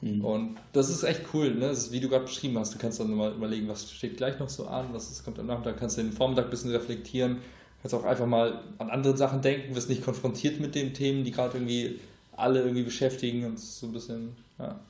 [0.00, 0.24] Mhm.
[0.24, 1.68] Und das ist echt cool, ne?
[1.68, 2.74] Das ist, wie du gerade beschrieben hast.
[2.74, 5.46] Du kannst dann mal überlegen, was steht gleich noch so an, was ist, kommt am
[5.46, 7.38] Nachmittag, kannst du den Vormittag ein bisschen reflektieren,
[7.82, 11.32] kannst auch einfach mal an andere Sachen denken, wirst nicht konfrontiert mit den Themen, die
[11.32, 12.00] gerade irgendwie
[12.36, 14.80] alle irgendwie beschäftigen und so ein bisschen, ja.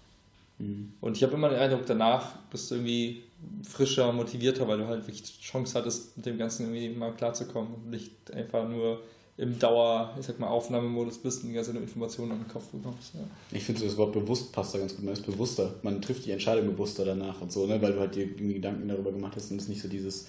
[0.58, 0.92] Mhm.
[1.00, 3.22] Und ich habe immer den Eindruck, danach bist du irgendwie
[3.62, 7.90] frischer, motivierter, weil du halt wirklich Chance hattest, mit dem Ganzen irgendwie mal klarzukommen und
[7.90, 9.00] nicht einfach nur
[9.40, 13.14] im Dauer, ich sag mal, Aufnahmemodus bist und die ganze Informationen im Kopf bekommst.
[13.14, 13.20] Ja.
[13.52, 15.02] Ich finde, das Wort bewusst passt da ganz gut.
[15.02, 15.76] Man ist bewusster.
[15.82, 17.80] Man trifft die Entscheidung bewusster danach und so, ne?
[17.80, 20.26] weil du halt dir irgendwie Gedanken darüber gemacht hast und es nicht so dieses,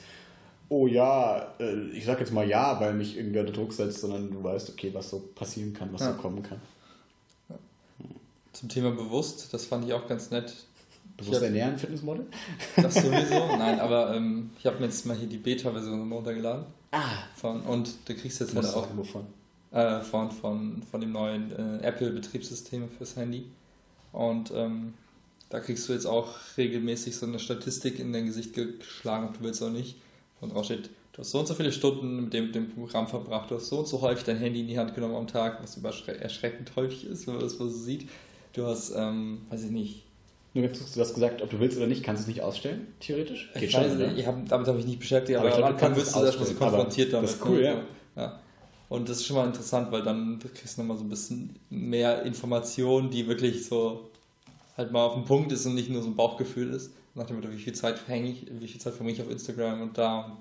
[0.69, 4.31] oh ja, äh, ich sag jetzt mal ja, weil mich irgendwer unter Druck setzt, sondern
[4.31, 6.13] du weißt, okay, was so passieren kann, was ja.
[6.13, 6.61] so kommen kann.
[8.53, 10.53] Zum Thema bewusst, das fand ich auch ganz nett.
[11.17, 12.25] Bewusst ernähren, Fitnessmodel?
[12.75, 16.65] Das sowieso, nein, aber ähm, ich habe mir jetzt mal hier die Beta-Version runtergeladen.
[16.91, 17.23] Ah.
[17.35, 18.87] Von, und du kriegst jetzt halt auch.
[18.95, 19.25] Wovon?
[19.71, 23.45] Äh, von, von, von dem neuen äh, Apple-Betriebssystem fürs Handy.
[24.11, 24.93] Und ähm,
[25.49, 29.43] da kriegst du jetzt auch regelmäßig so eine Statistik in dein Gesicht geschlagen, ob du
[29.43, 29.97] willst oder nicht.
[30.39, 33.07] Und drauf steht, du hast so und so viele Stunden mit dem, mit dem Programm
[33.07, 35.61] verbracht, du hast so und so häufig dein Handy in die Hand genommen am Tag,
[35.61, 35.77] was
[36.07, 38.09] erschreckend häufig ist, wenn man das so sieht.
[38.53, 40.03] Du hast, ähm, weiß ich nicht,
[40.53, 42.87] nur jetzt du hast gesagt, ob du willst oder nicht, kannst du es nicht ausstellen,
[42.99, 43.49] theoretisch?
[43.53, 44.15] Geht ich schon, weiß, oder?
[44.15, 46.53] ich hab, damit habe ich nicht beschäftigt, aber, aber am Anfang wirst du erstmal so
[46.55, 47.29] konfrontiert damit.
[47.29, 47.81] Das ist cool, ja.
[48.17, 48.39] ja.
[48.89, 52.23] Und das ist schon mal interessant, weil dann kriegst du nochmal so ein bisschen mehr
[52.23, 54.09] Informationen, die wirklich so
[54.75, 56.91] halt mal auf den Punkt ist und nicht nur so ein Bauchgefühl ist.
[57.15, 59.81] Nach dem Motto, wie viel Zeit hänge ich, wie viel Zeit verbringe ich auf Instagram
[59.81, 60.37] und da und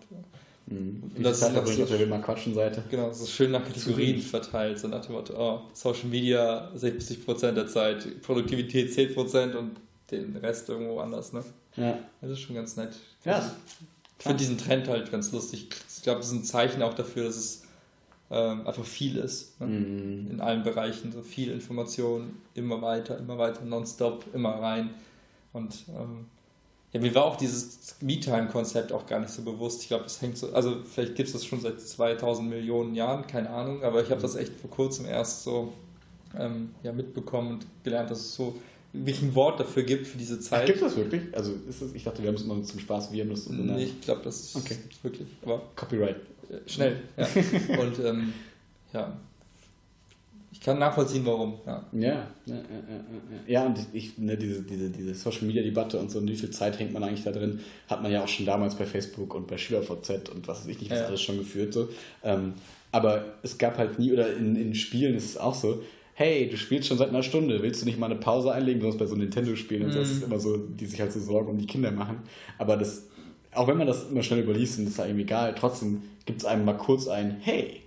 [0.70, 1.12] Mhm.
[1.16, 2.82] Und das Zeit verbringe ich auf der Will quatschen Seite.
[2.90, 4.78] Genau, ist schön nach Kategorien verteilt.
[4.78, 9.76] So nach dem Motto, oh, Social Media 60% der Zeit, Produktivität 10% und
[10.10, 11.44] den Rest irgendwo anders, ne?
[11.76, 11.98] Ja.
[12.20, 12.90] Das ist schon ganz nett.
[13.24, 13.50] Ja.
[14.18, 15.68] Ich finde diesen Trend halt ganz lustig.
[15.96, 17.62] Ich glaube, das ist ein Zeichen auch dafür, dass es
[18.30, 19.60] ähm, einfach viel ist.
[19.60, 19.66] Ne?
[19.66, 20.30] Mhm.
[20.30, 21.12] In allen Bereichen.
[21.12, 24.90] So viel Information, immer weiter, immer weiter, nonstop, immer rein.
[25.52, 26.26] Und ähm,
[26.92, 29.82] ja, mir war auch dieses Me-Time-Konzept auch gar nicht so bewusst.
[29.82, 33.26] Ich glaube, es hängt so, also vielleicht gibt es das schon seit 2000 Millionen Jahren,
[33.26, 35.72] keine Ahnung, aber ich habe das echt vor kurzem erst so
[36.38, 38.56] ähm, ja, mitbekommen und gelernt, dass es so
[38.92, 40.66] wirklich ein Wort dafür gibt für diese Zeit.
[40.66, 41.22] Gibt es das wirklich?
[41.32, 43.52] Also ist das, ich dachte, wir haben es immer zum Spaß, wir haben das so.
[43.52, 44.76] Nee, ich glaube, das ist okay.
[45.02, 45.28] wirklich.
[45.42, 46.16] Aber Copyright.
[46.50, 47.26] Äh, schnell, ja.
[47.80, 48.32] Und ähm,
[48.92, 49.16] ja,
[50.60, 51.54] ich kann nachvollziehen, warum.
[51.66, 52.60] Ja, ja, ja, ja,
[53.46, 56.50] ja, und ich, ne, diese, diese, diese Social Media Debatte und so, und wie viel
[56.50, 59.46] Zeit hängt man eigentlich da drin, hat man ja auch schon damals bei Facebook und
[59.46, 61.06] bei SchülerVZ und was weiß ich nicht, was ja.
[61.06, 61.72] alles schon geführt.
[61.72, 61.88] So.
[62.22, 62.52] Ähm,
[62.92, 65.82] aber es gab halt nie, oder in, in Spielen ist es auch so,
[66.12, 68.80] hey, du spielst schon seit einer Stunde, willst du nicht mal eine Pause einlegen?
[68.80, 70.24] Besonders bei so Nintendo-Spielen und so, das ist mhm.
[70.24, 72.18] immer so, die sich halt so Sorgen um die Kinder machen.
[72.58, 73.06] Aber das,
[73.54, 76.44] auch wenn man das immer schnell überliest und das ist irgendwie egal, trotzdem gibt es
[76.44, 77.80] einem mal kurz ein, hey,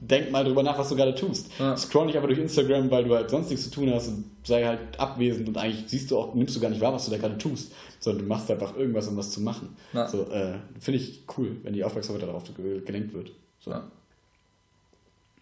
[0.00, 1.50] denk mal drüber nach, was du gerade tust.
[1.58, 1.76] Ja.
[1.76, 4.64] Scroll nicht einfach durch Instagram, weil du halt sonst nichts zu tun hast und sei
[4.64, 7.18] halt abwesend und eigentlich siehst du auch, nimmst du gar nicht wahr, was du da
[7.18, 9.76] gerade tust, sondern du machst einfach irgendwas, um was zu machen.
[9.92, 10.08] Ja.
[10.08, 13.32] So, äh, finde ich cool, wenn die Aufmerksamkeit darauf gelenkt wird.
[13.60, 13.70] So.
[13.72, 13.90] Ja.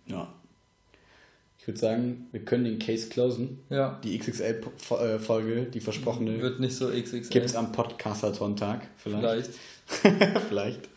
[0.07, 0.29] ja.
[1.59, 3.61] Ich würde sagen, wir können den Case closen.
[3.70, 3.99] Ja.
[4.05, 6.41] Die XXL-Folge, die versprochene.
[6.43, 7.31] Wird nicht so XXL.
[7.31, 9.51] Gibt es am Podcastathon-Tag vielleicht.
[9.87, 10.39] Vielleicht.
[10.49, 10.89] vielleicht.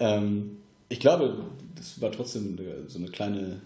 [0.00, 0.58] Ähm,
[0.90, 1.46] ich glaube,
[1.82, 2.56] das war trotzdem
[2.86, 3.60] so eine kleine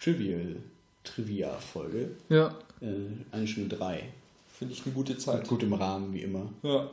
[0.00, 0.56] Trivial,
[1.04, 2.12] Trivia-Folge.
[2.30, 2.56] Ja.
[2.80, 4.08] Äh, eine Stunde drei.
[4.58, 5.40] Finde ich eine gute Zeit.
[5.40, 6.48] Mit gutem Rahmen, wie immer.
[6.62, 6.88] Ja.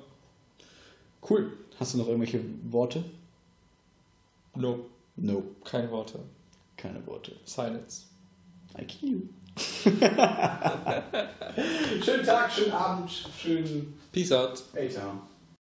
[1.27, 1.53] Cool.
[1.79, 3.05] Hast du noch irgendwelche Worte?
[4.55, 4.85] No.
[5.15, 5.43] No.
[5.63, 6.19] Keine Worte.
[6.75, 7.37] Keine Worte.
[7.45, 8.03] Silence.
[8.77, 9.21] I kill you.
[12.03, 14.63] schönen Tag, schönen Abend, schönen Peace out.
[14.73, 15.21] Later.